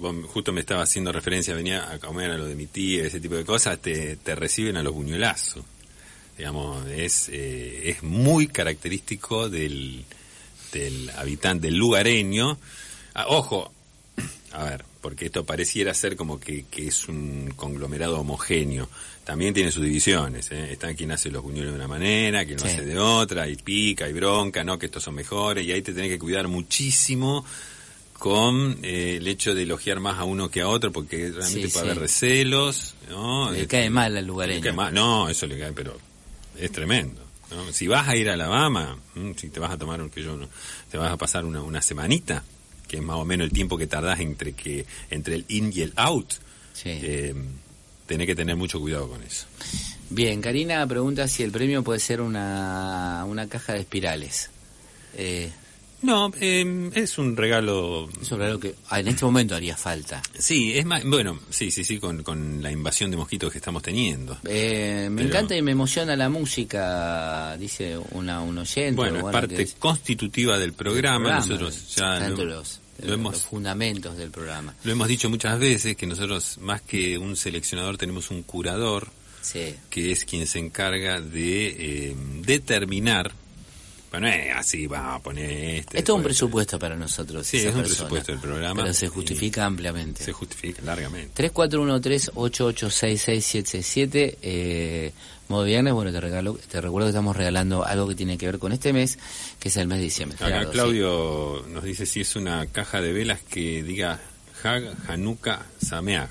mm, 0.00 0.22
justo 0.24 0.52
me 0.52 0.60
estaba 0.60 0.82
haciendo 0.82 1.12
referencia, 1.12 1.54
venía 1.54 1.90
a 1.90 1.98
comer 1.98 2.32
a 2.32 2.38
lo 2.38 2.46
de 2.46 2.54
mi 2.54 2.66
tía, 2.66 3.04
ese 3.04 3.20
tipo 3.20 3.34
de 3.34 3.44
cosas, 3.44 3.78
te, 3.78 4.16
te 4.16 4.34
reciben 4.34 4.76
a 4.76 4.82
los 4.82 4.92
buñuelazos. 4.92 5.64
Digamos, 6.36 6.86
es 6.88 7.28
eh, 7.28 7.90
es 7.90 8.02
muy 8.02 8.48
característico 8.48 9.48
del 9.48 10.04
del 10.72 11.10
habitante, 11.10 11.66
del 11.68 11.76
lugareño. 11.76 12.58
Ah, 13.14 13.26
ojo, 13.28 13.70
a 14.52 14.64
ver, 14.64 14.84
porque 15.00 15.26
esto 15.26 15.44
pareciera 15.44 15.94
ser 15.94 16.16
como 16.16 16.38
que, 16.38 16.64
que 16.70 16.86
es 16.88 17.08
un 17.08 17.52
conglomerado 17.56 18.20
homogéneo. 18.20 18.88
También 19.24 19.54
tiene 19.54 19.70
sus 19.70 19.84
divisiones, 19.84 20.50
¿eh? 20.50 20.72
Está 20.72 20.92
quien 20.94 21.12
hace 21.12 21.30
los 21.30 21.42
buñuelos 21.42 21.72
de 21.72 21.78
una 21.78 21.88
manera, 21.88 22.44
quien 22.44 22.58
lo 22.58 22.64
Sí. 22.66 22.72
hace 22.72 22.84
de 22.84 22.98
otra, 22.98 23.48
y 23.48 23.56
pica, 23.56 24.08
y 24.08 24.12
bronca, 24.12 24.64
¿no? 24.64 24.78
Que 24.78 24.86
estos 24.86 25.02
son 25.04 25.14
mejores, 25.14 25.64
y 25.64 25.72
ahí 25.72 25.80
te 25.82 25.92
tenés 25.94 26.10
que 26.10 26.18
cuidar 26.18 26.48
muchísimo 26.48 27.44
con 28.18 28.78
eh, 28.82 29.16
el 29.16 29.26
hecho 29.26 29.54
de 29.54 29.62
elogiar 29.62 29.98
más 30.00 30.18
a 30.18 30.24
uno 30.24 30.48
que 30.50 30.60
a 30.60 30.68
otro, 30.68 30.92
porque 30.92 31.30
realmente 31.30 31.46
Sí, 31.46 31.58
puede 31.60 31.70
sí. 31.70 31.78
haber 31.90 31.98
recelos, 31.98 32.94
¿no? 33.08 33.50
Le 33.50 33.66
cae 33.66 33.90
mal 33.90 34.06
al 34.06 34.14
le 34.14 34.22
lugareño. 34.22 34.60
cae 34.62 34.72
mal. 34.72 34.92
No, 34.94 35.28
eso 35.28 35.46
le 35.46 35.58
cae, 35.58 35.72
pero 35.72 35.98
es 36.58 36.70
tremendo. 36.70 37.20
¿no? 37.50 37.72
Si 37.72 37.86
vas 37.88 38.08
a 38.08 38.16
ir 38.16 38.28
a 38.30 38.34
Alabama, 38.34 38.96
mm, 39.14 39.32
si 39.36 39.50
te 39.50 39.60
vas 39.60 39.72
a 39.72 39.78
tomar, 39.78 40.08
que 40.10 40.22
yo 40.22 40.36
no, 40.36 40.48
te 40.90 40.98
vas 40.98 41.10
a 41.12 41.16
pasar 41.16 41.44
una, 41.44 41.62
una 41.62 41.82
semanita, 41.82 42.42
que 42.92 42.98
es 42.98 43.02
más 43.02 43.16
o 43.16 43.24
menos 43.24 43.46
el 43.46 43.52
tiempo 43.52 43.78
que 43.78 43.86
tardás 43.86 44.20
entre 44.20 44.52
que 44.52 44.84
entre 45.10 45.34
el 45.36 45.44
in 45.48 45.72
y 45.74 45.80
el 45.80 45.92
out, 45.96 46.34
Sí. 46.74 46.90
eh, 46.92 47.34
tenés 48.06 48.26
que 48.26 48.34
tener 48.34 48.54
mucho 48.54 48.78
cuidado 48.80 49.08
con 49.08 49.22
eso. 49.22 49.46
Bien, 50.10 50.42
Karina 50.42 50.86
pregunta 50.86 51.26
si 51.26 51.42
el 51.42 51.50
premio 51.50 51.82
puede 51.82 51.98
ser 52.00 52.20
una, 52.20 53.24
una 53.26 53.48
caja 53.48 53.72
de 53.72 53.80
espirales. 53.80 54.50
Eh, 55.16 55.50
No, 56.02 56.32
eh, 56.40 56.90
es 56.94 57.16
un 57.16 57.36
regalo. 57.36 58.08
es 58.20 58.32
algo 58.32 58.58
que 58.58 58.74
ah, 58.90 58.98
en 59.00 59.06
este 59.08 59.24
momento 59.24 59.54
haría 59.54 59.76
falta. 59.76 60.20
Sí, 60.36 60.72
es 60.76 60.84
más, 60.84 61.04
bueno, 61.04 61.38
sí, 61.48 61.70
sí, 61.70 61.84
sí, 61.84 61.98
con, 62.00 62.22
con 62.24 62.60
la 62.60 62.72
invasión 62.72 63.10
de 63.12 63.16
mosquitos 63.16 63.52
que 63.52 63.58
estamos 63.58 63.82
teniendo. 63.84 64.36
Eh, 64.44 65.06
me 65.10 65.18
Pero- 65.22 65.28
encanta 65.28 65.56
y 65.56 65.62
me 65.62 65.70
emociona 65.72 66.16
la 66.16 66.28
música, 66.28 67.56
dice 67.56 67.96
una, 68.10 68.40
un 68.42 68.58
oyente. 68.58 68.96
Bueno, 68.96 69.16
es 69.18 69.22
bueno, 69.22 69.38
parte 69.40 69.54
que 69.54 69.62
es- 69.62 69.76
constitutiva 69.78 70.58
del 70.58 70.72
programa. 70.72 71.28
programa, 71.28 71.46
Nosotros 71.46 71.94
ya 71.94 72.18
tanto 72.18 72.44
lo, 72.44 72.56
los, 72.56 72.80
lo 73.00 73.14
hemos 73.14 73.32
los 73.34 73.44
fundamentos 73.44 74.16
del 74.16 74.30
programa. 74.30 74.74
Lo 74.84 74.92
hemos 74.92 75.08
dicho 75.08 75.28
muchas 75.30 75.58
veces 75.58 75.96
que 75.96 76.06
nosotros, 76.06 76.58
más 76.60 76.82
que 76.82 77.18
un 77.18 77.36
seleccionador, 77.36 77.96
tenemos 77.96 78.30
un 78.30 78.42
curador 78.42 79.08
Sí. 79.40 79.74
que 79.90 80.12
es 80.12 80.24
quien 80.24 80.46
se 80.46 80.58
encarga 80.60 81.20
de 81.20 82.10
eh, 82.10 82.14
determinar. 82.42 83.32
Bueno, 84.10 84.28
eh, 84.28 84.52
así 84.52 84.86
va 84.86 85.14
a 85.14 85.18
poner 85.20 85.50
este. 85.80 85.98
Esto 85.98 86.12
es 86.12 86.16
un 86.18 86.22
presupuesto 86.22 86.78
para 86.78 86.94
nosotros. 86.96 87.46
Sí, 87.46 87.56
es 87.56 87.64
un 87.66 87.72
persona, 87.80 87.86
presupuesto 87.88 88.32
del 88.32 88.40
programa. 88.42 88.82
Pero 88.82 88.92
se 88.94 89.08
justifica 89.08 89.64
ampliamente. 89.64 90.22
Se 90.22 90.32
justifica 90.32 90.82
largamente. 90.82 91.32
3413-886677. 91.42 94.36
Eh, 94.42 95.12
modo 95.52 95.64
viernes, 95.64 95.92
bueno, 95.92 96.10
te, 96.10 96.20
regalo, 96.20 96.58
te 96.70 96.80
recuerdo 96.80 97.06
que 97.06 97.10
estamos 97.10 97.36
regalando 97.36 97.84
algo 97.84 98.08
que 98.08 98.14
tiene 98.16 98.36
que 98.38 98.46
ver 98.46 98.58
con 98.58 98.72
este 98.72 98.92
mes, 98.92 99.18
que 99.60 99.68
es 99.68 99.76
el 99.76 99.86
mes 99.86 99.98
de 99.98 100.04
diciembre. 100.04 100.36
Acá 100.36 100.46
Gerardo, 100.46 100.70
Claudio 100.72 101.64
nos 101.68 101.84
dice 101.84 102.06
si 102.06 102.20
es 102.22 102.34
una 102.36 102.66
caja 102.66 103.00
de 103.00 103.12
velas 103.12 103.40
que 103.48 103.82
diga 103.82 104.18
Hag 104.64 104.94
Hanukkah 105.08 105.64
Sameach, 105.80 106.28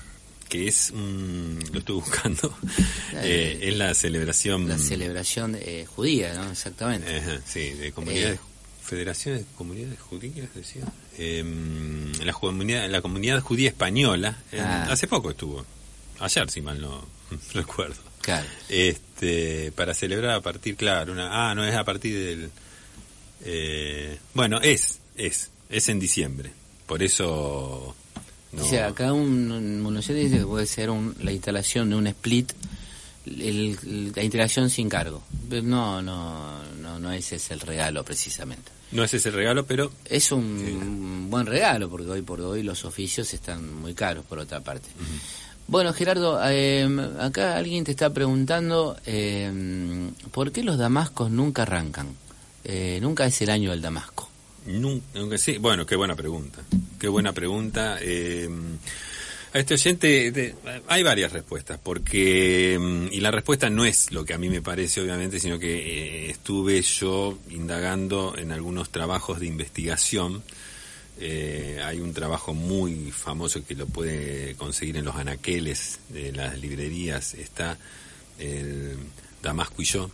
que 0.48 0.68
es 0.68 0.90
un, 0.90 1.58
lo 1.72 1.78
estoy 1.78 1.94
buscando, 1.96 2.54
eh, 3.14 3.58
es 3.62 3.76
la 3.78 3.94
celebración. 3.94 4.68
La 4.68 4.76
celebración 4.78 5.56
eh, 5.58 5.86
judía, 5.86 6.34
¿no? 6.34 6.50
Exactamente. 6.50 7.16
Ajá, 7.16 7.40
sí, 7.46 7.70
de 7.70 7.90
comunidades, 7.92 8.36
Eh. 8.38 8.40
federaciones 8.84 9.40
de 9.40 9.46
comunidades 9.56 9.98
judías, 10.00 10.48
decía. 10.54 10.82
Em, 11.16 12.12
la, 12.24 12.32
comunidad, 12.32 12.88
la 12.90 13.00
comunidad 13.00 13.40
judía 13.40 13.68
española, 13.70 14.36
Ah. 14.58 14.88
hace 14.90 15.06
poco 15.06 15.30
estuvo, 15.30 15.64
ayer 16.20 16.50
si 16.50 16.60
mal 16.60 16.80
no 16.80 17.02
recuerdo, 17.54 17.96
Claro. 18.22 18.46
este, 18.68 19.72
para 19.72 19.92
celebrar 19.94 20.30
a 20.32 20.40
partir, 20.40 20.76
claro, 20.76 21.12
una, 21.12 21.50
ah, 21.50 21.54
no 21.54 21.64
es 21.64 21.74
a 21.74 21.84
partir 21.84 22.16
del, 22.18 22.50
eh, 23.44 24.18
bueno, 24.34 24.60
es, 24.60 25.00
es, 25.16 25.50
Es 25.68 25.88
en 25.88 25.98
diciembre. 25.98 26.50
Por 26.86 27.02
eso. 27.02 27.94
No. 28.52 28.62
O 28.64 28.68
sea, 28.68 28.88
acá 28.88 29.12
un, 29.14 29.50
un 29.50 29.82
Buenos 29.82 30.06
Aires 30.10 30.24
dice 30.26 30.38
que 30.40 30.46
puede 30.46 30.66
ser 30.66 30.90
un- 30.90 31.14
la 31.22 31.32
instalación 31.32 31.88
de 31.88 31.96
un 31.96 32.06
split, 32.08 32.52
el- 33.26 34.12
la 34.14 34.22
instalación 34.22 34.68
sin 34.68 34.88
cargo. 34.90 35.22
No, 35.50 36.02
no, 36.02 36.62
no, 36.74 36.98
no 36.98 37.12
ese 37.12 37.36
es 37.36 37.50
el 37.50 37.60
regalo 37.60 38.04
precisamente. 38.04 38.70
No 38.90 39.02
es 39.04 39.14
ese 39.14 39.30
el 39.30 39.34
regalo, 39.36 39.64
pero 39.64 39.90
Es 40.04 40.30
un 40.32 41.28
buen 41.30 41.46
regalo 41.46 41.88
porque 41.88 42.10
hoy 42.10 42.20
por 42.20 42.42
hoy 42.42 42.62
los 42.62 42.84
oficios 42.84 43.32
están 43.32 43.72
muy 43.80 43.94
caros 43.94 44.24
por 44.26 44.38
otra 44.38 44.60
parte. 44.60 44.88
Bueno, 45.68 45.92
Gerardo, 45.92 46.40
eh, 46.44 46.86
acá 47.18 47.56
alguien 47.56 47.84
te 47.84 47.92
está 47.92 48.10
preguntando 48.10 48.96
eh, 49.06 50.10
por 50.30 50.52
qué 50.52 50.62
los 50.62 50.76
damascos 50.78 51.30
nunca 51.30 51.62
arrancan. 51.62 52.08
Eh, 52.64 52.98
nunca 53.00 53.26
es 53.26 53.40
el 53.42 53.50
año 53.50 53.70
del 53.70 53.80
damasco. 53.80 54.28
Nunca, 54.66 55.38
sí, 55.38 55.58
bueno, 55.58 55.84
qué 55.84 55.96
buena 55.96 56.14
pregunta. 56.14 56.62
Qué 56.98 57.08
buena 57.08 57.32
pregunta. 57.32 57.98
Eh, 58.00 58.48
a 59.54 59.58
este 59.58 59.74
oyente 59.74 60.54
hay 60.86 61.02
varias 61.02 61.32
respuestas, 61.32 61.78
porque 61.82 62.78
y 63.10 63.20
la 63.20 63.30
respuesta 63.30 63.68
no 63.68 63.84
es 63.84 64.10
lo 64.12 64.24
que 64.24 64.32
a 64.32 64.38
mí 64.38 64.48
me 64.48 64.62
parece, 64.62 65.00
obviamente, 65.00 65.40
sino 65.40 65.58
que 65.58 65.74
eh, 65.74 66.30
estuve 66.30 66.80
yo 66.80 67.38
indagando 67.50 68.34
en 68.38 68.52
algunos 68.52 68.90
trabajos 68.90 69.40
de 69.40 69.46
investigación. 69.46 70.42
Eh, 71.24 71.80
hay 71.84 72.00
un 72.00 72.12
trabajo 72.12 72.52
muy 72.52 73.12
famoso 73.12 73.64
que 73.64 73.76
lo 73.76 73.86
puede 73.86 74.56
conseguir 74.56 74.96
en 74.96 75.04
los 75.04 75.14
anaqueles 75.14 76.00
de 76.08 76.32
las 76.32 76.58
librerías. 76.58 77.34
Está 77.34 77.78
el 78.40 78.96
Damasco 79.40 79.82
y 79.82 79.84
yo, 79.84 80.10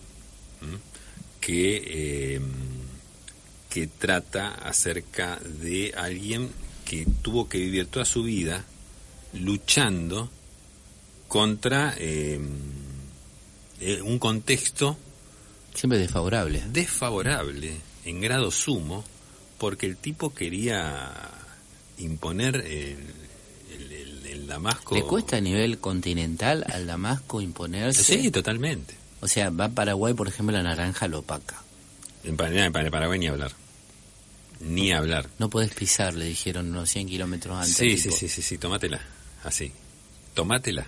¿m? 0.61 0.79
que 1.41 1.83
eh, 1.87 2.41
que 3.71 3.87
trata 3.87 4.49
acerca 4.55 5.39
de 5.39 5.93
alguien 5.97 6.51
que 6.85 7.07
tuvo 7.23 7.49
que 7.49 7.59
vivir 7.59 7.87
toda 7.87 8.05
su 8.05 8.23
vida 8.23 8.65
luchando 9.35 10.31
contra 11.29 11.95
eh, 11.99 12.41
eh, 13.81 14.01
un 14.03 14.19
contexto 14.19 14.97
Siempre 15.75 15.99
desfavorable. 15.99 16.63
desfavorable 16.73 17.77
en 18.05 18.21
grado 18.21 18.51
sumo 18.51 19.05
porque 19.59 19.87
el 19.87 19.97
tipo 19.97 20.33
quería 20.35 21.13
imponer 21.99 22.57
el, 22.57 22.97
el- 23.73 23.93
el- 23.93 24.27
el 24.27 24.47
Damasco. 24.47 24.95
¿Le 24.95 25.03
cuesta 25.03 25.37
a 25.37 25.41
nivel 25.41 25.79
continental 25.79 26.65
al 26.73 26.87
damasco 26.87 27.41
imponerse? 27.41 28.03
Sí, 28.03 28.31
totalmente. 28.31 28.95
O 29.21 29.29
sea, 29.29 29.51
va 29.51 29.67
a 29.67 29.69
Paraguay, 29.71 30.15
por 30.15 30.29
ejemplo, 30.29 30.57
la 30.57 30.63
naranja 30.63 31.09
lo 31.09 31.19
opaca. 31.21 31.63
En, 32.25 32.37
Pa- 32.37 32.49
en 32.51 32.73
Paraguay 32.73 33.19
ni 33.19 33.27
hablar. 33.27 33.53
Ni 34.61 34.93
hablar. 34.93 35.29
No 35.39 35.49
podés 35.51 35.73
pisar, 35.75 36.15
le 36.15 36.25
dijeron 36.25 36.71
unos 36.71 36.89
100 36.91 37.09
kilómetros 37.09 37.57
antes. 37.57 37.75
Sí, 37.77 37.97
sí, 37.99 38.11
sí, 38.11 38.29
sí, 38.29 38.43
sí, 38.43 38.59
tomátela, 38.59 39.01
así, 39.45 39.73
tomátela, 40.35 40.87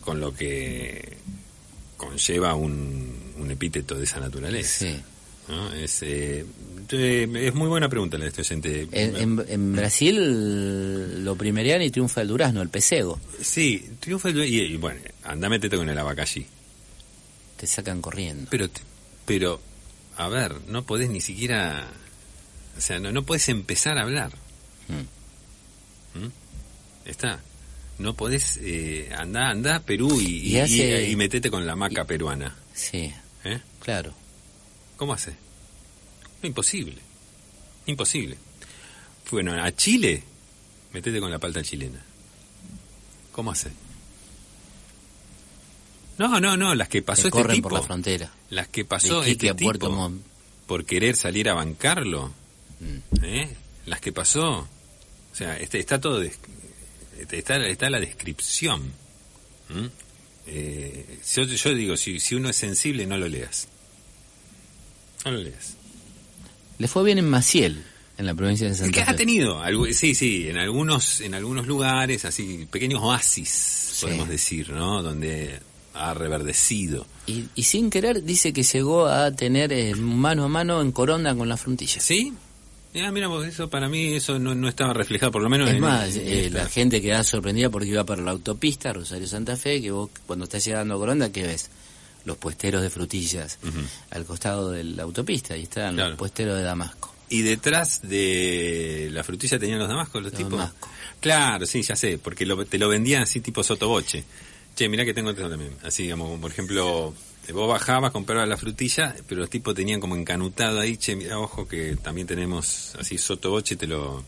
con 0.00 0.20
lo 0.20 0.34
que 0.34 1.16
conlleva 1.96 2.54
un, 2.54 3.32
un 3.38 3.50
epíteto 3.50 3.94
de 3.94 4.04
esa 4.04 4.18
naturaleza. 4.20 4.78
Sí. 4.86 5.02
¿No? 5.48 5.72
Es, 5.72 6.02
eh, 6.02 6.44
es 6.90 7.54
muy 7.54 7.68
buena 7.68 7.88
pregunta 7.88 8.16
la 8.18 8.24
de 8.24 8.28
este 8.30 8.42
oyente. 8.42 8.88
En, 8.92 9.16
en- 9.16 9.44
en 9.48 9.72
Brasil 9.72 11.24
lo 11.24 11.36
primerían 11.36 11.82
y 11.82 11.90
triunfa 11.90 12.20
el 12.22 12.28
durazno, 12.28 12.62
el 12.62 12.68
pesego. 12.68 13.18
Sí, 13.40 13.84
triunfa 14.00 14.28
el... 14.30 14.44
Y, 14.44 14.60
y 14.60 14.76
bueno, 14.76 15.00
anda, 15.24 15.48
métete 15.48 15.76
con 15.76 15.88
el 15.88 15.98
abacallí. 15.98 16.46
Te 17.56 17.66
sacan 17.66 18.00
corriendo. 18.02 18.48
Pero, 18.50 18.68
pero, 19.26 19.60
a 20.16 20.28
ver, 20.28 20.54
no 20.68 20.84
podés 20.84 21.10
ni 21.10 21.20
siquiera... 21.20 21.86
O 22.76 22.80
sea, 22.80 22.98
no, 22.98 23.12
no 23.12 23.22
podés 23.24 23.48
empezar 23.48 23.98
a 23.98 24.02
hablar. 24.02 24.32
Mm. 24.88 26.18
¿Mm? 26.24 26.30
Está. 27.04 27.40
No 27.98 28.14
podés... 28.14 28.58
Eh, 28.62 29.10
andá, 29.16 29.50
andá 29.50 29.76
a 29.76 29.80
Perú 29.82 30.20
y, 30.20 30.24
Y 30.24 30.56
y, 30.56 30.58
hace- 30.58 31.08
y- 31.08 31.12
y 31.12 31.16
metete 31.16 31.50
con 31.50 31.66
la 31.66 31.76
maca 31.76 32.04
peruana. 32.04 32.56
Sí, 32.74 33.12
¿eh? 33.44 33.60
claro. 33.80 34.14
¿Cómo 35.02 35.14
hace? 35.14 35.32
Imposible. 36.44 36.94
Imposible. 37.86 38.38
Bueno, 39.32 39.52
a 39.60 39.72
Chile, 39.74 40.22
metete 40.92 41.18
con 41.18 41.28
la 41.28 41.40
palta 41.40 41.60
chilena. 41.60 42.00
¿Cómo 43.32 43.50
hace? 43.50 43.72
No, 46.18 46.38
no, 46.38 46.56
no, 46.56 46.76
las 46.76 46.88
que 46.88 47.02
pasó 47.02 47.22
Te 47.22 47.28
este 47.30 47.40
corren 47.42 47.56
tipo. 47.56 47.68
por 47.70 47.80
la 47.80 47.84
frontera. 47.84 48.32
Las 48.50 48.68
que 48.68 48.84
pasó 48.84 49.24
este 49.24 49.50
a 49.50 49.56
Puerto 49.56 49.86
tipo 49.88 49.96
Montt. 49.98 50.22
por 50.68 50.84
querer 50.84 51.16
salir 51.16 51.48
a 51.48 51.54
bancarlo. 51.54 52.32
Mm. 52.78 53.24
¿eh? 53.24 53.56
Las 53.86 54.00
que 54.00 54.12
pasó. 54.12 54.50
O 54.60 55.34
sea, 55.34 55.56
este, 55.58 55.80
está 55.80 56.00
todo. 56.00 56.20
des- 56.20 56.38
está, 57.28 57.56
está 57.66 57.90
la 57.90 57.98
descripción. 57.98 58.92
Eh, 60.46 61.18
yo, 61.34 61.42
yo 61.42 61.74
digo, 61.74 61.96
si, 61.96 62.20
si 62.20 62.36
uno 62.36 62.50
es 62.50 62.56
sensible, 62.56 63.04
no 63.04 63.16
lo 63.16 63.26
leas. 63.26 63.66
Leas. 65.30 65.76
Le 66.78 66.88
fue 66.88 67.04
bien 67.04 67.18
en 67.18 67.28
Maciel, 67.28 67.82
en 68.18 68.26
la 68.26 68.34
provincia 68.34 68.66
de 68.66 68.72
Es 68.72 68.78
Santa 68.78 68.92
que 68.92 69.00
ha 69.02 69.12
Fe. 69.12 69.18
tenido, 69.18 69.60
algo, 69.62 69.86
sí, 69.92 70.14
sí, 70.14 70.48
en 70.48 70.58
algunos, 70.58 71.20
en 71.20 71.34
algunos 71.34 71.66
lugares, 71.66 72.24
así, 72.24 72.66
pequeños 72.70 73.00
oasis, 73.02 73.98
podemos 74.00 74.28
decir, 74.28 74.70
¿no? 74.70 75.02
Donde 75.02 75.60
ha 75.94 76.14
reverdecido. 76.14 77.06
Y, 77.26 77.44
y 77.54 77.62
sin 77.64 77.90
querer 77.90 78.22
dice 78.24 78.52
que 78.52 78.62
llegó 78.62 79.06
a 79.06 79.30
tener 79.30 79.72
eh, 79.72 79.94
mano 79.94 80.44
a 80.44 80.48
mano 80.48 80.80
en 80.80 80.90
Coronda 80.90 81.34
con 81.34 81.48
la 81.48 81.56
frontilla. 81.56 82.00
¿Sí? 82.00 82.32
Ya, 82.94 83.10
mira, 83.12 83.28
vos, 83.28 83.46
eso 83.46 83.70
para 83.70 83.88
mí 83.88 84.14
eso 84.14 84.38
no, 84.38 84.54
no 84.54 84.68
estaba 84.68 84.92
reflejado, 84.92 85.32
por 85.32 85.42
lo 85.42 85.48
menos 85.48 85.68
Es 85.68 85.76
en, 85.76 85.80
más, 85.80 86.14
en 86.16 86.26
eh, 86.28 86.50
la 86.50 86.66
gente 86.68 87.00
queda 87.00 87.22
sorprendida 87.24 87.70
porque 87.70 87.88
iba 87.88 88.04
por 88.04 88.18
la 88.18 88.32
autopista 88.32 88.92
Rosario 88.92 89.26
Santa 89.26 89.56
Fe, 89.56 89.80
que 89.80 89.90
vos 89.90 90.10
cuando 90.26 90.44
estás 90.44 90.64
llegando 90.64 90.94
a 90.94 90.98
Coronda, 90.98 91.30
¿qué 91.32 91.42
ves? 91.44 91.70
Los 92.24 92.36
puesteros 92.36 92.82
de 92.82 92.90
frutillas 92.90 93.58
al 94.10 94.24
costado 94.24 94.70
de 94.70 94.84
la 94.84 95.02
autopista, 95.02 95.56
y 95.56 95.64
están 95.64 95.94
Claro. 95.94 96.10
los 96.10 96.18
puesteros 96.18 96.56
de 96.56 96.62
Damasco. 96.62 97.12
Y 97.28 97.42
detrás 97.42 98.02
de 98.02 99.08
la 99.12 99.24
frutilla 99.24 99.58
tenían 99.58 99.78
los 99.78 99.88
damascos, 99.88 100.22
los 100.22 100.32
Los 100.32 100.38
tipos. 100.42 100.70
Claro, 101.20 101.64
sí, 101.66 101.82
ya 101.82 101.96
sé, 101.96 102.18
porque 102.18 102.44
lo- 102.44 102.64
te 102.66 102.78
lo 102.78 102.88
vendían 102.88 103.22
así 103.22 103.40
tipo 103.40 103.62
sotoboche. 103.62 104.24
Che, 104.76 104.88
mirá 104.88 105.04
que 105.04 105.14
tengo 105.14 105.30
esto 105.30 105.48
también. 105.48 105.72
Así, 105.84 106.04
digamos, 106.04 106.28
como, 106.28 106.40
por 106.40 106.50
ejemplo, 106.50 107.14
eh, 107.48 107.52
vos 107.52 107.68
bajabas, 107.68 108.10
comprabas 108.12 108.48
la 108.48 108.56
frutilla, 108.56 109.14
pero 109.28 109.40
los 109.40 109.50
tipos 109.50 109.74
tenían 109.74 110.00
como 110.00 110.16
encanutado 110.16 110.80
ahí, 110.80 110.96
che, 110.96 111.14
mira, 111.16 111.38
ojo 111.38 111.66
que 111.66 111.96
también 111.96 112.26
tenemos 112.26 112.94
así 112.98 113.18
sotoboche, 113.18 113.76
te 113.76 113.86
lo... 113.86 114.24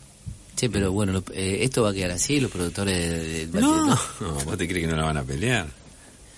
Che, 0.55 0.69
pero 0.69 0.91
bueno, 0.91 1.11
lo- 1.13 1.23
eh, 1.33 1.59
esto 1.63 1.83
va 1.83 1.89
a 1.89 1.93
quedar 1.93 2.11
así, 2.11 2.39
los 2.39 2.49
productores 2.51 2.97
de... 2.97 3.47
de- 3.47 3.59
No, 3.61 3.85
de- 3.85 3.95
no, 4.21 4.33
vos 4.45 4.57
te 4.57 4.67
crees 4.67 4.85
que 4.85 4.91
no 4.91 4.95
la 4.97 5.03
van 5.05 5.17
a 5.17 5.23
pelear. 5.23 5.67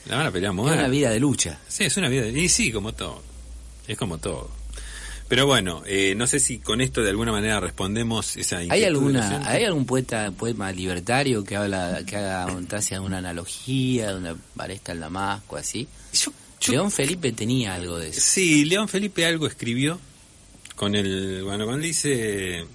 La 0.07 0.17
van 0.17 0.27
a 0.27 0.31
pelear 0.31 0.51
Es 0.51 0.55
muy 0.55 0.71
una 0.71 0.87
vida 0.87 1.09
de 1.09 1.19
lucha. 1.19 1.59
Sí, 1.67 1.83
es 1.85 1.97
una 1.97 2.09
vida. 2.09 2.27
Y 2.27 2.47
sí, 2.49 2.71
como 2.71 2.93
todo. 2.93 3.21
Es 3.87 3.97
como 3.97 4.17
todo. 4.17 4.49
Pero 5.27 5.45
bueno, 5.45 5.83
eh, 5.85 6.13
no 6.15 6.25
sé 6.25 6.39
si 6.39 6.59
con 6.59 6.79
esto 6.79 7.01
de 7.03 7.09
alguna 7.09 7.33
manera 7.33 7.59
respondemos 7.59 8.37
esa 8.37 8.59
¿Hay 8.59 8.83
alguna, 8.85 9.45
hay 9.45 9.65
algún 9.65 9.85
poeta, 9.85 10.31
poema 10.31 10.71
libertario 10.71 11.43
que 11.43 11.57
habla, 11.57 12.01
que 12.05 12.15
haga 12.15 12.45
un- 12.45 12.65
trace 12.67 12.95
alguna 12.95 13.17
analogía, 13.17 14.11
donde 14.11 14.35
parezca 14.55 14.93
el 14.93 15.01
Damasco, 15.01 15.57
así? 15.57 15.85
Yo- 16.13 16.31
yo- 16.61 16.71
León 16.71 16.91
Felipe 16.91 17.33
tenía 17.33 17.73
algo 17.75 17.99
de 17.99 18.09
eso. 18.09 18.21
Sí, 18.23 18.63
León 18.63 18.87
Felipe 18.87 19.25
algo 19.25 19.47
escribió 19.47 19.99
con 20.77 20.95
el. 20.95 21.43
Bueno, 21.43 21.65
cuando 21.65 21.85
dice. 21.85 22.65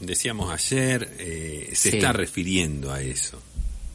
Decíamos 0.00 0.52
ayer, 0.52 1.12
eh, 1.18 1.70
se 1.74 1.90
Sí. 1.90 1.96
está 1.96 2.12
refiriendo 2.12 2.92
a 2.92 3.00
eso. 3.00 3.42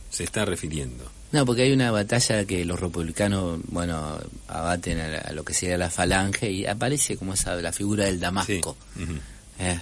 Se 0.10 0.26
está 0.26 0.44
refiriendo. 0.44 1.10
No, 1.34 1.46
porque 1.46 1.64
hay 1.64 1.72
una 1.74 1.92
batalla 1.92 2.46
que 2.46 2.64
los 2.64 2.80
republicanos, 2.80 3.60
bueno, 3.68 4.20
abaten 4.48 5.00
a, 5.00 5.08
la- 5.10 5.18
a 5.20 5.32
lo 5.34 5.44
que 5.44 5.54
sería 5.54 5.78
la 5.78 5.90
falange 5.90 6.50
y 6.52 6.66
aparece 6.66 7.18
como 7.18 7.34
esa 7.34 7.56
la 7.56 7.74
figura 7.74 8.06
del 8.06 8.16
Sí. 8.16 8.22
Damasco. 8.22 8.78
ujú, 8.96 9.14
Eh, 9.60 9.80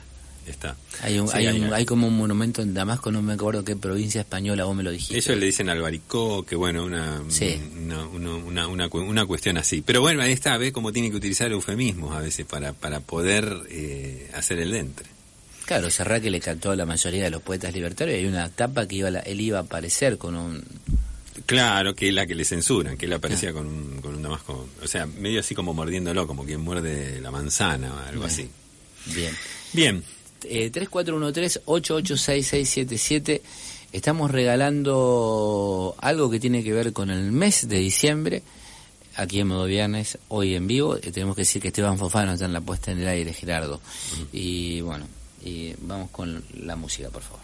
está. 0.48 0.76
hay, 1.04 1.20
un, 1.20 1.28
Sí, 1.28 1.34
hay, 1.38 1.48
hay- 1.48 1.60
un- 1.62 1.74
hay 1.74 1.86
como 1.86 2.08
un 2.08 2.16
monumento 2.18 2.62
en 2.62 2.74
Damasco, 2.74 3.12
no 3.12 3.22
me 3.22 3.34
acuerdo 3.34 3.64
qué 3.66 3.76
provincia 3.76 4.22
española, 4.22 4.64
vos 4.64 4.76
me 4.76 4.84
lo 4.84 4.92
dijiste. 4.92 5.18
Ellos 5.18 5.38
le 5.38 5.46
dicen 5.46 5.70
Albaricó, 5.70 6.46
que 6.46 6.56
bueno, 6.56 6.84
una, 6.86 7.22
Sí. 7.30 7.62
una, 7.78 8.06
una, 8.08 8.36
una, 8.36 8.68
una 8.68 8.90
cu- 8.90 9.00
una 9.02 9.26
cuestión 9.26 9.58
así. 9.58 9.82
Pero 9.82 10.00
bueno, 10.02 10.22
ahí 10.24 10.32
está, 10.32 10.58
ve 10.58 10.72
cómo 10.72 10.92
tiene 10.94 11.12
que 11.12 11.18
utilizar 11.18 11.52
eufemismos 11.52 12.16
a 12.16 12.20
veces 12.22 12.46
para, 12.46 12.72
para 12.74 13.02
poder 13.02 13.58
eh, 13.70 14.32
hacer 14.36 14.58
el 14.60 14.74
entre. 14.74 15.06
Claro, 15.66 15.90
Serra 15.90 16.20
que 16.22 16.32
le 16.32 16.40
cantó 16.40 16.72
a 16.72 16.76
la 16.78 16.86
mayoría 16.86 17.24
de 17.26 17.30
los 17.30 17.42
poetas 17.42 17.74
libertarios 17.74 18.18
y 18.18 18.22
hay 18.22 18.26
una 18.26 18.48
tapa 18.50 18.88
que 18.88 18.96
iba 18.96 19.10
la- 19.12 19.20
él 19.20 19.40
iba 19.42 19.58
a 19.60 19.62
aparecer 19.64 20.18
con 20.18 20.36
un... 20.36 20.64
Claro, 21.46 21.96
que 21.96 22.10
es 22.10 22.14
la 22.14 22.28
que 22.28 22.36
le 22.36 22.44
censuran, 22.46 22.98
que 22.98 23.06
él 23.06 23.14
aparecía 23.14 23.54
con, 23.54 23.66
un, 23.66 24.02
con 24.02 24.16
un 24.16 24.22
damasco, 24.22 24.68
o 24.84 24.88
sea, 24.88 25.06
medio 25.06 25.40
así 25.40 25.56
como 25.56 25.74
mordiéndolo, 25.74 26.28
como 26.28 26.44
quien 26.46 26.60
muerde 26.62 27.20
la 27.22 27.32
manzana 27.32 27.94
o 27.94 27.98
algo 28.00 28.26
Bien. 28.26 28.32
así. 28.32 28.50
Bien. 29.16 29.34
Bien, 29.74 30.04
Eh, 30.44 30.70
3413-886677. 30.72 33.42
Estamos 33.94 34.32
regalando 34.32 35.96
algo 36.00 36.30
que 36.30 36.40
tiene 36.40 36.64
que 36.64 36.72
ver 36.74 36.94
con 36.94 37.10
el 37.10 37.32
mes 37.32 37.68
de 37.68 37.78
diciembre. 37.80 38.44
aquí 39.16 39.40
en 39.42 39.48
Modo 39.48 39.66
Viernes, 39.66 40.18
hoy 40.30 40.56
en 40.56 40.68
vivo. 40.68 40.96
Eh, 40.96 41.12
tenemos 41.12 41.36
que 41.36 41.42
decir 41.42 41.62
que 41.62 41.68
Esteban 41.70 41.98
Fofano 41.98 42.34
está 42.34 42.46
en 42.46 42.54
la 42.54 42.62
puesta 42.62 42.92
en 42.92 43.00
el 43.00 43.08
aire, 43.08 43.34
Gerardo. 43.34 43.82
Y 44.32 44.82
bueno, 44.82 45.06
y 45.44 45.74
vamos 45.82 46.10
con 46.12 46.44
la 46.56 46.76
música, 46.76 47.10
por 47.10 47.22
favor. 47.22 47.42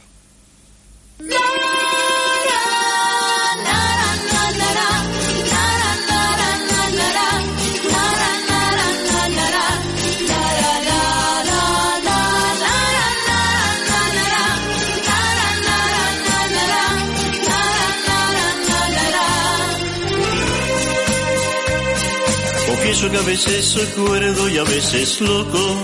Que 22.97 23.15
a 23.15 23.21
veces 23.21 23.63
soy 23.63 23.85
cuerdo 23.85 24.49
y 24.49 24.57
a 24.57 24.63
veces 24.63 25.21
loco. 25.21 25.83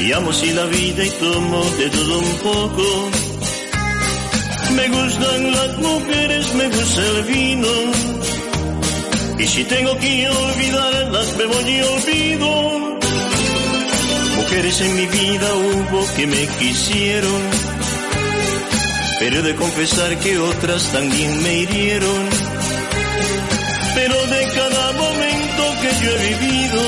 Y 0.00 0.10
amo 0.12 0.32
si 0.32 0.50
la 0.52 0.64
vida 0.64 1.04
y 1.04 1.10
tomo 1.10 1.62
de 1.78 1.90
todo 1.90 2.18
un 2.18 2.34
poco. 2.38 3.10
Me 4.74 4.88
gustan 4.88 5.52
las 5.52 5.78
mujeres, 5.78 6.54
me 6.54 6.66
gusta 6.66 7.02
el 7.08 7.22
vino. 7.24 7.68
Y 9.38 9.46
si 9.46 9.64
tengo 9.64 9.96
que 9.98 10.28
olvidarlas, 10.28 11.36
me 11.36 11.44
voy 11.44 11.70
y 11.70 11.82
olvido. 11.82 12.98
Mujeres 14.36 14.80
en 14.80 14.96
mi 14.96 15.06
vida 15.06 15.54
hubo 15.54 16.14
que 16.16 16.26
me 16.26 16.46
quisieron. 16.58 17.42
Pero 19.20 19.38
he 19.38 19.42
de 19.42 19.54
confesar 19.54 20.18
que 20.20 20.38
otras 20.38 20.90
también 20.90 21.42
me 21.42 21.54
hirieron. 21.58 22.43
Que 25.98 26.04
yo 26.04 26.10
he 26.12 26.34
vivido, 26.34 26.82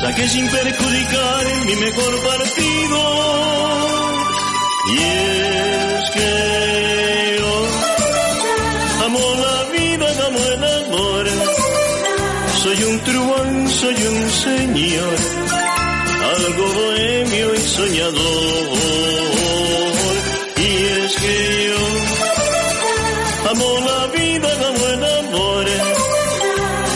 saqué 0.00 0.28
sin 0.28 0.46
perjudicar 0.48 1.44
mi 1.66 1.76
mejor 1.76 2.12
partido. 2.30 3.00
Y 4.86 4.98
es 4.98 6.10
que 6.10 7.36
yo 7.38 7.52
amo 9.06 9.24
la 9.44 9.58
vida, 9.76 10.06
amo 10.26 10.40
el 10.54 10.64
amor. 10.80 11.24
Soy 12.62 12.82
un 12.84 13.00
truán, 13.00 13.68
soy 13.68 13.94
un 13.94 14.30
señor, 14.30 15.16
algo 16.36 16.64
bohemio 16.72 17.54
y 17.54 17.58
soñador. 17.58 18.68
Y 20.56 20.70
es 21.00 21.12
que 21.22 21.36
yo 21.68 21.80
amo 23.50 23.68
la 23.88 24.06
vida, 24.18 24.48
amo. 24.68 24.83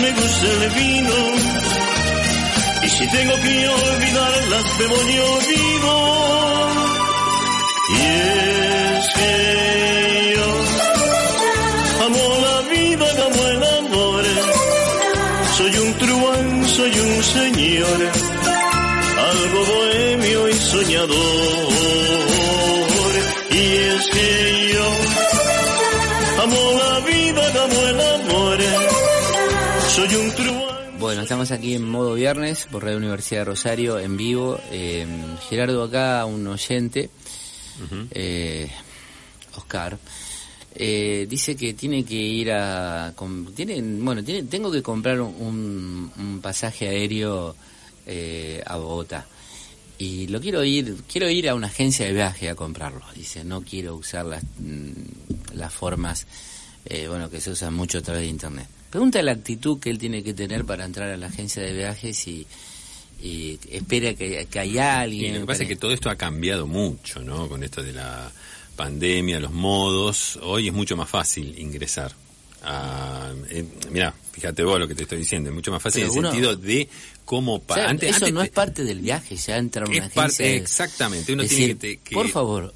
Me 0.00 0.10
gusta 0.12 0.46
el 0.46 0.70
vino. 0.70 1.16
Y 2.84 2.88
si 2.88 3.06
tengo 3.08 3.34
que 3.34 3.68
olvidarlas, 3.68 4.64
me 4.78 4.86
voy 4.86 5.12
y 5.14 5.18
olvido. 5.18 5.92
Y 7.90 8.00
es 8.02 9.08
que 9.18 10.34
yo 10.36 10.48
amo 12.06 12.24
la 12.46 12.58
vida, 12.74 13.06
amo 13.26 13.42
el 13.54 13.62
amor. 13.78 14.24
Soy 15.56 15.78
un 15.78 15.94
truán, 15.98 16.68
soy 16.68 16.92
un 17.00 17.24
señor, 17.24 17.98
algo 19.30 19.64
bohemio 19.72 20.48
y 20.48 20.54
soñador. 20.54 21.67
Bueno, 31.08 31.22
estamos 31.22 31.50
aquí 31.52 31.72
en 31.72 31.88
modo 31.88 32.12
viernes 32.12 32.66
por 32.70 32.84
Radio 32.84 32.98
Universidad 32.98 33.40
de 33.40 33.44
Rosario 33.46 33.98
en 33.98 34.18
vivo. 34.18 34.60
Eh, 34.70 35.06
Gerardo 35.48 35.84
acá, 35.84 36.26
un 36.26 36.46
oyente, 36.46 37.08
eh, 38.10 38.70
Oscar, 39.56 39.98
eh, 40.74 41.26
dice 41.26 41.56
que 41.56 41.72
tiene 41.72 42.04
que 42.04 42.14
ir 42.14 42.52
a, 42.52 43.14
tiene, 43.56 43.80
bueno, 43.80 44.22
tiene, 44.22 44.42
tengo 44.42 44.70
que 44.70 44.82
comprar 44.82 45.18
un, 45.22 46.12
un 46.14 46.40
pasaje 46.42 46.88
aéreo 46.88 47.56
eh, 48.04 48.62
a 48.66 48.76
Bogotá 48.76 49.26
y 49.96 50.26
lo 50.26 50.42
quiero 50.42 50.62
ir, 50.62 50.94
quiero 51.10 51.30
ir 51.30 51.48
a 51.48 51.54
una 51.54 51.68
agencia 51.68 52.04
de 52.04 52.12
viaje 52.12 52.50
a 52.50 52.54
comprarlo. 52.54 53.00
Dice, 53.14 53.44
no 53.44 53.62
quiero 53.62 53.96
usar 53.96 54.26
las, 54.26 54.42
mm, 54.58 55.54
las 55.54 55.72
formas, 55.72 56.26
eh, 56.84 57.08
bueno, 57.08 57.30
que 57.30 57.40
se 57.40 57.50
usan 57.50 57.72
mucho 57.72 57.96
a 57.96 58.02
través 58.02 58.24
de 58.24 58.28
internet. 58.28 58.68
Pregunta 58.90 59.22
la 59.22 59.32
actitud 59.32 59.78
que 59.80 59.90
él 59.90 59.98
tiene 59.98 60.22
que 60.22 60.32
tener 60.34 60.64
para 60.64 60.84
entrar 60.84 61.10
a 61.10 61.16
la 61.16 61.26
agencia 61.26 61.62
de 61.62 61.72
viajes 61.74 62.26
y, 62.26 62.46
y 63.22 63.58
espera 63.70 64.14
que, 64.14 64.46
que 64.50 64.58
haya 64.58 64.72
Y 64.72 64.78
alguien. 65.04 65.34
lo 65.34 65.40
que 65.40 65.46
pasa 65.46 65.62
es 65.64 65.68
que 65.68 65.74
para- 65.76 65.80
todo 65.80 65.92
esto 65.92 66.08
ha 66.10 66.16
cambiado 66.16 66.66
mucho, 66.66 67.20
¿no? 67.20 67.48
Con 67.48 67.62
esto 67.62 67.82
de 67.82 67.92
la 67.92 68.30
pandemia, 68.76 69.40
los 69.40 69.52
modos. 69.52 70.38
Hoy 70.42 70.68
es 70.68 70.72
mucho 70.74 70.96
más 70.96 71.08
fácil 71.08 71.58
ingresar. 71.58 72.12
A, 72.62 73.32
eh, 73.50 73.64
mira, 73.90 74.12
fíjate 74.32 74.64
vos 74.64 74.78
lo 74.80 74.88
que 74.88 74.94
te 74.94 75.02
estoy 75.04 75.18
diciendo, 75.18 75.50
es 75.50 75.54
mucho 75.54 75.70
más 75.70 75.82
fácil 75.82 76.02
Pero 76.02 76.12
en 76.12 76.12
el 76.12 76.18
uno- 76.20 76.30
sentido 76.32 76.56
de 76.56 76.88
cómo... 77.24 77.54
O 77.56 77.60
pa- 77.60 77.74
sea, 77.76 77.88
antes- 77.90 78.08
eso 78.10 78.16
antes 78.24 78.32
no 78.34 78.42
es 78.42 78.50
parte 78.50 78.82
del 78.84 79.00
viaje, 79.00 79.36
ya 79.36 79.58
entra 79.58 79.84
a 79.84 79.88
una 79.88 79.94
Es 79.96 80.00
agencia. 80.00 80.22
parte- 80.22 80.56
exactamente, 80.56 81.32
uno 81.34 81.44
tiene 81.44 81.56
decir, 81.66 81.78
que 81.78 81.96
te- 81.96 81.96
que- 82.02 82.14
Por 82.14 82.28
favor, 82.28 82.74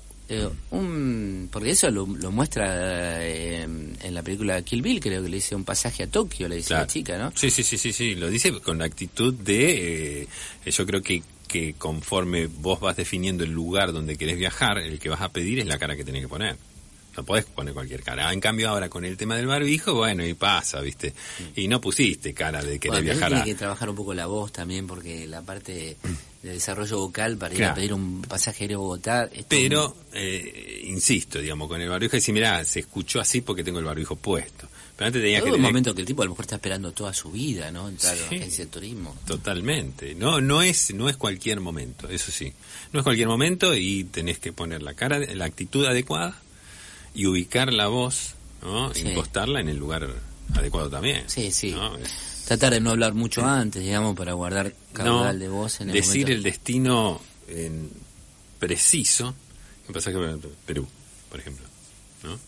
un, 0.70 1.48
porque 1.50 1.70
eso 1.70 1.90
lo, 1.90 2.06
lo 2.06 2.30
muestra 2.30 3.24
eh, 3.24 3.62
en 3.62 4.14
la 4.14 4.22
película 4.22 4.60
Kill 4.62 4.82
Bill, 4.82 5.00
creo 5.00 5.22
que 5.22 5.28
le 5.28 5.36
dice 5.36 5.54
un 5.54 5.64
pasaje 5.64 6.04
a 6.04 6.06
Tokio, 6.06 6.48
le 6.48 6.56
dice 6.56 6.68
Claro. 6.68 6.82
la 6.82 6.86
chica, 6.88 7.18
¿no? 7.18 7.32
Sí, 7.34 7.50
sí, 7.50 7.62
sí, 7.62 7.78
sí, 7.78 7.92
sí, 7.92 8.14
lo 8.14 8.28
dice 8.28 8.52
con 8.60 8.78
la 8.78 8.84
actitud 8.84 9.34
de, 9.34 10.22
eh, 10.22 10.28
yo 10.70 10.86
creo 10.86 11.02
que, 11.02 11.22
que 11.48 11.74
conforme 11.74 12.46
vos 12.46 12.80
vas 12.80 12.96
definiendo 12.96 13.44
el 13.44 13.50
lugar 13.52 13.92
donde 13.92 14.16
querés 14.16 14.36
viajar, 14.38 14.78
el 14.78 14.98
que 14.98 15.08
vas 15.08 15.20
a 15.20 15.28
pedir 15.30 15.58
es 15.58 15.66
la 15.66 15.78
cara 15.78 15.96
que 15.96 16.04
tenés 16.04 16.22
que 16.22 16.28
poner. 16.28 16.56
No 17.14 17.24
podés 17.24 17.44
poner 17.44 17.74
cualquier 17.74 18.02
cara. 18.02 18.32
En 18.32 18.40
cambio 18.40 18.70
ahora 18.70 18.88
con 18.88 19.04
el 19.04 19.18
tema 19.18 19.36
del 19.36 19.46
barbijo, 19.46 19.92
bueno, 19.92 20.24
y 20.26 20.32
pasa, 20.32 20.80
¿viste? 20.80 21.12
Y 21.56 21.68
no 21.68 21.78
pusiste 21.78 22.32
cara 22.32 22.62
de 22.62 22.78
querer 22.78 23.02
Bueno, 23.02 23.12
viajar 23.12 23.28
tiene 23.28 23.42
a... 23.42 23.44
que 23.44 23.54
trabajar 23.54 23.90
un 23.90 23.96
poco 23.96 24.14
la 24.14 24.24
voz 24.24 24.50
también, 24.50 24.86
porque 24.86 25.26
la 25.26 25.42
parte 25.42 25.98
de 26.42 26.52
desarrollo 26.54 26.98
vocal 26.98 27.36
para 27.36 27.54
ir 27.54 27.58
Claro. 27.58 27.72
a 27.72 27.74
pedir 27.76 27.92
un 27.94 28.22
pasaje 28.22 28.64
aéreo 28.64 28.78
a 28.78 28.82
Bogotá. 28.82 29.30
Pero, 29.48 29.96
eh, 30.12 30.82
insisto, 30.86 31.38
digamos, 31.38 31.68
con 31.68 31.80
el 31.80 31.88
barbijo, 31.88 32.16
decir, 32.16 32.34
mirá, 32.34 32.64
se 32.64 32.80
escuchó 32.80 33.20
así 33.20 33.40
porque 33.42 33.62
tengo 33.62 33.78
el 33.78 33.84
barbijo 33.84 34.16
puesto. 34.16 34.68
Pero 34.96 35.06
antes 35.06 35.22
tenía 35.22 35.38
Todo 35.38 35.46
que 35.46 35.50
un 35.52 35.56
tener 35.58 35.70
momento 35.70 35.94
que 35.94 36.00
el 36.02 36.06
tipo 36.06 36.22
a 36.22 36.24
lo 36.26 36.32
mejor 36.32 36.44
está 36.44 36.56
esperando 36.56 36.92
toda 36.92 37.14
su 37.14 37.30
vida, 37.30 37.70
¿no? 37.70 37.88
Entrar 37.88 38.12
a 38.14 38.16
Sí. 38.16 38.22
una 38.28 38.36
agencia 38.40 38.64
de 38.64 38.70
turismo. 38.70 39.16
Totalmente. 39.26 40.14
No, 40.14 40.40
no 40.40 40.62
es, 40.62 40.92
no 40.94 41.08
es 41.08 41.16
cualquier 41.16 41.60
momento, 41.60 42.08
eso 42.08 42.30
sí. 42.32 42.52
No 42.92 43.00
es 43.00 43.04
cualquier 43.04 43.28
momento 43.28 43.74
y 43.76 44.04
tenés 44.04 44.38
que 44.38 44.52
poner 44.52 44.82
la 44.82 44.94
cara, 44.94 45.18
la 45.18 45.44
actitud 45.44 45.86
adecuada 45.86 46.36
y 47.14 47.26
ubicar 47.26 47.72
la 47.72 47.86
voz, 47.86 48.34
¿no? 48.62 48.92
Sí. 48.92 49.02
Impostarla 49.08 49.60
en 49.60 49.68
el 49.68 49.76
lugar 49.76 50.08
adecuado 50.54 50.90
también. 50.90 51.22
Sí, 51.28 51.52
sí. 51.52 51.70
¿no? 51.70 51.96
Es- 51.96 52.10
Tratar 52.46 52.72
de 52.72 52.80
no 52.80 52.90
hablar 52.90 53.14
mucho 53.14 53.44
antes, 53.46 53.82
digamos, 53.82 54.16
para 54.16 54.32
guardar 54.32 54.74
caudal 54.92 55.36
no, 55.38 55.40
de 55.44 55.48
voz 55.48 55.80
en 55.80 55.88
el 55.88 55.94
decir 55.94 56.22
momento. 56.22 56.32
el 56.32 56.42
destino 56.42 57.20
en 57.48 57.90
preciso. 58.58 59.34
¿Qué 59.86 59.92
pasa 59.92 60.12
que 60.12 60.18
Perú, 60.66 60.86
por 61.30 61.40
ejemplo, 61.40 61.64
¿no? 62.24 62.38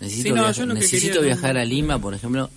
Necesito, 0.00 0.22
Sí, 0.22 0.28
no, 0.30 0.34
viajar, 0.34 0.54
yo 0.54 0.66
lo 0.66 0.74
que 0.74 0.80
necesito 0.80 1.22
viajar 1.22 1.56
a 1.58 1.64
Lima, 1.64 1.98
por 2.00 2.14
ejemplo, 2.14 2.50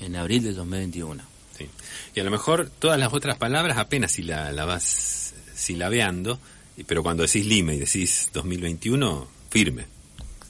en 0.00 0.16
abril 0.16 0.42
del 0.44 0.54
2021. 0.54 1.22
Sí. 1.56 1.68
Y 2.14 2.20
a 2.20 2.24
lo 2.24 2.30
mejor 2.30 2.70
todas 2.78 2.98
las 2.98 3.12
otras 3.12 3.36
palabras 3.38 3.78
apenas 3.78 4.12
si 4.12 4.22
la, 4.22 4.52
la 4.52 4.64
vas 4.64 5.34
silabeando, 5.54 6.38
y- 6.76 6.84
pero 6.84 7.02
cuando 7.02 7.22
decís 7.22 7.46
Lima 7.46 7.72
y 7.74 7.78
decís 7.78 8.28
2021, 8.34 9.26
firme, 9.50 9.86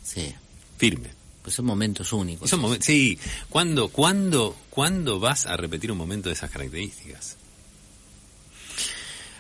Sí. 0.03 0.33
firme. 0.79 1.11
Pues 1.43 1.55
son 1.57 1.67
momentos 1.67 2.11
únicos. 2.15 2.49
Esos 2.49 2.59
momen- 2.59 2.81
sí, 2.81 3.19
¿cuándo, 3.51 3.89
cuándo, 3.91 4.57
¿cuándo 4.75 5.21
vas 5.21 5.47
a 5.47 5.57
repetir 5.57 5.93
un 5.93 5.99
momento 5.99 6.29
de 6.29 6.35
esas 6.35 6.51
características? 6.51 7.37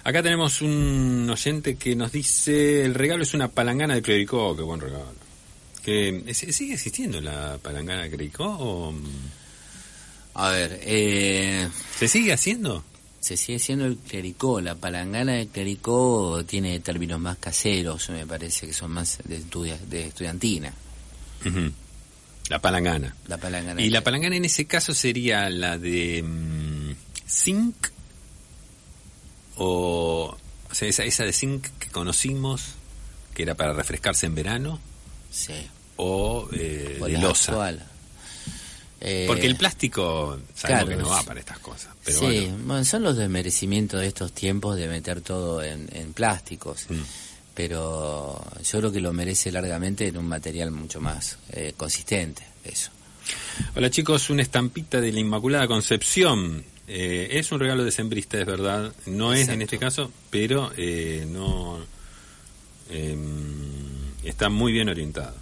Acá 0.05 0.23
tenemos 0.23 0.61
un 0.61 1.29
oyente 1.31 1.77
que 1.77 1.97
nos 1.97 2.13
dice, 2.13 2.85
el 2.85 2.95
regalo 2.95 3.23
es 3.23 3.33
una 3.35 3.49
palangana 3.49 3.95
de 3.95 4.03
clericó, 4.03 4.55
qué 4.55 4.63
buen 4.63 4.81
regalo. 4.81 5.13
Que, 5.83 6.25
¿Sigue 6.35 6.75
existiendo 6.75 7.21
la 7.21 7.59
palangana 7.63 8.03
de 8.05 8.11
clericó 8.11 8.45
o...? 8.47 8.95
A 10.35 10.51
ver, 10.51 10.81
eh, 10.83 11.69
¿Se 11.97 12.09
sigue 12.09 12.33
haciendo? 12.33 12.85
se 13.21 13.39
sigue 13.39 13.59
siendo 13.59 13.87
el 13.87 13.97
clericó. 13.97 14.61
La 14.61 14.75
palangana 14.75 15.33
de 15.33 15.47
clericó 15.47 16.45
tiene 16.45 16.79
términos 16.81 17.19
más 17.19 17.39
caseros, 17.39 18.11
me 18.11 18.27
parece 18.27 18.67
que 18.67 18.75
son 18.75 18.91
más 18.91 19.19
de, 19.25 19.37
estudia- 19.39 19.79
de 19.79 20.09
estudiantina. 20.09 20.71
La 22.49 22.59
palangana. 22.61 23.15
La 23.27 23.39
palangana. 23.39 23.81
Y 23.81 23.91
la 23.91 24.03
palangana 24.03 24.37
en 24.37 24.45
ese 24.45 24.67
caso 24.67 24.93
sería 24.95 25.49
la 25.51 25.79
de 25.79 26.23
mm, 26.23 26.93
zinc 27.29 27.75
o, 29.57 30.37
o 30.71 30.75
sea, 30.75 30.89
esa, 30.89 31.05
esa 31.05 31.25
de 31.25 31.33
zinc 31.33 31.67
que 31.79 31.89
conocimos, 31.89 32.63
que 33.35 33.43
era 33.45 33.55
para 33.55 33.73
refrescarse 33.73 34.27
en 34.27 34.35
verano, 34.35 34.81
Sí. 35.31 35.55
o 35.97 36.49
eh, 36.53 36.99
O 37.01 37.07
de 37.07 37.19
losa. 37.19 37.73
Eh, 39.01 39.25
Porque 39.27 39.47
el 39.47 39.57
plástico 39.57 40.39
sabemos 40.55 40.85
claro, 40.85 40.89
que 40.89 40.97
no 40.97 41.09
va 41.11 41.23
para 41.25 41.41
estas 41.41 41.59
cosas. 41.59 41.93
Pero 42.05 42.21
sí, 42.21 42.25
bueno. 42.25 42.59
bueno, 42.65 42.85
son 42.85 43.03
los 43.03 43.17
desmerecimientos 43.17 44.01
de 44.01 44.07
estos 44.07 44.33
tiempos 44.33 44.77
de 44.77 44.89
meter 44.89 45.21
todo 45.21 45.63
en, 45.63 45.89
en 45.93 46.13
plásticos. 46.15 46.87
Mm. 46.89 47.03
Pero 47.55 48.45
yo 48.63 48.79
creo 48.79 48.93
que 48.93 49.01
lo 49.01 49.13
merece 49.13 49.53
largamente 49.53 50.09
en 50.09 50.17
un 50.17 50.27
material 50.27 50.71
mucho 50.71 51.01
más 51.01 51.39
eh, 51.53 51.75
consistente, 51.77 52.43
eso. 52.65 52.91
Hola 53.77 53.91
chicos, 53.91 54.29
una 54.31 54.43
estampita 54.43 55.01
de 55.01 55.13
la 55.13 55.21
Inmaculada 55.21 55.67
Concepción. 55.67 56.65
Eh, 56.87 57.29
es 57.33 57.51
un 57.53 57.61
regalo 57.61 57.85
de 57.85 57.93
sembrista, 57.93 58.39
es 58.39 58.47
verdad. 58.47 58.93
No 59.07 59.33
es 59.33 59.49
en 59.49 59.63
este 59.63 59.79
caso, 59.79 60.11
pero 60.31 60.73
eh, 60.77 61.27
no 61.29 61.79
eh, 62.91 63.17
está 64.25 64.49
muy 64.49 64.73
bien 64.73 64.89
orientado. 64.89 65.35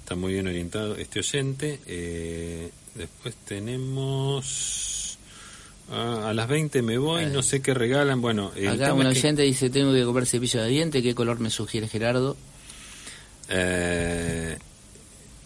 Está 0.00 0.16
muy 0.16 0.34
bien 0.34 0.46
orientado 0.46 0.96
este 0.96 1.20
oyente. 1.20 1.80
Eh, 1.86 2.70
después 2.94 3.34
tenemos 3.46 5.03
ah, 5.92 6.28
a 6.28 6.34
las 6.34 6.48
20 6.48 6.82
me 6.82 6.98
voy, 6.98 7.26
no 7.26 7.42
sé 7.42 7.60
qué 7.62 7.74
regalan. 7.74 8.20
Bueno, 8.20 8.50
Acá 8.68 8.92
un 8.94 9.06
es 9.06 9.12
que- 9.14 9.18
oyente 9.20 9.42
dice, 9.42 9.70
tengo 9.70 9.92
que 9.92 10.04
comprar 10.04 10.26
cepillo 10.26 10.62
de 10.62 10.68
diente, 10.68 11.02
¿qué 11.02 11.14
color 11.14 11.40
me 11.40 11.50
sugiere 11.50 11.88
Gerardo? 11.88 12.36
eh, 13.48 14.56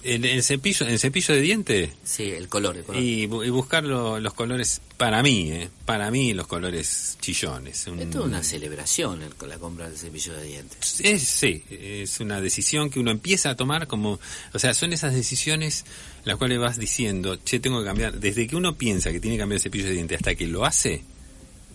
el, 0.03 0.25
el 0.25 0.43
cepillo, 0.43 0.87
el 0.87 0.99
cepillo 0.99 1.35
de 1.35 1.41
diente. 1.41 1.93
Sí, 2.05 2.25
el 2.25 2.49
color. 2.49 2.77
El 2.77 2.85
color. 2.85 3.03
Y, 3.03 3.27
bu- 3.27 3.47
y 3.47 3.51
buscar 3.51 3.85
lo- 3.85 4.21
los 4.21 4.33
colores, 4.35 4.81
para 4.97 5.23
mí, 5.23 5.51
¿eh? 5.53 5.69
para 5.85 6.11
mí 6.11 6.33
los 6.35 6.47
colores 6.47 7.17
chillones. 7.21 7.87
Un- 7.87 8.01
Esto 8.01 8.21
es 8.21 8.25
una 8.27 8.43
celebración 8.43 9.23
el- 9.23 9.35
con 9.35 9.49
la 9.49 9.59
compra 9.59 9.89
del 9.89 9.99
cepillo 9.99 10.35
de 10.35 10.45
dientes. 10.45 11.01
es, 11.01 11.23
sí, 11.23 11.63
es 11.71 12.21
una 12.21 12.41
decisión 12.41 12.91
que 12.91 13.01
uno 13.01 13.11
empieza 13.11 13.51
a 13.51 13.57
tomar 13.57 13.87
como, 13.87 14.19
o 14.53 14.59
sea, 14.59 14.73
son 14.75 14.93
esas 14.93 15.15
decisiones 15.15 15.85
las 16.25 16.37
cuales 16.37 16.59
vas 16.59 16.79
diciendo, 16.79 17.37
che, 17.37 17.59
tengo 17.61 17.81
que 17.81 17.87
cambiar, 17.87 18.19
desde 18.21 18.47
que 18.47 18.55
uno 18.57 18.77
piensa 18.77 19.11
que 19.13 19.21
tiene 19.21 19.37
que 19.37 19.41
cambiar 19.41 19.57
el 19.57 19.63
cepillo 19.63 19.87
de 19.87 19.93
diente 19.93 20.15
hasta 20.15 20.35
que 20.35 20.47
lo 20.47 20.65
hace, 20.65 21.03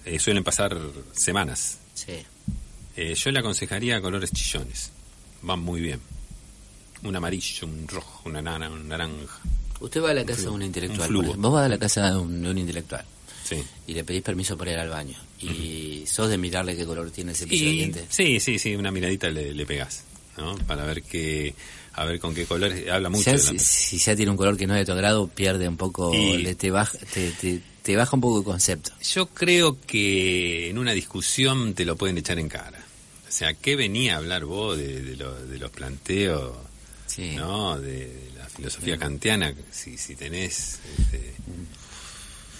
eh, 0.06 0.20
suelen 0.20 0.44
pasar 0.44 0.78
semanas. 1.14 1.78
Sí. 1.94 2.14
Eh, 2.96 3.16
yo 3.16 3.32
le 3.32 3.40
aconsejaría 3.40 4.00
colores 4.02 4.32
chillones, 4.32 4.92
van 5.42 5.60
muy 5.60 5.82
bien. 5.82 6.00
Un 7.04 7.16
amarillo, 7.16 7.68
un 7.68 7.88
rojo, 7.88 8.22
una 8.30 8.42
nana, 8.42 8.70
un 8.70 8.88
naranja. 8.88 9.40
Usted 9.80 10.02
va 10.02 10.12
a 10.12 10.14
la 10.14 10.26
casa 10.26 10.44
de 10.44 10.48
un 10.50 10.56
un 10.56 10.62
intelectual. 10.64 11.08
flujo. 11.10 11.34
Vos 11.38 11.54
vas 11.54 11.66
a 11.66 11.70
la 11.70 11.78
casa 11.78 12.12
de 12.12 12.18
un, 12.18 12.42
de 12.42 12.50
un 12.50 12.58
intelectual 12.58 13.04
Sí. 13.44 13.58
y 13.88 13.94
le 13.94 14.04
pedís 14.06 14.22
permiso 14.22 14.58
para 14.58 14.72
ir 14.72 14.78
al 14.80 14.90
baño. 14.90 15.18
Y 15.42 16.06
sos 16.08 16.30
de 16.30 16.38
mirarle 16.38 16.78
qué 16.78 16.86
color 16.86 17.12
tiene 17.12 17.32
el 17.32 17.38
cepillo 17.38 17.66
de 17.66 17.72
dientes. 17.72 18.06
sí, 18.10 18.40
sí, 18.40 18.58
sí, 18.58 18.76
una 18.76 18.92
miradita 18.92 19.28
le, 19.30 19.54
le 19.54 19.66
pegás, 19.66 20.04
¿no? 20.38 20.56
Para 20.60 20.86
ver 20.86 21.04
qué, 21.04 21.54
a 21.96 22.06
ver 22.06 22.20
con 22.20 22.34
qué 22.34 22.46
colores, 22.46 22.90
habla 22.90 23.10
mucho 23.10 23.26
Ya 23.26 23.32
de 23.34 23.38
la 23.54 23.60
si, 23.60 23.60
si 23.60 23.98
ya 23.98 24.16
tiene 24.16 24.32
un 24.32 24.38
color 24.38 24.56
que 24.56 24.66
no 24.66 24.74
es 24.74 24.80
de 24.80 24.86
tu 24.86 24.94
agrado, 24.94 25.28
pierde 25.28 25.68
un 25.68 25.76
poco, 25.76 26.14
Y- 26.16 26.38
le, 26.38 26.56
te, 26.56 26.72
baja, 26.72 26.98
te, 27.14 27.32
te- 27.32 27.62
te 27.82 27.96
baja 27.98 28.16
un 28.16 28.22
poco 28.22 28.38
el 28.40 28.46
concepto. 28.46 28.92
Yo 29.14 29.26
creo 29.28 29.78
que 29.82 30.70
en 30.70 30.78
una 30.78 30.94
discusión 30.94 31.74
te 31.74 31.84
lo 31.84 31.98
pueden 31.98 32.18
echar 32.18 32.40
en 32.40 32.48
cara. 32.48 32.80
O 33.28 33.32
sea, 33.36 33.54
¿qué 33.56 33.76
venía 33.76 34.14
a 34.14 34.18
hablar 34.20 34.46
vos 34.46 34.78
de, 34.78 35.02
de, 35.02 35.18
lo- 35.18 35.46
de 35.46 35.60
los 35.60 35.72
planteos, 35.72 36.56
Sí. 37.14 37.36
no? 37.36 37.80
De, 37.80 38.30
la 38.38 38.48
filosofía 38.50 38.98
kantiana, 38.98 39.54
si, 39.72 39.98
si 39.98 40.16
tenés, 40.16 40.80
este, 41.00 41.34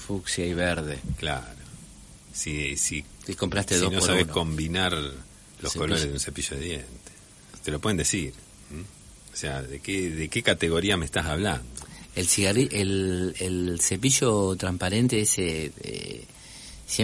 Fucsia 0.08 0.46
y 0.46 0.54
verde. 0.54 1.00
claro, 1.18 1.46
si, 2.34 2.76
si, 2.78 3.04
Y 3.28 3.34
compraste 3.36 3.76
si 3.76 3.82
dos 3.82 3.92
no 3.92 4.00
por 4.00 4.08
sabes 4.08 4.24
uno. 4.26 4.34
combinar 4.34 4.94
los 4.94 5.14
Cepillo. 5.72 5.80
colores 5.80 6.04
de 6.04 6.12
un 6.14 6.20
cepillo 6.20 6.58
de 6.58 6.64
dientes, 6.64 7.14
te 7.64 7.72
lo 7.72 7.80
pueden 7.80 7.98
decir. 7.98 8.34
O 9.34 9.36
sea, 9.36 9.64
¿de 9.64 9.80
qué, 9.80 10.10
¿de 10.12 10.30
qué 10.30 10.44
categoría 10.44 10.96
me 10.98 11.06
estás 11.06 11.26
hablando? 11.26 11.66
El, 12.16 12.28
cigarri 12.28 12.70
el, 12.72 13.36
el 13.40 13.80
cepillo 13.82 14.56
transparente 14.56 15.22
ese 15.22 15.72
eh, 15.82 16.26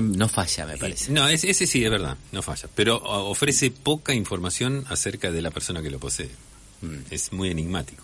no 0.01 0.29
falla, 0.29 0.67
me 0.67 0.77
parece. 0.77 1.11
No, 1.11 1.27
ese, 1.27 1.49
ese 1.49 1.65
sí 1.65 1.83
es 1.83 1.89
verdad, 1.89 2.17
no 2.31 2.43
falla. 2.43 2.69
Pero 2.75 2.97
ofrece 2.97 3.71
poca 3.71 4.13
información 4.13 4.85
acerca 4.89 5.31
de 5.31 5.41
la 5.41 5.49
persona 5.49 5.81
que 5.81 5.89
lo 5.89 5.99
posee. 5.99 6.29
Mm. 6.81 6.97
Es 7.11 7.31
muy 7.33 7.49
enigmático. 7.49 8.03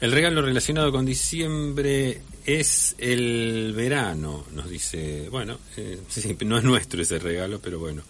El 0.00 0.12
regalo 0.12 0.42
relacionado 0.42 0.92
con 0.92 1.04
diciembre 1.04 2.22
es 2.46 2.94
el 2.98 3.72
verano, 3.74 4.46
nos 4.52 4.70
dice. 4.70 5.28
Bueno, 5.28 5.58
eh, 5.76 5.98
sí, 6.08 6.36
no 6.44 6.58
es 6.58 6.64
nuestro 6.64 7.02
ese 7.02 7.18
regalo, 7.18 7.60
pero 7.60 7.78
bueno, 7.78 8.02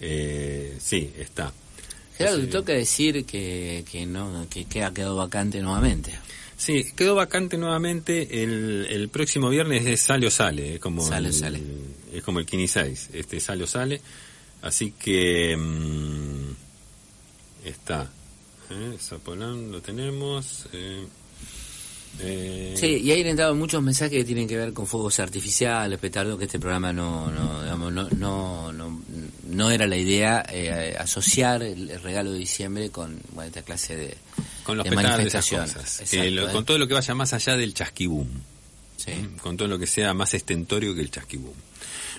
eh, 0.00 0.76
sí, 0.80 1.12
está. 1.18 1.52
Gerardo, 2.16 2.40
te 2.40 2.46
toca 2.46 2.72
decir 2.72 3.24
que, 3.26 3.84
que 3.90 4.06
no 4.06 4.46
que, 4.48 4.64
que 4.66 4.84
ha 4.84 4.92
quedado 4.94 5.16
vacante 5.16 5.60
nuevamente. 5.60 6.12
Sí, 6.56 6.84
quedó 6.96 7.16
vacante 7.16 7.58
nuevamente 7.58 8.42
el, 8.42 8.86
el 8.88 9.08
próximo 9.08 9.48
viernes 9.50 9.84
es 9.86 10.00
sale 10.00 10.28
o 10.28 10.30
sale, 10.30 10.74
es 10.74 10.80
como 10.80 11.04
Sale 11.04 11.28
el, 11.28 11.34
sale. 11.34 11.60
es 12.12 12.22
como 12.22 12.38
el 12.38 12.46
15 12.46 12.84
6, 12.84 13.10
este 13.14 13.40
sale 13.40 13.64
o 13.64 13.66
sale, 13.66 14.00
así 14.62 14.92
que 14.92 15.56
mm, 15.56 16.50
está, 17.66 18.08
¿eh? 18.70 18.96
Zapolán 19.00 19.70
lo 19.72 19.80
tenemos, 19.80 20.66
eh, 20.72 21.06
eh, 22.20 22.74
Sí, 22.78 22.86
y 23.02 23.10
ahí 23.10 23.20
han 23.22 23.26
entrado 23.28 23.54
muchos 23.56 23.82
mensajes 23.82 24.12
que 24.18 24.24
tienen 24.24 24.46
que 24.46 24.56
ver 24.56 24.72
con 24.72 24.86
fuegos 24.86 25.18
artificiales, 25.18 25.98
petardo, 25.98 26.38
que 26.38 26.44
este 26.44 26.60
programa 26.60 26.92
no 26.92 27.30
no, 27.30 27.62
digamos, 27.62 27.92
no, 27.92 28.08
no, 28.10 28.72
no, 28.72 29.00
no 29.50 29.70
era 29.70 29.86
la 29.86 29.96
idea 29.96 30.44
eh, 30.48 30.96
asociar 30.98 31.62
el, 31.64 32.00
regalo 32.00 32.32
de 32.32 32.38
diciembre 32.38 32.90
con 32.90 33.20
bueno, 33.32 33.48
esta 33.48 33.62
clase 33.62 33.96
de, 33.96 34.16
con 34.62 34.76
los 34.76 34.84
de 34.84 34.90
petardos 34.90 35.10
esas 35.26 35.50
manifestaciones. 35.52 35.72
cosas, 35.74 36.00
Exacto, 36.00 36.22
que 36.24 36.30
lo- 36.30 36.48
¿eh? 36.48 36.52
con 36.52 36.64
todo 36.64 36.78
lo 36.78 36.86
que 36.86 36.94
vaya 36.94 37.14
más 37.14 37.32
allá 37.32 37.56
del 37.56 37.74
chasquibum, 37.74 38.28
con 39.42 39.56
todo 39.56 39.66
lo 39.68 39.78
que 39.78 39.86
sea 39.88 40.14
más 40.14 40.34
estentorio 40.34 40.94
que 40.94 41.00
el 41.00 41.10
chasquibum. 41.10 41.52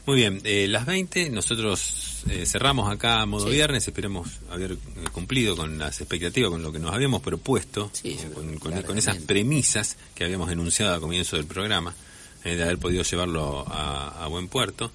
Muy 0.06 0.18
bien, 0.18 0.41
eh, 0.43 0.68
las 0.68 0.86
20, 0.86 1.30
nosotros 1.32 2.24
eh, 2.30 2.45
cerramos 2.45 2.91
acá 2.91 3.22
a 3.22 3.26
modo 3.26 3.47
Sí. 3.47 3.53
viernes, 3.53 3.88
esperemos 3.88 4.28
haber 4.51 4.74
eh, 4.74 4.78
cumplido 5.12 5.56
con 5.56 5.80
las 5.80 5.99
expectativas, 5.99 6.51
con 6.51 6.62
lo 6.62 6.72
que 6.72 6.80
nos 6.80 6.93
habíamos 6.93 7.22
propuesto, 7.22 7.89
Sí, 7.93 8.18
yo 8.22 8.32
con, 8.60 8.97
esas 8.97 9.18
premisas 9.18 9.97
que 10.14 10.24
habíamos 10.24 10.51
enunciado 10.51 10.93
al 10.93 11.01
comienzo 11.01 11.38
del 11.38 11.45
programa, 11.47 11.95
eh, 12.43 12.56
de 12.56 12.64
haber 12.64 12.78
podido 12.78 13.03
llevarlo 13.03 13.66
a, 13.68 14.24
a 14.24 14.28
buen 14.28 14.47
puerto. 14.47 14.91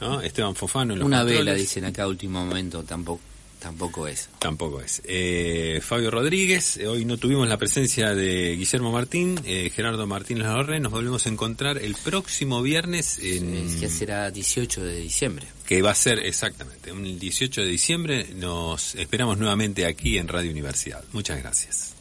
¿no? 0.00 0.20
Esteban 0.20 0.56
Fofano 0.56 0.94
en 0.94 0.98
los 0.98 1.06
Una 1.06 1.22
vela, 1.22 1.54
dicen 1.54 1.84
acá, 1.84 2.08
último 2.08 2.44
momento, 2.44 2.82
tampoco 2.82 3.20
tampoco 3.62 4.08
es. 4.08 4.28
Tampoco 4.38 4.80
es. 4.80 5.00
Eh, 5.04 5.80
Fabio 5.82 6.10
Rodríguez, 6.10 6.76
eh, 6.78 6.88
hoy 6.88 7.04
no 7.04 7.16
tuvimos 7.16 7.48
la 7.48 7.56
presencia 7.56 8.14
de 8.14 8.56
Guillermo 8.56 8.90
Martín, 8.90 9.40
eh, 9.44 9.70
Gerardo 9.74 10.06
Martínez 10.06 10.46
Larre, 10.46 10.80
nos 10.80 10.90
volvemos 10.90 11.26
a 11.26 11.28
encontrar 11.28 11.78
el 11.78 11.94
próximo 11.94 12.60
viernes 12.62 13.18
en... 13.22 13.54
Es 13.54 13.76
que 13.76 13.88
será 13.88 14.30
18 14.30 14.82
de 14.82 14.96
diciembre. 14.96 15.46
que 15.64 15.80
va 15.80 15.92
a 15.92 15.94
ser 15.94 16.18
exactamente 16.18 16.90
el 16.90 17.18
18 17.18 17.62
de 17.62 17.68
diciembre. 17.68 18.26
Nos 18.34 18.96
esperamos 18.96 19.38
nuevamente 19.38 19.86
aquí 19.86 20.18
en 20.18 20.28
Radio 20.28 20.50
Universidad. 20.50 21.04
Muchas 21.12 21.38
gracias. 21.38 21.94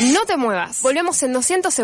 No 0.00 0.24
te 0.24 0.36
muevas. 0.36 0.80
Volvemos 0.80 1.22
en 1.22 1.32
200 1.32 1.72
segundos. 1.72 1.78